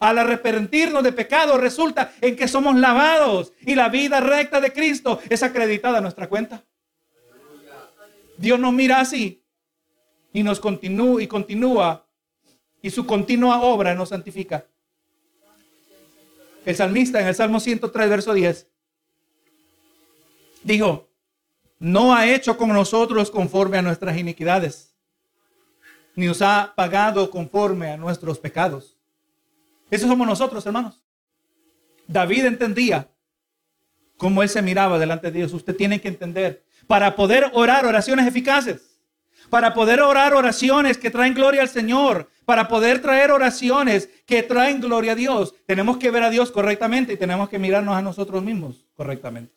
Al 0.00 0.18
arrepentirnos 0.18 1.04
de 1.04 1.12
pecado 1.12 1.56
resulta 1.56 2.12
en 2.20 2.34
que 2.34 2.48
somos 2.48 2.76
lavados 2.76 3.52
y 3.60 3.76
la 3.76 3.88
vida 3.88 4.20
recta 4.20 4.60
de 4.60 4.72
Cristo 4.72 5.20
es 5.30 5.44
acreditada 5.44 5.98
a 5.98 6.00
nuestra 6.00 6.28
cuenta. 6.28 6.64
Dios 8.36 8.58
nos 8.58 8.72
mira 8.72 8.98
así 8.98 9.44
y 10.32 10.42
nos 10.42 10.58
continúa 10.58 11.22
y 11.22 11.28
continúa 11.28 12.04
y 12.82 12.90
su 12.90 13.06
continua 13.06 13.62
obra 13.62 13.94
nos 13.94 14.08
santifica. 14.08 14.66
El 16.64 16.76
salmista 16.76 17.20
en 17.20 17.26
el 17.26 17.34
Salmo 17.34 17.60
103, 17.60 18.08
verso 18.08 18.32
10, 18.34 18.68
dijo, 20.62 21.10
no 21.78 22.14
ha 22.14 22.28
hecho 22.28 22.56
con 22.56 22.68
nosotros 22.68 23.30
conforme 23.30 23.78
a 23.78 23.82
nuestras 23.82 24.16
iniquidades, 24.16 24.94
ni 26.14 26.26
nos 26.26 26.40
ha 26.42 26.72
pagado 26.76 27.30
conforme 27.30 27.90
a 27.90 27.96
nuestros 27.96 28.38
pecados. 28.38 28.96
Esos 29.90 30.08
somos 30.08 30.26
nosotros, 30.26 30.64
hermanos. 30.64 31.02
David 32.06 32.44
entendía 32.44 33.10
cómo 34.16 34.42
él 34.42 34.48
se 34.48 34.62
miraba 34.62 34.98
delante 34.98 35.30
de 35.30 35.38
Dios. 35.38 35.52
Usted 35.52 35.76
tiene 35.76 36.00
que 36.00 36.08
entender, 36.08 36.64
para 36.86 37.16
poder 37.16 37.50
orar 37.54 37.84
oraciones 37.86 38.26
eficaces, 38.26 39.00
para 39.50 39.74
poder 39.74 40.00
orar 40.00 40.34
oraciones 40.34 40.96
que 40.96 41.10
traen 41.10 41.34
gloria 41.34 41.62
al 41.62 41.68
Señor, 41.68 42.30
para 42.44 42.68
poder 42.68 43.00
traer 43.00 43.30
oraciones 43.30 44.08
que 44.26 44.42
traen 44.42 44.80
gloria 44.80 45.12
a 45.12 45.16
Dios, 45.16 45.54
tenemos 45.66 45.98
que 45.98 46.10
ver 46.10 46.22
a 46.22 46.30
Dios 46.30 46.50
correctamente 46.50 47.12
y 47.12 47.16
tenemos 47.16 47.48
que 47.48 47.58
mirarnos 47.58 47.96
a 47.96 48.02
nosotros 48.02 48.42
mismos 48.42 48.86
correctamente. 48.94 49.54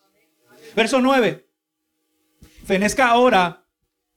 Verso 0.75 1.01
9. 1.01 1.45
Fenezca 2.65 3.07
ahora 3.07 3.63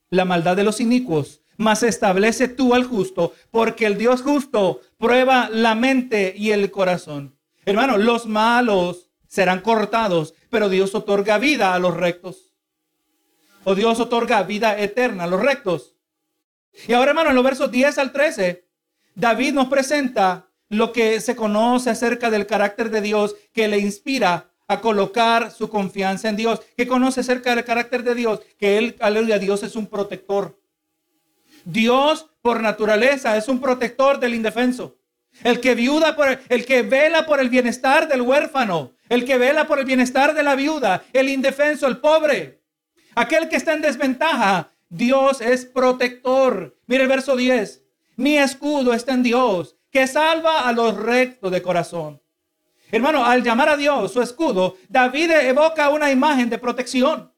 la 0.09 0.25
maldad 0.25 0.55
de 0.55 0.63
los 0.63 0.79
inicuos, 0.79 1.41
mas 1.57 1.83
establece 1.83 2.47
tú 2.47 2.73
al 2.73 2.83
justo, 2.83 3.33
porque 3.51 3.85
el 3.85 3.97
Dios 3.97 4.21
justo 4.21 4.81
prueba 4.97 5.49
la 5.51 5.75
mente 5.75 6.33
y 6.35 6.51
el 6.51 6.71
corazón. 6.71 7.35
Hermano, 7.65 7.97
los 7.97 8.25
malos 8.25 9.09
serán 9.27 9.61
cortados, 9.61 10.33
pero 10.49 10.69
Dios 10.69 10.95
otorga 10.95 11.37
vida 11.37 11.73
a 11.73 11.79
los 11.79 11.95
rectos. 11.95 12.53
O 13.63 13.75
Dios 13.75 13.99
otorga 13.99 14.41
vida 14.43 14.79
eterna 14.79 15.25
a 15.25 15.27
los 15.27 15.41
rectos. 15.41 15.95
Y 16.87 16.93
ahora, 16.93 17.11
hermano, 17.11 17.29
en 17.29 17.35
los 17.35 17.43
versos 17.43 17.71
10 17.71 17.97
al 17.97 18.11
13, 18.11 18.65
David 19.15 19.53
nos 19.53 19.67
presenta 19.67 20.49
lo 20.69 20.91
que 20.91 21.19
se 21.19 21.35
conoce 21.35 21.89
acerca 21.89 22.29
del 22.29 22.45
carácter 22.45 22.89
de 22.89 23.01
Dios 23.01 23.35
que 23.53 23.67
le 23.67 23.79
inspira 23.79 24.51
a 24.67 24.81
colocar 24.81 25.51
su 25.51 25.67
confianza 25.67 26.29
en 26.29 26.35
Dios. 26.35 26.61
¿Qué 26.77 26.87
conoce 26.87 27.21
acerca 27.21 27.55
del 27.55 27.65
carácter 27.65 28.03
de 28.03 28.13
Dios? 28.13 28.41
Que 28.57 28.77
él, 28.77 28.95
aleluya, 28.99 29.39
Dios 29.39 29.63
es 29.63 29.75
un 29.75 29.87
protector. 29.87 30.61
Dios, 31.65 32.27
por 32.41 32.61
naturaleza, 32.61 33.35
es 33.35 33.47
un 33.47 33.59
protector 33.59 34.19
del 34.19 34.35
indefenso. 34.35 34.97
El 35.43 35.59
que 35.59 35.73
viuda 35.73 36.15
por 36.15 36.39
el, 36.49 36.65
que 36.65 36.83
vela 36.83 37.25
por 37.25 37.39
el 37.39 37.49
bienestar 37.49 38.07
del 38.07 38.21
huérfano, 38.21 38.93
el 39.09 39.25
que 39.25 39.37
vela 39.37 39.67
por 39.67 39.79
el 39.79 39.85
bienestar 39.85 40.35
de 40.35 40.43
la 40.43 40.55
viuda, 40.55 41.03
el 41.13 41.29
indefenso, 41.29 41.87
el 41.87 41.97
pobre, 41.97 42.61
aquel 43.15 43.49
que 43.49 43.55
está 43.55 43.73
en 43.73 43.81
desventaja. 43.81 44.71
Dios 44.89 45.39
es 45.39 45.65
protector. 45.65 46.75
Mire 46.87 47.03
el 47.03 47.09
verso 47.09 47.35
10. 47.35 47.83
Mi 48.15 48.37
escudo 48.37 48.93
está 48.93 49.13
en 49.13 49.23
Dios, 49.23 49.77
que 49.91 50.07
salva 50.07 50.67
a 50.67 50.73
los 50.73 50.97
rectos 50.97 51.51
de 51.51 51.61
corazón. 51.61 52.21
Hermano, 52.91 53.23
al 53.23 53.43
llamar 53.43 53.69
a 53.69 53.77
Dios 53.77 54.11
su 54.11 54.21
escudo, 54.21 54.75
David 54.89 55.31
evoca 55.31 55.89
una 55.89 56.11
imagen 56.11 56.49
de 56.49 56.57
protección, 56.57 57.31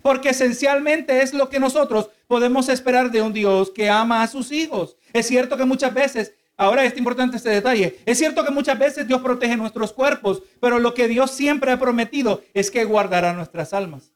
porque 0.00 0.30
esencialmente 0.30 1.22
es 1.22 1.34
lo 1.34 1.50
que 1.50 1.60
nosotros 1.60 2.08
podemos 2.26 2.70
esperar 2.70 3.10
de 3.10 3.20
un 3.20 3.34
Dios 3.34 3.70
que 3.70 3.90
ama 3.90 4.22
a 4.22 4.26
sus 4.26 4.50
hijos. 4.50 4.96
Es 5.12 5.26
cierto 5.26 5.58
que 5.58 5.66
muchas 5.66 5.92
veces, 5.92 6.32
ahora 6.56 6.86
es 6.86 6.96
importante 6.96 7.36
este 7.36 7.50
detalle, 7.50 8.00
es 8.06 8.16
cierto 8.16 8.44
que 8.44 8.50
muchas 8.50 8.78
veces 8.78 9.06
Dios 9.06 9.20
protege 9.20 9.58
nuestros 9.58 9.92
cuerpos, 9.92 10.42
pero 10.58 10.78
lo 10.78 10.94
que 10.94 11.06
Dios 11.06 11.30
siempre 11.32 11.70
ha 11.70 11.78
prometido 11.78 12.42
es 12.54 12.70
que 12.70 12.84
guardará 12.84 13.34
nuestras 13.34 13.74
almas. 13.74 14.10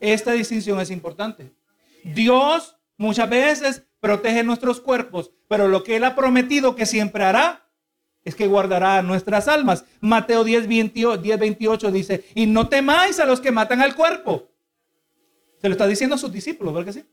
Esta 0.00 0.32
distinción 0.32 0.80
es 0.80 0.90
importante. 0.90 1.52
Dios 2.04 2.76
muchas 2.96 3.28
veces 3.28 3.84
protege 4.00 4.42
nuestros 4.42 4.80
cuerpos, 4.80 5.32
pero 5.48 5.68
lo 5.68 5.84
que 5.84 5.96
Él 5.96 6.04
ha 6.04 6.14
prometido 6.14 6.74
que 6.74 6.86
siempre 6.86 7.24
hará 7.24 7.66
es 8.24 8.34
que 8.34 8.46
guardará 8.46 9.02
nuestras 9.02 9.48
almas. 9.48 9.84
Mateo 10.00 10.44
10, 10.44 10.68
28, 10.68 11.90
dice, 11.90 12.24
y 12.34 12.46
no 12.46 12.68
temáis 12.68 13.20
a 13.20 13.26
los 13.26 13.40
que 13.40 13.50
matan 13.50 13.80
al 13.80 13.94
cuerpo. 13.94 14.48
Se 15.60 15.68
lo 15.68 15.72
está 15.72 15.86
diciendo 15.86 16.16
a 16.16 16.18
sus 16.18 16.32
discípulos, 16.32 16.72
¿verdad 16.72 16.92
que 16.92 17.00
sí? 17.00 17.06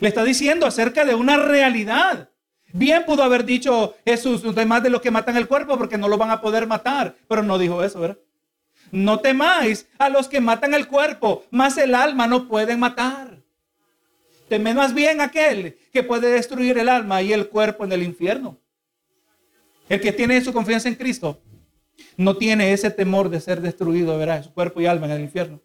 Le 0.00 0.08
está 0.08 0.24
diciendo 0.24 0.66
acerca 0.66 1.04
de 1.04 1.14
una 1.14 1.36
realidad. 1.36 2.30
Bien 2.72 3.04
pudo 3.04 3.22
haber 3.22 3.44
dicho 3.44 3.94
Jesús, 4.04 4.42
no 4.42 4.54
temáis 4.54 4.82
de 4.82 4.90
los 4.90 5.00
que 5.00 5.10
matan 5.10 5.36
el 5.36 5.46
cuerpo 5.46 5.76
porque 5.76 5.98
no 5.98 6.08
lo 6.08 6.16
van 6.16 6.30
a 6.30 6.40
poder 6.40 6.66
matar, 6.66 7.14
pero 7.28 7.42
no 7.42 7.58
dijo 7.58 7.84
eso, 7.84 8.00
¿verdad? 8.00 8.18
No 8.90 9.20
temáis 9.20 9.88
a 9.98 10.08
los 10.08 10.26
que 10.28 10.40
matan 10.40 10.74
el 10.74 10.88
cuerpo, 10.88 11.44
más 11.50 11.76
el 11.78 11.94
alma 11.94 12.26
no 12.26 12.48
pueden 12.48 12.80
matar. 12.80 13.41
Temed 14.52 14.74
más 14.74 14.92
bien 14.92 15.22
aquel 15.22 15.78
que 15.94 16.02
puede 16.02 16.30
destruir 16.30 16.76
el 16.76 16.90
alma 16.90 17.22
y 17.22 17.32
el 17.32 17.48
cuerpo 17.48 17.84
en 17.84 17.92
el 17.92 18.02
infierno. 18.02 18.58
El 19.88 19.98
que 19.98 20.12
tiene 20.12 20.38
su 20.42 20.52
confianza 20.52 20.90
en 20.90 20.94
Cristo 20.94 21.40
no 22.18 22.36
tiene 22.36 22.74
ese 22.74 22.90
temor 22.90 23.30
de 23.30 23.40
ser 23.40 23.62
destruido, 23.62 24.18
verá, 24.18 24.42
su 24.42 24.52
cuerpo 24.52 24.82
y 24.82 24.84
alma 24.84 25.06
en 25.06 25.12
el 25.12 25.20
infierno. 25.22 25.58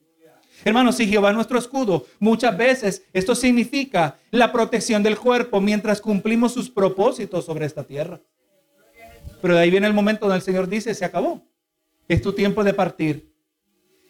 Hermanos, 0.63 0.95
si 0.95 1.05
Jehová 1.05 1.31
es 1.31 1.35
nuestro 1.35 1.59
escudo, 1.59 2.05
muchas 2.17 2.55
veces 2.55 3.03
esto 3.11 3.35
significa 3.35 4.17
la 4.31 4.53
protección 4.53 5.03
del 5.03 5.17
cuerpo 5.17 5.59
mientras 5.59 5.99
cumplimos 5.99 6.53
sus 6.53 6.69
propósitos 6.69 7.43
sobre 7.43 7.65
esta 7.65 7.83
tierra. 7.83 8.21
Pero 9.41 9.55
de 9.55 9.59
ahí 9.59 9.69
viene 9.69 9.88
el 9.88 9.93
momento 9.93 10.27
donde 10.27 10.38
el 10.38 10.43
Señor 10.43 10.69
dice, 10.69 10.95
se 10.95 11.03
acabó. 11.03 11.45
Es 12.07 12.21
tu 12.21 12.31
tiempo 12.31 12.63
de 12.63 12.73
partir. 12.73 13.33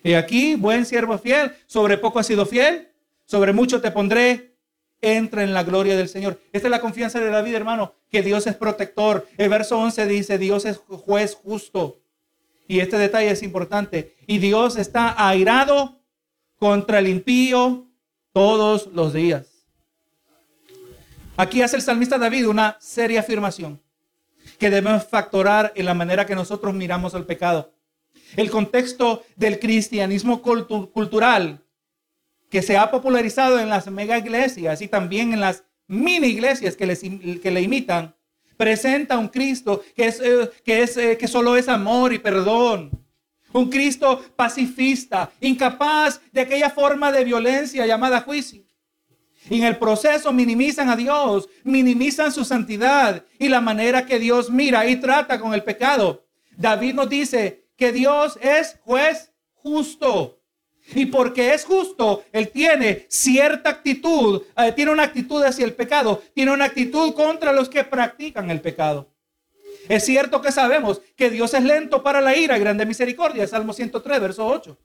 Y 0.03 0.13
aquí, 0.13 0.53
buen 0.53 0.86
siervo 0.86 1.17
fiel, 1.17 1.51
sobre 1.65 1.97
poco 1.97 2.19
has 2.19 2.28
sido 2.28 2.45
fiel, 2.45 2.89
sobre 3.25 3.53
mucho 3.53 3.82
te 3.82 3.89
pondré, 3.89 4.57
entra 5.02 5.43
en 5.43 5.54
la 5.54 5.64
gloria 5.64 5.95
del 5.95 6.10
Señor. 6.10 6.39
Esta 6.52 6.68
es 6.68 6.72
la 6.72 6.82
confianza 6.82 7.20
de 7.20 7.30
David, 7.30 7.56
hermano, 7.56 7.93
que 8.10 8.22
Dios 8.22 8.48
es 8.48 8.56
protector. 8.56 9.28
El 9.38 9.50
verso 9.50 9.78
11 9.78 10.06
dice, 10.08 10.38
Dios 10.38 10.66
es 10.66 10.78
juez 10.78 11.36
justo. 11.36 12.00
Y 12.68 12.80
este 12.80 12.98
detalle 12.98 13.32
es 13.32 13.43
importante. 13.43 14.16
Y 14.28 14.39
Dios 14.39 14.76
está 14.78 15.28
airado 15.28 16.00
contra 16.60 17.00
el 17.00 17.08
impío 17.08 17.88
todos 18.34 18.88
los 18.88 19.14
días. 19.14 19.48
Aquí 21.38 21.62
hace 21.62 21.76
el 21.76 21.84
salmista 21.84 22.18
David 22.18 22.48
una 22.48 22.78
seria 22.80 23.20
afirmación 23.20 23.80
que 24.58 24.72
debemos 24.72 25.06
factorar 25.06 25.72
en 25.76 25.86
la 25.86 25.93
manera 25.93 26.26
que 26.26 26.36
nosotros 26.36 26.74
miramos 26.74 27.14
al 27.14 27.26
pecado. 27.26 27.74
El 28.36 28.50
contexto 28.50 29.24
del 29.36 29.60
cristianismo 29.60 30.41
cultural 30.41 31.62
que 32.50 32.62
se 32.62 32.78
ha 32.78 32.89
popularizado 32.91 33.60
en 33.60 33.70
las 33.70 33.88
mega 33.88 34.18
iglesias 34.18 34.82
y 34.82 34.88
también 34.88 35.34
en 35.34 35.41
las 35.41 35.64
mini 35.88 36.28
iglesias 36.28 36.76
que, 36.76 37.39
que 37.41 37.52
le 37.52 37.62
imitan, 37.62 38.16
presenta 38.58 39.18
un 39.18 39.28
Cristo 39.28 39.84
que, 39.95 40.08
es, 40.08 40.20
eh, 40.20 40.50
que, 40.66 40.82
es, 40.82 40.98
eh, 40.98 41.18
que 41.18 41.28
solo 41.28 41.56
es 41.56 41.68
amor 41.70 42.14
y 42.14 42.20
perdón. 42.20 42.91
Un 43.54 43.70
Cristo 43.70 44.24
pacifista, 44.36 45.32
incapaz 45.39 46.20
de 46.32 46.41
aquella 46.41 46.70
forma 46.70 47.12
de 47.12 47.24
violencia 47.24 47.86
llamada 47.86 48.22
juicio. 48.22 48.64
Y 49.50 49.60
en 49.60 49.64
el 49.64 49.78
proceso 49.78 50.34
minimizan 50.34 50.89
a 50.89 50.95
Dios, 50.95 51.48
minimizan 51.64 52.34
su 52.34 52.43
santidad 52.43 53.24
y 53.39 53.48
la 53.48 53.62
manera 53.62 54.06
que 54.06 54.20
Dios 54.20 54.50
mira 54.50 54.86
y 54.88 54.98
trata 54.98 55.39
con 55.39 55.54
el 55.54 55.64
pecado. 55.64 56.26
David 56.58 56.95
nos 56.95 57.10
dice 57.10 57.66
que 57.78 57.93
Dios 57.93 58.38
es 58.41 58.78
juez 58.84 59.32
justo. 59.54 60.37
Y 60.96 61.08
porque 61.08 61.54
es 61.54 61.66
justo, 61.66 62.24
Él 62.32 62.50
tiene 62.50 63.06
cierta 63.10 63.70
actitud, 63.70 64.44
eh, 64.58 64.72
tiene 64.72 64.92
una 64.92 65.04
actitud 65.04 65.44
hacia 65.44 65.66
el 65.66 65.74
pecado, 65.74 66.24
tiene 66.34 66.52
una 66.52 66.66
actitud 66.66 67.14
contra 67.14 67.52
los 67.52 67.70
que 67.70 67.84
practican 67.84 68.50
el 68.50 68.62
pecado. 68.62 69.08
Es 69.90 70.06
cierto 70.06 70.42
que 70.42 70.52
sabemos 70.52 71.02
que 71.16 71.30
Dios 71.30 71.54
es 71.54 71.64
lento 71.64 72.04
para 72.04 72.22
la 72.22 72.36
ira 72.36 72.58
grande 72.58 72.86
misericordia, 72.86 73.48
Salmo 73.48 73.74
103, 73.74 74.20
verso 74.20 74.46
8. 74.46 74.78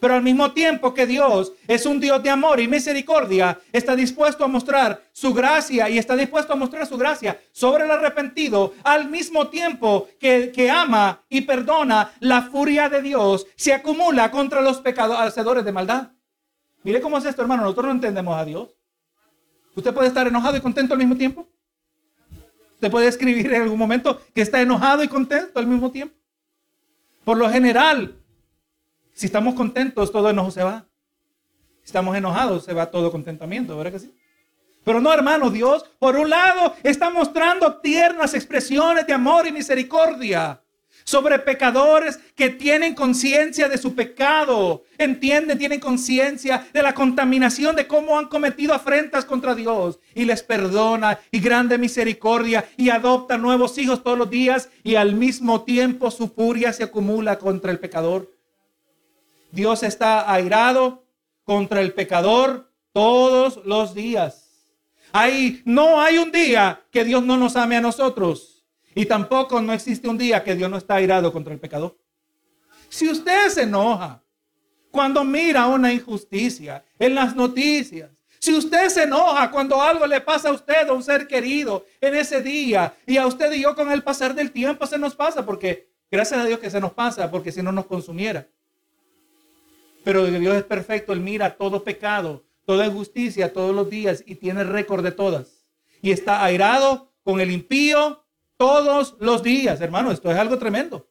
Pero 0.00 0.14
al 0.14 0.22
mismo 0.22 0.52
tiempo 0.52 0.94
que 0.94 1.06
Dios 1.06 1.52
es 1.66 1.86
un 1.86 2.00
Dios 2.00 2.22
de 2.22 2.30
amor 2.30 2.60
y 2.60 2.68
misericordia, 2.68 3.58
está 3.72 3.96
dispuesto 3.96 4.44
a 4.44 4.48
mostrar 4.48 5.02
su 5.12 5.34
gracia 5.34 5.88
y 5.88 5.98
está 5.98 6.16
dispuesto 6.16 6.52
a 6.52 6.56
mostrar 6.56 6.86
su 6.86 6.96
gracia 6.96 7.40
sobre 7.52 7.84
el 7.84 7.90
arrepentido, 7.90 8.74
al 8.84 9.08
mismo 9.10 9.48
tiempo 9.48 10.08
que, 10.20 10.52
que 10.54 10.70
ama 10.70 11.22
y 11.28 11.42
perdona, 11.42 12.12
la 12.20 12.42
furia 12.42 12.88
de 12.88 13.02
Dios 13.02 13.46
se 13.56 13.72
acumula 13.72 14.30
contra 14.30 14.60
los 14.60 14.78
pecadores, 14.78 15.26
hacedores 15.26 15.64
de 15.64 15.72
maldad. 15.72 16.08
Mire 16.82 17.00
cómo 17.00 17.18
es 17.18 17.24
esto, 17.24 17.42
hermano. 17.42 17.62
Nosotros 17.62 17.86
no 17.86 17.92
entendemos 17.92 18.36
a 18.36 18.44
Dios. 18.44 18.68
¿Usted 19.74 19.92
puede 19.92 20.08
estar 20.08 20.26
enojado 20.26 20.56
y 20.56 20.60
contento 20.60 20.94
al 20.94 20.98
mismo 20.98 21.16
tiempo? 21.16 21.48
¿Usted 22.74 22.90
puede 22.90 23.08
escribir 23.08 23.52
en 23.52 23.62
algún 23.62 23.78
momento 23.78 24.20
que 24.34 24.42
está 24.42 24.60
enojado 24.60 25.02
y 25.02 25.08
contento 25.08 25.58
al 25.58 25.66
mismo 25.66 25.90
tiempo? 25.90 26.14
Por 27.24 27.36
lo 27.36 27.50
general, 27.50 28.14
si 29.18 29.26
estamos 29.26 29.54
contentos, 29.54 30.12
todo 30.12 30.30
enojo 30.30 30.52
se 30.52 30.62
va. 30.62 30.86
Si 31.82 31.86
estamos 31.86 32.16
enojados, 32.16 32.64
se 32.64 32.72
va 32.72 32.88
todo 32.88 33.10
contentamiento, 33.10 33.76
¿verdad 33.76 33.90
que 33.90 33.98
sí? 33.98 34.14
Pero 34.84 35.00
no, 35.00 35.12
hermano, 35.12 35.50
Dios, 35.50 35.84
por 35.98 36.14
un 36.14 36.30
lado, 36.30 36.76
está 36.84 37.10
mostrando 37.10 37.80
tiernas 37.80 38.34
expresiones 38.34 39.08
de 39.08 39.12
amor 39.12 39.48
y 39.48 39.50
misericordia 39.50 40.62
sobre 41.02 41.40
pecadores 41.40 42.20
que 42.36 42.50
tienen 42.50 42.94
conciencia 42.94 43.68
de 43.68 43.76
su 43.76 43.96
pecado, 43.96 44.84
entienden, 44.98 45.58
tienen 45.58 45.80
conciencia 45.80 46.68
de 46.72 46.80
la 46.80 46.94
contaminación, 46.94 47.74
de 47.74 47.88
cómo 47.88 48.20
han 48.20 48.26
cometido 48.26 48.72
afrentas 48.72 49.24
contra 49.24 49.56
Dios 49.56 49.98
y 50.14 50.26
les 50.26 50.44
perdona 50.44 51.18
y 51.32 51.40
grande 51.40 51.76
misericordia 51.76 52.68
y 52.76 52.90
adopta 52.90 53.36
nuevos 53.36 53.78
hijos 53.78 54.04
todos 54.04 54.16
los 54.16 54.30
días 54.30 54.68
y 54.84 54.94
al 54.94 55.14
mismo 55.16 55.64
tiempo 55.64 56.08
su 56.12 56.28
furia 56.28 56.72
se 56.72 56.84
acumula 56.84 57.36
contra 57.36 57.72
el 57.72 57.80
pecador. 57.80 58.37
Dios 59.50 59.82
está 59.82 60.32
airado 60.32 61.04
contra 61.44 61.80
el 61.80 61.94
pecador 61.94 62.70
todos 62.92 63.60
los 63.64 63.94
días. 63.94 64.48
Hay, 65.12 65.62
no 65.64 66.00
hay 66.00 66.18
un 66.18 66.30
día 66.30 66.84
que 66.90 67.04
Dios 67.04 67.24
no 67.24 67.36
nos 67.36 67.56
ame 67.56 67.76
a 67.76 67.80
nosotros. 67.80 68.64
Y 68.94 69.06
tampoco 69.06 69.60
no 69.60 69.72
existe 69.72 70.08
un 70.08 70.18
día 70.18 70.42
que 70.42 70.54
Dios 70.54 70.70
no 70.70 70.76
está 70.76 70.96
airado 70.96 71.32
contra 71.32 71.54
el 71.54 71.60
pecador. 71.60 71.96
Si 72.88 73.08
usted 73.08 73.48
se 73.48 73.62
enoja 73.62 74.22
cuando 74.90 75.22
mira 75.24 75.66
una 75.66 75.92
injusticia 75.92 76.84
en 76.98 77.14
las 77.14 77.36
noticias, 77.36 78.10
si 78.40 78.54
usted 78.54 78.88
se 78.88 79.02
enoja 79.04 79.50
cuando 79.50 79.80
algo 79.80 80.06
le 80.06 80.20
pasa 80.20 80.48
a 80.48 80.52
usted 80.52 80.88
o 80.88 80.92
a 80.92 80.94
un 80.94 81.02
ser 81.02 81.26
querido 81.26 81.84
en 82.00 82.14
ese 82.14 82.40
día, 82.40 82.94
y 83.06 83.16
a 83.16 83.26
usted 83.26 83.52
y 83.52 83.62
yo 83.62 83.74
con 83.74 83.90
el 83.90 84.02
pasar 84.02 84.34
del 84.34 84.52
tiempo 84.52 84.86
se 84.86 84.98
nos 84.98 85.14
pasa, 85.14 85.44
porque 85.44 85.90
gracias 86.10 86.40
a 86.40 86.44
Dios 86.44 86.58
que 86.58 86.70
se 86.70 86.80
nos 86.80 86.92
pasa, 86.92 87.30
porque 87.30 87.52
si 87.52 87.62
no 87.62 87.72
nos 87.72 87.86
consumiera. 87.86 88.48
Pero 90.04 90.24
Dios 90.26 90.56
es 90.56 90.64
perfecto, 90.64 91.12
Él 91.12 91.20
mira 91.20 91.56
todo 91.56 91.84
pecado, 91.84 92.44
toda 92.64 92.86
injusticia 92.86 93.52
todos 93.52 93.74
los 93.74 93.90
días 93.90 94.22
y 94.26 94.36
tiene 94.36 94.64
récord 94.64 95.02
de 95.02 95.12
todas. 95.12 95.66
Y 96.00 96.12
está 96.12 96.44
airado 96.44 97.12
con 97.22 97.40
el 97.40 97.50
impío 97.50 98.24
todos 98.56 99.16
los 99.20 99.42
días, 99.42 99.80
hermano. 99.80 100.10
Esto 100.12 100.30
es 100.30 100.38
algo 100.38 100.58
tremendo. 100.58 101.08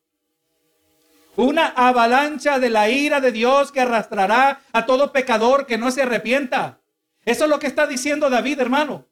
Una 1.36 1.68
avalancha 1.68 2.58
de 2.58 2.70
la 2.70 2.90
ira 2.90 3.22
de 3.22 3.32
Dios 3.32 3.72
que 3.72 3.82
arrastrará 3.82 4.62
a 4.72 4.86
todo 4.86 5.12
pecador 5.12 5.68
que 5.68 5.78
no 5.78 5.92
se 5.92 6.02
arrepienta. 6.02 6.82
Eso 7.26 7.44
es 7.44 7.50
lo 7.50 7.60
que 7.60 7.68
está 7.68 7.86
diciendo 7.86 8.30
David, 8.30 8.60
hermano. 8.60 9.06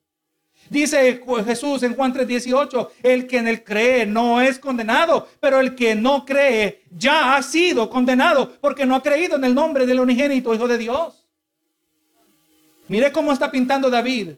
Dice 0.70 1.22
Jesús 1.46 1.84
en 1.84 1.96
Juan 1.96 2.14
3:18, 2.14 2.92
el 3.04 3.28
que 3.28 3.38
en 3.38 3.48
él 3.48 3.64
cree 3.64 4.06
no 4.06 4.42
es 4.42 4.58
condenado, 4.58 5.28
pero 5.40 5.60
el 5.60 5.76
que 5.76 5.96
no 5.96 6.26
cree 6.26 6.84
ya 6.92 7.36
ha 7.36 7.44
sido 7.44 7.90
condenado 7.90 8.54
porque 8.60 8.86
no 8.86 8.96
ha 8.96 9.04
creído 9.04 9.36
en 9.36 9.44
el 9.44 9.54
nombre 9.54 9.86
del 9.86 10.00
unigénito 10.00 10.54
Hijo 10.54 10.68
de 10.68 10.78
Dios. 10.78 11.26
Mire 12.88 13.12
cómo 13.12 13.32
está 13.32 13.52
pintando 13.52 13.90
David 13.90 14.32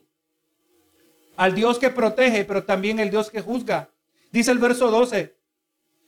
al 1.37 1.53
Dios 1.53 1.77
que 1.77 1.89
protege, 1.89 2.43
pero 2.45 2.63
también 2.63 2.99
el 2.99 3.09
Dios 3.09 3.29
que 3.29 3.41
juzga. 3.41 3.89
Dice 4.31 4.51
el 4.51 4.57
verso 4.57 4.89
12, 4.89 5.35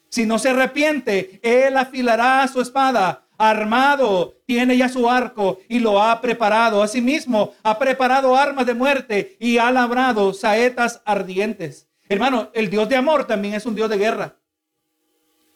si 0.10 0.26
no 0.26 0.40
se 0.40 0.50
arrepiente, 0.50 1.40
él 1.44 1.78
afilará 1.78 2.48
su 2.48 2.62
espada 2.62 3.29
armado, 3.40 4.36
tiene 4.46 4.78
ya 4.78 4.90
su 4.90 5.10
arco 5.10 5.60
y 5.70 5.80
lo 5.80 6.04
ha 6.04 6.20
preparado. 6.22 6.84
Asimismo, 6.84 7.54
ha 7.64 7.80
preparado 7.80 8.36
armas 8.36 8.66
de 8.66 8.74
muerte 8.74 9.38
y 9.40 9.58
ha 9.58 9.72
labrado 9.72 10.34
saetas 10.34 11.02
ardientes. 11.06 11.88
Hermano, 12.10 12.52
el 12.54 12.70
Dios 12.70 12.90
de 12.90 12.98
amor 12.98 13.26
también 13.26 13.54
es 13.54 13.66
un 13.66 13.76
Dios 13.76 13.90
de 13.90 13.98
guerra. 13.98 14.36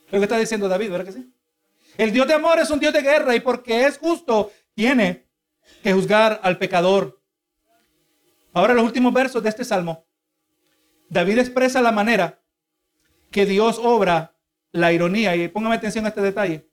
Lo 0.09 0.17
que 0.19 0.23
está 0.23 0.37
diciendo 0.37 0.69
David, 0.69 0.91
¿verdad 0.91 1.05
que 1.05 1.11
sí? 1.11 1.33
El 1.97 2.13
Dios 2.13 2.25
de 2.25 2.33
amor 2.33 2.57
es 2.59 2.71
un 2.71 2.79
Dios 2.79 2.93
de 2.93 3.01
guerra 3.01 3.35
y 3.35 3.41
porque 3.41 3.85
es 3.85 3.97
justo, 3.97 4.51
tiene 4.73 5.27
que 5.83 5.93
juzgar 5.93 6.39
al 6.41 6.57
pecador. 6.57 7.21
Ahora 8.53 8.73
los 8.73 8.85
últimos 8.85 9.13
versos 9.13 9.43
de 9.43 9.49
este 9.49 9.65
salmo. 9.65 10.07
David 11.09 11.39
expresa 11.39 11.81
la 11.81 11.91
manera 11.91 12.41
que 13.29 13.45
Dios 13.45 13.77
obra 13.83 14.37
la 14.71 14.93
ironía. 14.93 15.35
Y 15.35 15.49
póngame 15.49 15.75
atención 15.75 16.05
a 16.05 16.09
este 16.09 16.21
detalle. 16.21 16.69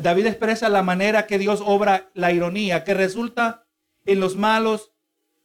David 0.00 0.26
expresa 0.26 0.68
la 0.68 0.82
manera 0.82 1.26
que 1.26 1.38
Dios 1.38 1.62
obra 1.64 2.10
la 2.14 2.32
ironía, 2.32 2.84
que 2.84 2.94
resulta 2.94 3.66
en 4.06 4.20
los 4.20 4.36
malos 4.36 4.92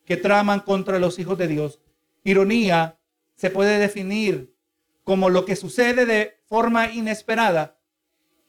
que 0.05 0.17
traman 0.17 0.59
contra 0.59 0.99
los 0.99 1.19
hijos 1.19 1.37
de 1.37 1.47
Dios. 1.47 1.79
Ironía 2.23 2.99
se 3.35 3.49
puede 3.49 3.77
definir 3.79 4.55
como 5.03 5.29
lo 5.29 5.45
que 5.45 5.55
sucede 5.55 6.05
de 6.05 6.39
forma 6.45 6.91
inesperada 6.91 7.77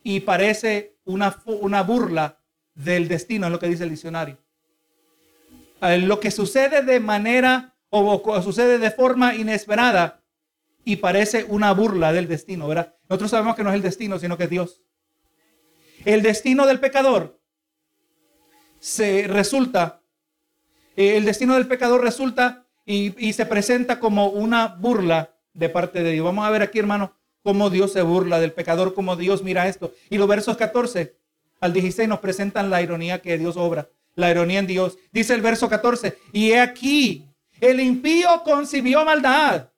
y 0.03 0.21
parece 0.21 0.97
una, 1.05 1.43
una 1.47 1.83
burla 1.83 2.39
del 2.75 3.09
destino, 3.09 3.47
es 3.47 3.53
lo 3.53 3.59
que 3.59 3.69
dice 3.69 3.85
el 3.85 3.91
diccionario. 3.91 4.39
Eh, 5.81 5.99
lo 5.99 6.21
que 6.21 6.31
sucede 6.31 6.83
de 6.83 7.01
manera 7.01 7.75
o, 7.91 8.43
sucede 8.43 8.79
de 8.79 8.91
forma 8.91 9.35
inesperada 9.35 10.23
y 10.85 10.97
parece 10.97 11.45
una 11.45 11.73
burla 11.73 12.13
del 12.13 12.27
destino, 12.27 12.67
¿verdad? 12.67 12.95
Nosotros 13.09 13.31
sabemos 13.31 13.55
que 13.55 13.63
no 13.63 13.71
es 13.71 13.77
el 13.77 13.83
destino, 13.83 14.19
sino 14.19 14.37
que 14.37 14.45
es 14.45 14.51
Dios. 14.51 14.83
El 16.05 16.21
destino 16.23 16.67
del 16.67 16.81
pecador 16.81 17.41
se 18.79 19.27
resulta, 19.27 20.03
eh, 20.97 21.17
el 21.17 21.25
destino 21.25 21.55
del 21.55 21.67
pecador 21.67 22.03
resulta 22.03 22.67
y, 22.85 23.33
se 23.33 23.47
presenta 23.47 23.99
como 23.99 24.29
una 24.29 24.67
burla 24.67 25.35
de 25.55 25.71
parte 25.71 26.03
de 26.03 26.13
Dios. 26.13 26.25
Vamos 26.27 26.47
a 26.47 26.51
ver 26.51 26.61
aquí, 26.61 26.79
hermano, 26.79 27.15
cómo 27.43 27.71
Dios 27.71 27.93
se 27.93 28.03
burla 28.03 28.39
del 28.39 28.53
pecador, 28.53 28.93
cómo 28.93 29.17
Dios 29.17 29.43
mira 29.43 29.67
esto. 29.67 29.95
Y 30.11 30.19
los 30.19 30.29
versos 30.29 30.59
14 30.59 31.17
al 31.61 31.73
16 31.73 32.07
nos 32.07 32.19
presentan 32.19 32.69
la 32.69 32.83
ironía 32.83 33.23
que 33.23 33.39
Dios 33.39 33.57
obra, 33.57 33.89
la 34.15 34.31
ironía 34.31 34.59
en 34.59 34.67
Dios. 34.67 34.99
Dice 35.11 35.33
el 35.33 35.41
verso 35.41 35.71
14, 35.71 36.19
y 36.35 36.51
he 36.51 36.61
aquí, 36.61 37.27
el 37.61 37.81
impío 37.81 38.43
concibió 38.45 39.03
maldad 39.07 39.69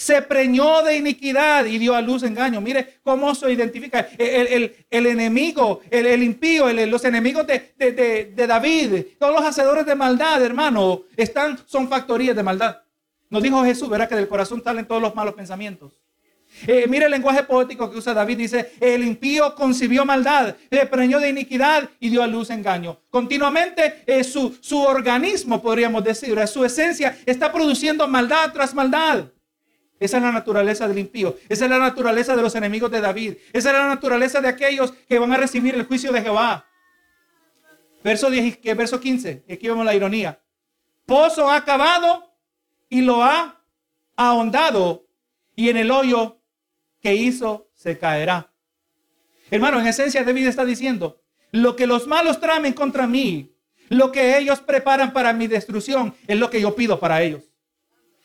se 0.00 0.22
preñó 0.22 0.82
de 0.82 0.96
iniquidad 0.96 1.66
y 1.66 1.76
dio 1.76 1.94
a 1.94 2.00
luz 2.00 2.22
engaño. 2.22 2.62
Mire 2.62 3.00
cómo 3.02 3.34
se 3.34 3.52
identifica 3.52 4.08
el, 4.16 4.74
enemigo, 4.88 5.82
el, 5.90 6.22
impío, 6.22 6.72
los 6.86 7.04
enemigos 7.04 7.46
de, 7.46 8.32
David, 8.34 9.04
todos 9.18 9.34
los 9.34 9.44
hacedores 9.44 9.84
de 9.84 9.94
maldad, 9.94 10.42
hermano, 10.42 11.02
están, 11.18 11.58
son 11.66 11.86
factorías 11.86 12.34
de 12.34 12.42
maldad. 12.42 12.78
Nos 13.28 13.42
dijo 13.42 13.62
Jesús, 13.62 13.90
verá 13.90 14.08
que 14.08 14.14
del 14.14 14.26
corazón 14.26 14.62
salen 14.64 14.86
todos 14.86 15.02
los 15.02 15.14
malos 15.14 15.34
pensamientos. 15.34 15.92
Eh, 16.66 16.86
mire 16.88 17.04
el 17.04 17.10
lenguaje 17.10 17.42
poético 17.42 17.90
que 17.90 17.98
usa 17.98 18.14
David, 18.14 18.38
dice, 18.38 18.72
el 18.80 19.04
impío 19.04 19.54
concibió 19.54 20.06
maldad, 20.06 20.56
se 20.70 20.86
preñó 20.86 21.20
de 21.20 21.28
iniquidad 21.28 21.90
y 22.00 22.08
dio 22.08 22.22
a 22.22 22.26
luz 22.26 22.48
engaño. 22.48 22.98
Continuamente 23.10 24.02
eh, 24.06 24.24
su, 24.24 24.56
su 24.62 24.80
organismo, 24.80 25.60
podríamos 25.60 26.02
decir, 26.02 26.38
su 26.48 26.64
esencia 26.64 27.18
está 27.26 27.52
produciendo 27.52 28.08
maldad 28.08 28.50
tras 28.54 28.74
maldad. 28.74 29.26
Esa 30.00 30.16
es 30.16 30.22
la 30.22 30.32
naturaleza 30.32 30.88
del 30.88 30.98
impío. 30.98 31.36
Esa 31.48 31.66
es 31.66 31.70
la 31.70 31.78
naturaleza 31.78 32.34
de 32.34 32.40
los 32.40 32.54
enemigos 32.54 32.90
de 32.90 33.02
David. 33.02 33.36
Esa 33.52 33.70
es 33.70 33.76
la 33.76 33.86
naturaleza 33.86 34.40
de 34.40 34.48
aquellos 34.48 34.92
que 35.06 35.18
van 35.18 35.30
a 35.32 35.36
recibir 35.36 35.74
el 35.74 35.84
juicio 35.84 36.10
de 36.10 36.22
Jehová. 36.22 36.66
Verso, 38.02 38.30
10, 38.30 38.60
verso 38.76 38.98
15. 38.98 39.44
Aquí 39.52 39.68
vemos 39.68 39.84
la 39.84 39.94
ironía. 39.94 40.40
Pozo 41.04 41.50
ha 41.50 41.56
acabado 41.56 42.34
y 42.88 43.02
lo 43.02 43.22
ha 43.22 43.60
ahondado 44.16 45.06
y 45.54 45.68
en 45.68 45.76
el 45.76 45.90
hoyo 45.90 46.40
que 47.02 47.14
hizo 47.14 47.68
se 47.74 47.98
caerá. 47.98 48.50
Hermano, 49.50 49.80
en 49.80 49.86
esencia 49.86 50.24
David 50.24 50.46
está 50.46 50.64
diciendo, 50.64 51.20
lo 51.52 51.76
que 51.76 51.86
los 51.86 52.06
malos 52.06 52.40
tramen 52.40 52.72
contra 52.72 53.06
mí, 53.06 53.54
lo 53.90 54.12
que 54.12 54.38
ellos 54.38 54.60
preparan 54.60 55.12
para 55.12 55.32
mi 55.32 55.46
destrucción, 55.46 56.14
es 56.26 56.38
lo 56.38 56.48
que 56.48 56.60
yo 56.60 56.74
pido 56.74 56.98
para 57.00 57.20
ellos. 57.22 57.49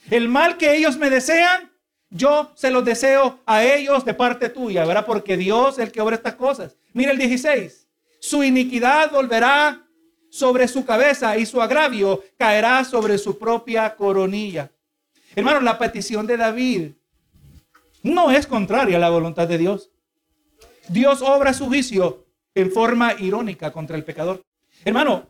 El 0.10 0.30
mal 0.30 0.58
que 0.58 0.76
ellos 0.76 0.98
me 0.98 1.10
desean, 1.10 1.72
yo 2.10 2.52
se 2.56 2.72
los 2.72 2.86
deseo 2.86 3.40
a 3.46 3.64
ellos 3.64 4.06
de 4.06 4.14
parte 4.14 4.50
tuya, 4.50 4.86
¿verdad? 4.86 5.06
Porque 5.06 5.36
Dios 5.36 5.80
es 5.80 5.86
el 5.86 5.92
que 5.92 6.02
obra 6.02 6.16
estas 6.16 6.36
cosas. 6.36 6.78
Mira 6.94 7.12
el 7.12 7.18
16. 7.18 7.88
Su 8.20 8.44
iniquidad 8.44 9.12
volverá 9.12 9.86
sobre 10.30 10.68
su 10.68 10.86
cabeza 10.86 11.38
y 11.38 11.46
su 11.46 11.62
agravio 11.62 12.24
caerá 12.38 12.84
sobre 12.84 13.18
su 13.18 13.38
propia 13.38 13.96
coronilla. 13.96 14.72
Hermano, 15.36 15.62
la 15.62 15.78
petición 15.78 16.28
de 16.28 16.38
David 16.38 16.92
no 18.04 18.32
es 18.32 18.46
contraria 18.46 18.98
a 18.98 19.00
la 19.00 19.10
voluntad 19.10 19.48
de 19.48 19.58
Dios. 19.58 19.92
Dios 20.88 21.22
obra 21.22 21.54
su 21.54 21.66
juicio 21.66 22.26
en 22.54 22.72
forma 22.72 23.14
irónica 23.20 23.72
contra 23.72 23.98
el 23.98 24.04
pecador. 24.04 24.44
Hermano, 24.84 25.28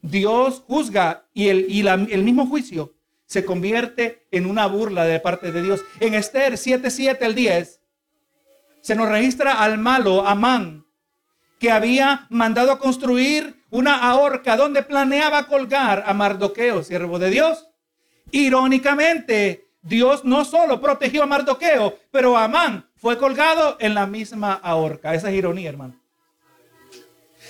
Dios 0.00 0.62
juzga 0.66 1.26
y 1.34 1.48
el, 1.48 1.66
y 1.68 1.86
el 1.86 2.22
mismo 2.22 2.46
juicio 2.46 2.94
se 3.26 3.44
convierte 3.44 4.26
en 4.30 4.46
una 4.46 4.66
burla 4.66 5.04
de 5.04 5.20
parte 5.20 5.52
de 5.52 5.62
Dios. 5.62 5.84
En 6.00 6.14
Esther 6.14 6.54
7:7 6.54 7.24
al 7.24 7.34
10 7.34 7.80
se 8.80 8.94
nos 8.94 9.08
registra 9.08 9.62
al 9.62 9.78
malo 9.78 10.26
Amán 10.26 10.84
que 11.58 11.70
había 11.70 12.26
mandado 12.28 12.72
a 12.72 12.78
construir 12.78 13.64
una 13.70 14.14
horca 14.16 14.56
donde 14.56 14.82
planeaba 14.82 15.46
colgar 15.46 16.04
a 16.06 16.12
Mardoqueo, 16.12 16.82
siervo 16.82 17.18
de 17.18 17.30
Dios. 17.30 17.66
Irónicamente, 18.30 19.68
Dios 19.80 20.24
no 20.24 20.44
solo 20.44 20.80
protegió 20.80 21.22
a 21.22 21.26
Mardoqueo, 21.26 21.98
pero 22.10 22.36
Amán 22.36 22.88
fue 22.96 23.18
colgado 23.18 23.76
en 23.80 23.94
la 23.94 24.06
misma 24.06 24.60
horca. 24.62 25.14
Esa 25.14 25.30
es 25.30 25.36
ironía, 25.36 25.70
hermano. 25.70 26.00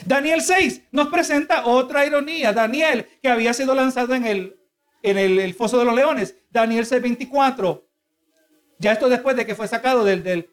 Daniel 0.05 0.43
6 0.43 0.83
nos 0.93 1.09
presenta 1.09 1.66
otra 1.66 2.05
ironía. 2.07 2.53
Daniel, 2.53 3.07
que 3.22 3.29
había 3.29 3.53
sido 3.53 3.75
lanzado 3.75 4.14
en 4.14 4.27
el 4.27 4.57
en 5.05 5.18
el, 5.18 5.55
foso 5.55 5.78
de 5.78 5.84
los 5.84 5.94
leones. 5.94 6.34
Daniel 6.50 6.86
6:24. 6.86 7.82
Ya 8.78 8.92
esto 8.92 9.09
después 9.09 9.36
de 9.36 9.46
que 9.46 9.55
fue 9.55 9.68
sacado 9.68 10.02
del, 10.02 10.48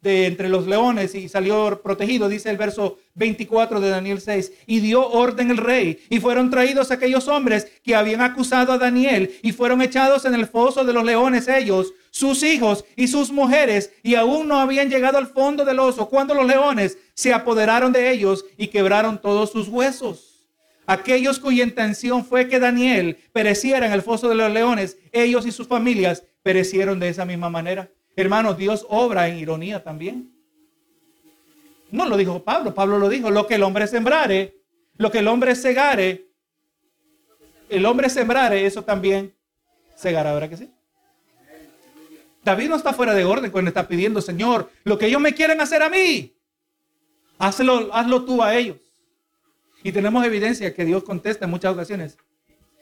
de 0.00 0.26
entre 0.26 0.48
los 0.48 0.66
leones 0.66 1.14
y 1.14 1.28
salió 1.28 1.80
protegido, 1.82 2.28
dice 2.28 2.50
el 2.50 2.58
verso 2.58 2.98
24 3.14 3.80
de 3.80 3.88
Daniel 3.88 4.20
6, 4.20 4.52
y 4.66 4.80
dio 4.80 5.08
orden 5.08 5.50
el 5.50 5.56
rey, 5.56 5.98
y 6.08 6.20
fueron 6.20 6.50
traídos 6.50 6.90
aquellos 6.90 7.26
hombres 7.28 7.66
que 7.82 7.96
habían 7.96 8.20
acusado 8.20 8.72
a 8.72 8.78
Daniel, 8.78 9.34
y 9.42 9.52
fueron 9.52 9.82
echados 9.82 10.24
en 10.24 10.34
el 10.34 10.46
foso 10.46 10.84
de 10.84 10.92
los 10.92 11.04
leones 11.04 11.48
ellos, 11.48 11.94
sus 12.10 12.42
hijos 12.42 12.84
y 12.94 13.08
sus 13.08 13.32
mujeres, 13.32 13.90
y 14.02 14.14
aún 14.14 14.48
no 14.48 14.60
habían 14.60 14.90
llegado 14.90 15.18
al 15.18 15.26
fondo 15.26 15.64
del 15.64 15.80
oso, 15.80 16.08
cuando 16.08 16.34
los 16.34 16.46
leones 16.46 16.98
se 17.14 17.32
apoderaron 17.32 17.92
de 17.92 18.10
ellos 18.10 18.44
y 18.56 18.68
quebraron 18.68 19.20
todos 19.20 19.50
sus 19.50 19.66
huesos. 19.66 20.27
Aquellos 20.90 21.38
cuya 21.38 21.64
intención 21.64 22.24
fue 22.24 22.48
que 22.48 22.58
Daniel 22.58 23.18
pereciera 23.30 23.84
en 23.84 23.92
el 23.92 24.00
foso 24.00 24.26
de 24.26 24.34
los 24.34 24.50
leones, 24.50 24.96
ellos 25.12 25.44
y 25.44 25.52
sus 25.52 25.68
familias 25.68 26.24
perecieron 26.42 26.98
de 26.98 27.10
esa 27.10 27.26
misma 27.26 27.50
manera. 27.50 27.90
Hermanos, 28.16 28.56
Dios 28.56 28.86
obra 28.88 29.28
en 29.28 29.36
ironía 29.36 29.84
también. 29.84 30.32
No 31.90 32.08
lo 32.08 32.16
dijo 32.16 32.42
Pablo, 32.42 32.72
Pablo 32.72 32.98
lo 32.98 33.10
dijo, 33.10 33.30
lo 33.30 33.46
que 33.46 33.56
el 33.56 33.64
hombre 33.64 33.86
sembrare, 33.86 34.62
lo 34.96 35.10
que 35.10 35.18
el 35.18 35.28
hombre 35.28 35.54
segare, 35.56 36.28
el 37.68 37.84
hombre 37.84 38.08
sembrare, 38.08 38.64
eso 38.64 38.82
también 38.82 39.34
segará, 39.94 40.32
¿verdad 40.32 40.48
que 40.48 40.56
sí? 40.56 40.70
David 42.42 42.70
no 42.70 42.76
está 42.76 42.94
fuera 42.94 43.12
de 43.12 43.26
orden 43.26 43.50
cuando 43.50 43.68
está 43.68 43.86
pidiendo, 43.86 44.22
Señor, 44.22 44.70
lo 44.84 44.96
que 44.96 45.04
ellos 45.04 45.20
me 45.20 45.34
quieren 45.34 45.60
hacer 45.60 45.82
a 45.82 45.90
mí, 45.90 46.34
Hazlo, 47.38 47.94
hazlo 47.94 48.24
tú 48.24 48.42
a 48.42 48.56
ellos. 48.56 48.87
Y 49.82 49.92
tenemos 49.92 50.24
evidencia 50.24 50.74
que 50.74 50.84
Dios 50.84 51.04
contesta 51.04 51.44
en 51.44 51.50
muchas 51.50 51.72
ocasiones 51.72 52.18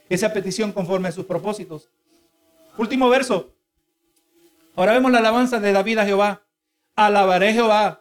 esa 0.08 0.32
petición 0.32 0.72
conforme 0.72 1.08
a 1.08 1.12
sus 1.12 1.26
propósitos. 1.26 1.90
Último 2.78 3.08
verso. 3.08 3.54
Ahora 4.74 4.92
vemos 4.92 5.10
la 5.10 5.18
alabanza 5.18 5.58
de 5.58 5.72
David 5.72 5.98
a 5.98 6.04
Jehová. 6.04 6.42
Alabaré 6.94 7.50
a 7.50 7.52
Jehová 7.52 8.00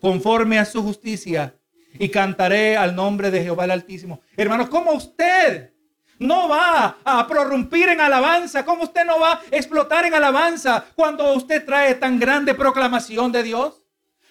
conforme 0.00 0.58
a 0.58 0.64
su 0.64 0.82
justicia 0.82 1.54
y 1.98 2.08
cantaré 2.08 2.76
al 2.76 2.94
nombre 2.94 3.30
de 3.30 3.42
Jehová 3.42 3.64
el 3.64 3.70
Altísimo. 3.72 4.20
Hermanos, 4.36 4.68
¿cómo 4.68 4.92
usted 4.92 5.72
no 6.18 6.48
va 6.48 6.98
a 7.04 7.26
prorrumpir 7.26 7.88
en 7.88 8.00
alabanza? 8.00 8.64
¿Cómo 8.64 8.84
usted 8.84 9.04
no 9.04 9.20
va 9.20 9.34
a 9.34 9.40
explotar 9.50 10.04
en 10.04 10.14
alabanza 10.14 10.84
cuando 10.94 11.32
usted 11.34 11.64
trae 11.64 11.94
tan 11.94 12.18
grande 12.18 12.54
proclamación 12.54 13.32
de 13.32 13.42
Dios? 13.42 13.85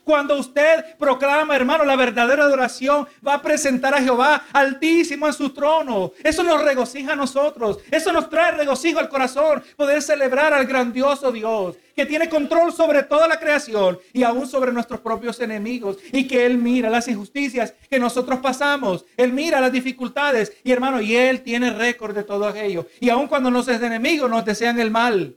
Cuando 0.05 0.37
usted 0.37 0.95
proclama, 0.99 1.55
hermano, 1.55 1.83
la 1.83 1.95
verdadera 1.95 2.43
adoración, 2.43 3.07
va 3.27 3.33
a 3.33 3.41
presentar 3.41 3.95
a 3.95 4.01
Jehová 4.03 4.43
altísimo 4.53 5.25
en 5.25 5.33
su 5.33 5.49
trono. 5.49 6.11
Eso 6.23 6.43
nos 6.43 6.63
regocija 6.63 7.13
a 7.13 7.15
nosotros. 7.15 7.79
Eso 7.89 8.13
nos 8.13 8.29
trae 8.29 8.51
regocijo 8.51 8.99
al 8.99 9.09
corazón. 9.09 9.63
Poder 9.75 10.03
celebrar 10.03 10.53
al 10.53 10.67
grandioso 10.67 11.31
Dios 11.31 11.77
que 11.95 12.05
tiene 12.05 12.29
control 12.29 12.71
sobre 12.71 13.01
toda 13.01 13.27
la 13.27 13.39
creación 13.39 13.97
y 14.13 14.21
aún 14.21 14.45
sobre 14.45 14.71
nuestros 14.71 14.99
propios 14.99 15.39
enemigos. 15.39 15.97
Y 16.11 16.27
que 16.27 16.45
Él 16.45 16.59
mira 16.59 16.87
las 16.91 17.07
injusticias 17.07 17.73
que 17.89 17.97
nosotros 17.97 18.39
pasamos. 18.41 19.05
Él 19.17 19.33
mira 19.33 19.59
las 19.59 19.71
dificultades. 19.71 20.53
Y 20.63 20.71
hermano, 20.71 21.01
y 21.01 21.15
Él 21.15 21.41
tiene 21.41 21.71
récord 21.71 22.13
de 22.13 22.23
todo 22.23 22.45
aquello. 22.45 22.85
Y 22.99 23.09
aún 23.09 23.27
cuando 23.27 23.49
nuestros 23.49 23.81
enemigos 23.81 24.29
nos 24.29 24.45
desean 24.45 24.79
el 24.79 24.91
mal, 24.91 25.35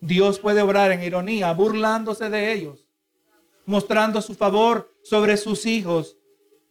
Dios 0.00 0.38
puede 0.38 0.62
obrar 0.62 0.92
en 0.92 1.02
ironía, 1.02 1.52
burlándose 1.52 2.30
de 2.30 2.54
ellos 2.54 2.85
mostrando 3.66 4.22
su 4.22 4.34
favor 4.34 4.92
sobre 5.02 5.36
sus 5.36 5.66
hijos. 5.66 6.16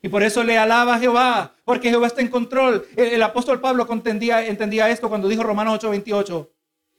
Y 0.02 0.10
por 0.10 0.24
eso 0.24 0.44
le 0.44 0.58
alaba 0.58 0.96
a 0.96 1.00
Jehová, 1.00 1.56
porque 1.64 1.90
Jehová 1.90 2.08
está 2.08 2.22
en 2.22 2.28
control. 2.28 2.86
El, 2.96 3.22
apóstol 3.24 3.60
Pablo 3.60 3.88
entendía, 3.90 4.46
entendía 4.46 4.90
esto 4.90 5.10
cuando 5.10 5.28
dijo 5.28 5.44
Romanos 5.44 5.84
8:28. 5.84 6.50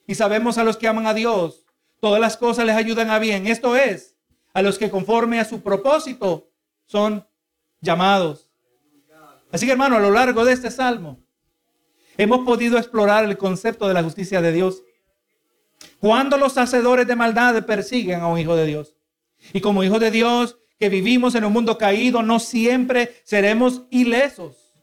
Y 0.07 0.15
sabemos 0.15 0.59
a 0.59 0.65
los 0.65 0.77
que 0.77 0.89
aman 0.89 1.07
a 1.07 1.15
Dios, 1.15 1.65
todas 2.01 2.21
las 2.21 2.37
cosas 2.37 2.65
les 2.67 2.77
ayudan 2.77 3.11
a 3.11 3.19
bien. 3.19 3.47
Esto 3.47 3.77
es, 3.77 4.17
a 4.55 4.63
los 4.63 4.79
que 4.79 4.91
conforme 4.91 5.41
a 5.41 5.45
su 5.45 5.63
propósito 5.63 6.51
son 6.85 7.27
llamados. 7.81 8.51
Así 9.53 9.67
que 9.67 9.73
hermano, 9.73 9.97
a 9.97 10.01
lo 10.01 10.11
largo 10.11 10.45
de 10.45 10.53
este 10.53 10.71
salmo, 10.71 11.21
hemos 12.17 12.45
podido 12.45 12.79
explorar 12.79 13.25
el 13.25 13.37
concepto 13.39 13.87
de 13.89 13.95
la 13.95 14.03
justicia 14.03 14.41
de 14.41 14.53
Dios. 14.53 14.83
Cuando 16.01 16.37
los 16.37 16.59
hacedores 16.59 17.07
de 17.07 17.17
maldad 17.17 17.65
persiguen 17.65 18.21
a 18.21 18.27
un 18.27 18.39
hijo 18.39 18.57
de 18.57 18.67
Dios. 18.67 18.97
Y 19.53 19.61
como 19.61 19.85
hijos 19.85 20.01
de 20.01 20.11
Dios 20.11 20.59
que 20.79 20.89
vivimos 20.89 21.35
en 21.35 21.45
un 21.45 21.53
mundo 21.53 21.79
caído, 21.79 22.23
no 22.23 22.39
siempre 22.39 23.15
seremos 23.25 23.83
ilesos 23.91 24.75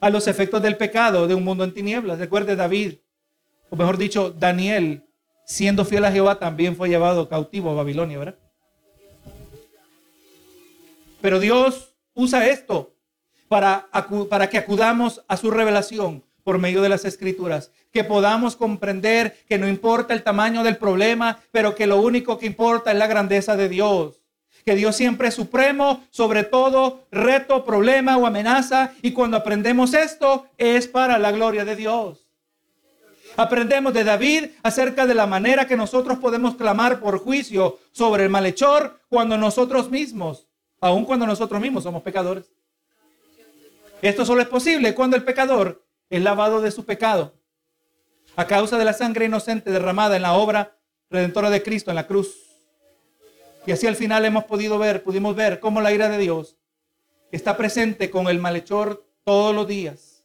a 0.00 0.10
los 0.10 0.26
efectos 0.28 0.62
del 0.62 0.76
pecado 0.76 1.26
de 1.26 1.34
un 1.34 1.44
mundo 1.44 1.64
en 1.64 1.74
tinieblas. 1.74 2.18
Recuerde 2.18 2.56
David, 2.56 2.94
o 3.70 3.76
mejor 3.76 3.98
dicho, 3.98 4.30
Daniel, 4.30 5.06
siendo 5.46 5.84
fiel 5.84 6.04
a 6.04 6.12
Jehová, 6.12 6.38
también 6.38 6.76
fue 6.76 6.88
llevado 6.88 7.28
cautivo 7.28 7.70
a 7.70 7.74
Babilonia, 7.74 8.18
¿verdad? 8.18 8.38
Pero 11.20 11.38
Dios 11.38 11.94
usa 12.14 12.48
esto 12.48 12.94
para, 13.48 13.88
para 14.28 14.50
que 14.50 14.58
acudamos 14.58 15.24
a 15.28 15.36
su 15.36 15.50
revelación 15.50 16.24
por 16.44 16.58
medio 16.58 16.82
de 16.82 16.88
las 16.88 17.04
escrituras, 17.04 17.70
que 17.92 18.04
podamos 18.04 18.56
comprender 18.56 19.36
que 19.48 19.58
no 19.58 19.68
importa 19.68 20.14
el 20.14 20.22
tamaño 20.22 20.62
del 20.62 20.76
problema, 20.76 21.40
pero 21.50 21.74
que 21.74 21.86
lo 21.86 22.00
único 22.00 22.38
que 22.38 22.46
importa 22.46 22.92
es 22.92 22.98
la 22.98 23.06
grandeza 23.06 23.56
de 23.56 23.68
Dios. 23.68 24.22
Que 24.64 24.76
Dios 24.76 24.94
siempre 24.94 25.28
es 25.28 25.34
supremo 25.34 26.04
sobre 26.10 26.44
todo 26.44 27.04
reto, 27.10 27.64
problema 27.64 28.16
o 28.16 28.26
amenaza. 28.26 28.92
Y 29.02 29.12
cuando 29.12 29.36
aprendemos 29.36 29.92
esto 29.92 30.46
es 30.56 30.86
para 30.86 31.18
la 31.18 31.32
gloria 31.32 31.64
de 31.64 31.74
Dios. 31.76 32.28
Aprendemos 33.36 33.94
de 33.94 34.04
David 34.04 34.50
acerca 34.62 35.06
de 35.06 35.14
la 35.14 35.26
manera 35.26 35.66
que 35.66 35.76
nosotros 35.76 36.18
podemos 36.18 36.54
clamar 36.54 37.00
por 37.00 37.18
juicio 37.18 37.78
sobre 37.90 38.24
el 38.24 38.30
malhechor 38.30 39.00
cuando 39.08 39.38
nosotros 39.38 39.90
mismos, 39.90 40.46
aun 40.80 41.04
cuando 41.04 41.26
nosotros 41.26 41.60
mismos 41.60 41.82
somos 41.82 42.02
pecadores. 42.02 42.44
Esto 44.02 44.26
solo 44.26 44.42
es 44.42 44.48
posible 44.48 44.94
cuando 44.94 45.16
el 45.16 45.24
pecador 45.24 45.81
es 46.12 46.22
lavado 46.22 46.60
de 46.60 46.70
su 46.70 46.84
pecado 46.84 47.32
a 48.36 48.46
causa 48.46 48.76
de 48.76 48.84
la 48.84 48.92
sangre 48.92 49.24
inocente 49.24 49.70
derramada 49.70 50.14
en 50.14 50.20
la 50.20 50.34
obra 50.34 50.76
redentora 51.08 51.48
de 51.48 51.62
Cristo 51.62 51.90
en 51.90 51.96
la 51.96 52.06
cruz. 52.06 52.36
Y 53.66 53.72
así 53.72 53.86
al 53.86 53.96
final 53.96 54.22
hemos 54.26 54.44
podido 54.44 54.78
ver, 54.78 55.02
pudimos 55.02 55.34
ver 55.34 55.58
cómo 55.58 55.80
la 55.80 55.90
ira 55.90 56.10
de 56.10 56.18
Dios 56.18 56.58
está 57.30 57.56
presente 57.56 58.10
con 58.10 58.28
el 58.28 58.40
malhechor 58.40 59.06
todos 59.24 59.54
los 59.54 59.66
días. 59.66 60.22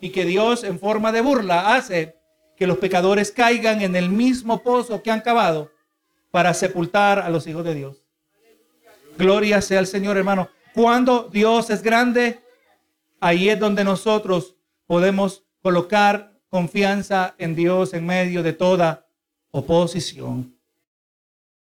Y 0.00 0.10
que 0.10 0.24
Dios 0.24 0.64
en 0.64 0.80
forma 0.80 1.12
de 1.12 1.20
burla 1.20 1.76
hace 1.76 2.18
que 2.56 2.66
los 2.66 2.78
pecadores 2.78 3.30
caigan 3.30 3.82
en 3.82 3.94
el 3.94 4.08
mismo 4.08 4.64
pozo 4.64 5.00
que 5.00 5.12
han 5.12 5.20
cavado 5.20 5.70
para 6.32 6.52
sepultar 6.54 7.20
a 7.20 7.28
los 7.28 7.46
hijos 7.46 7.64
de 7.64 7.74
Dios. 7.76 8.02
Gloria 9.16 9.62
sea 9.62 9.78
al 9.78 9.86
Señor, 9.86 10.16
hermano. 10.16 10.48
Cuando 10.74 11.28
Dios 11.32 11.70
es 11.70 11.84
grande, 11.84 12.40
ahí 13.20 13.48
es 13.48 13.60
donde 13.60 13.84
nosotros 13.84 14.53
podemos 14.86 15.44
colocar 15.60 16.40
confianza 16.48 17.34
en 17.38 17.54
Dios 17.54 17.94
en 17.94 18.06
medio 18.06 18.42
de 18.42 18.52
toda 18.52 19.08
oposición. 19.50 20.53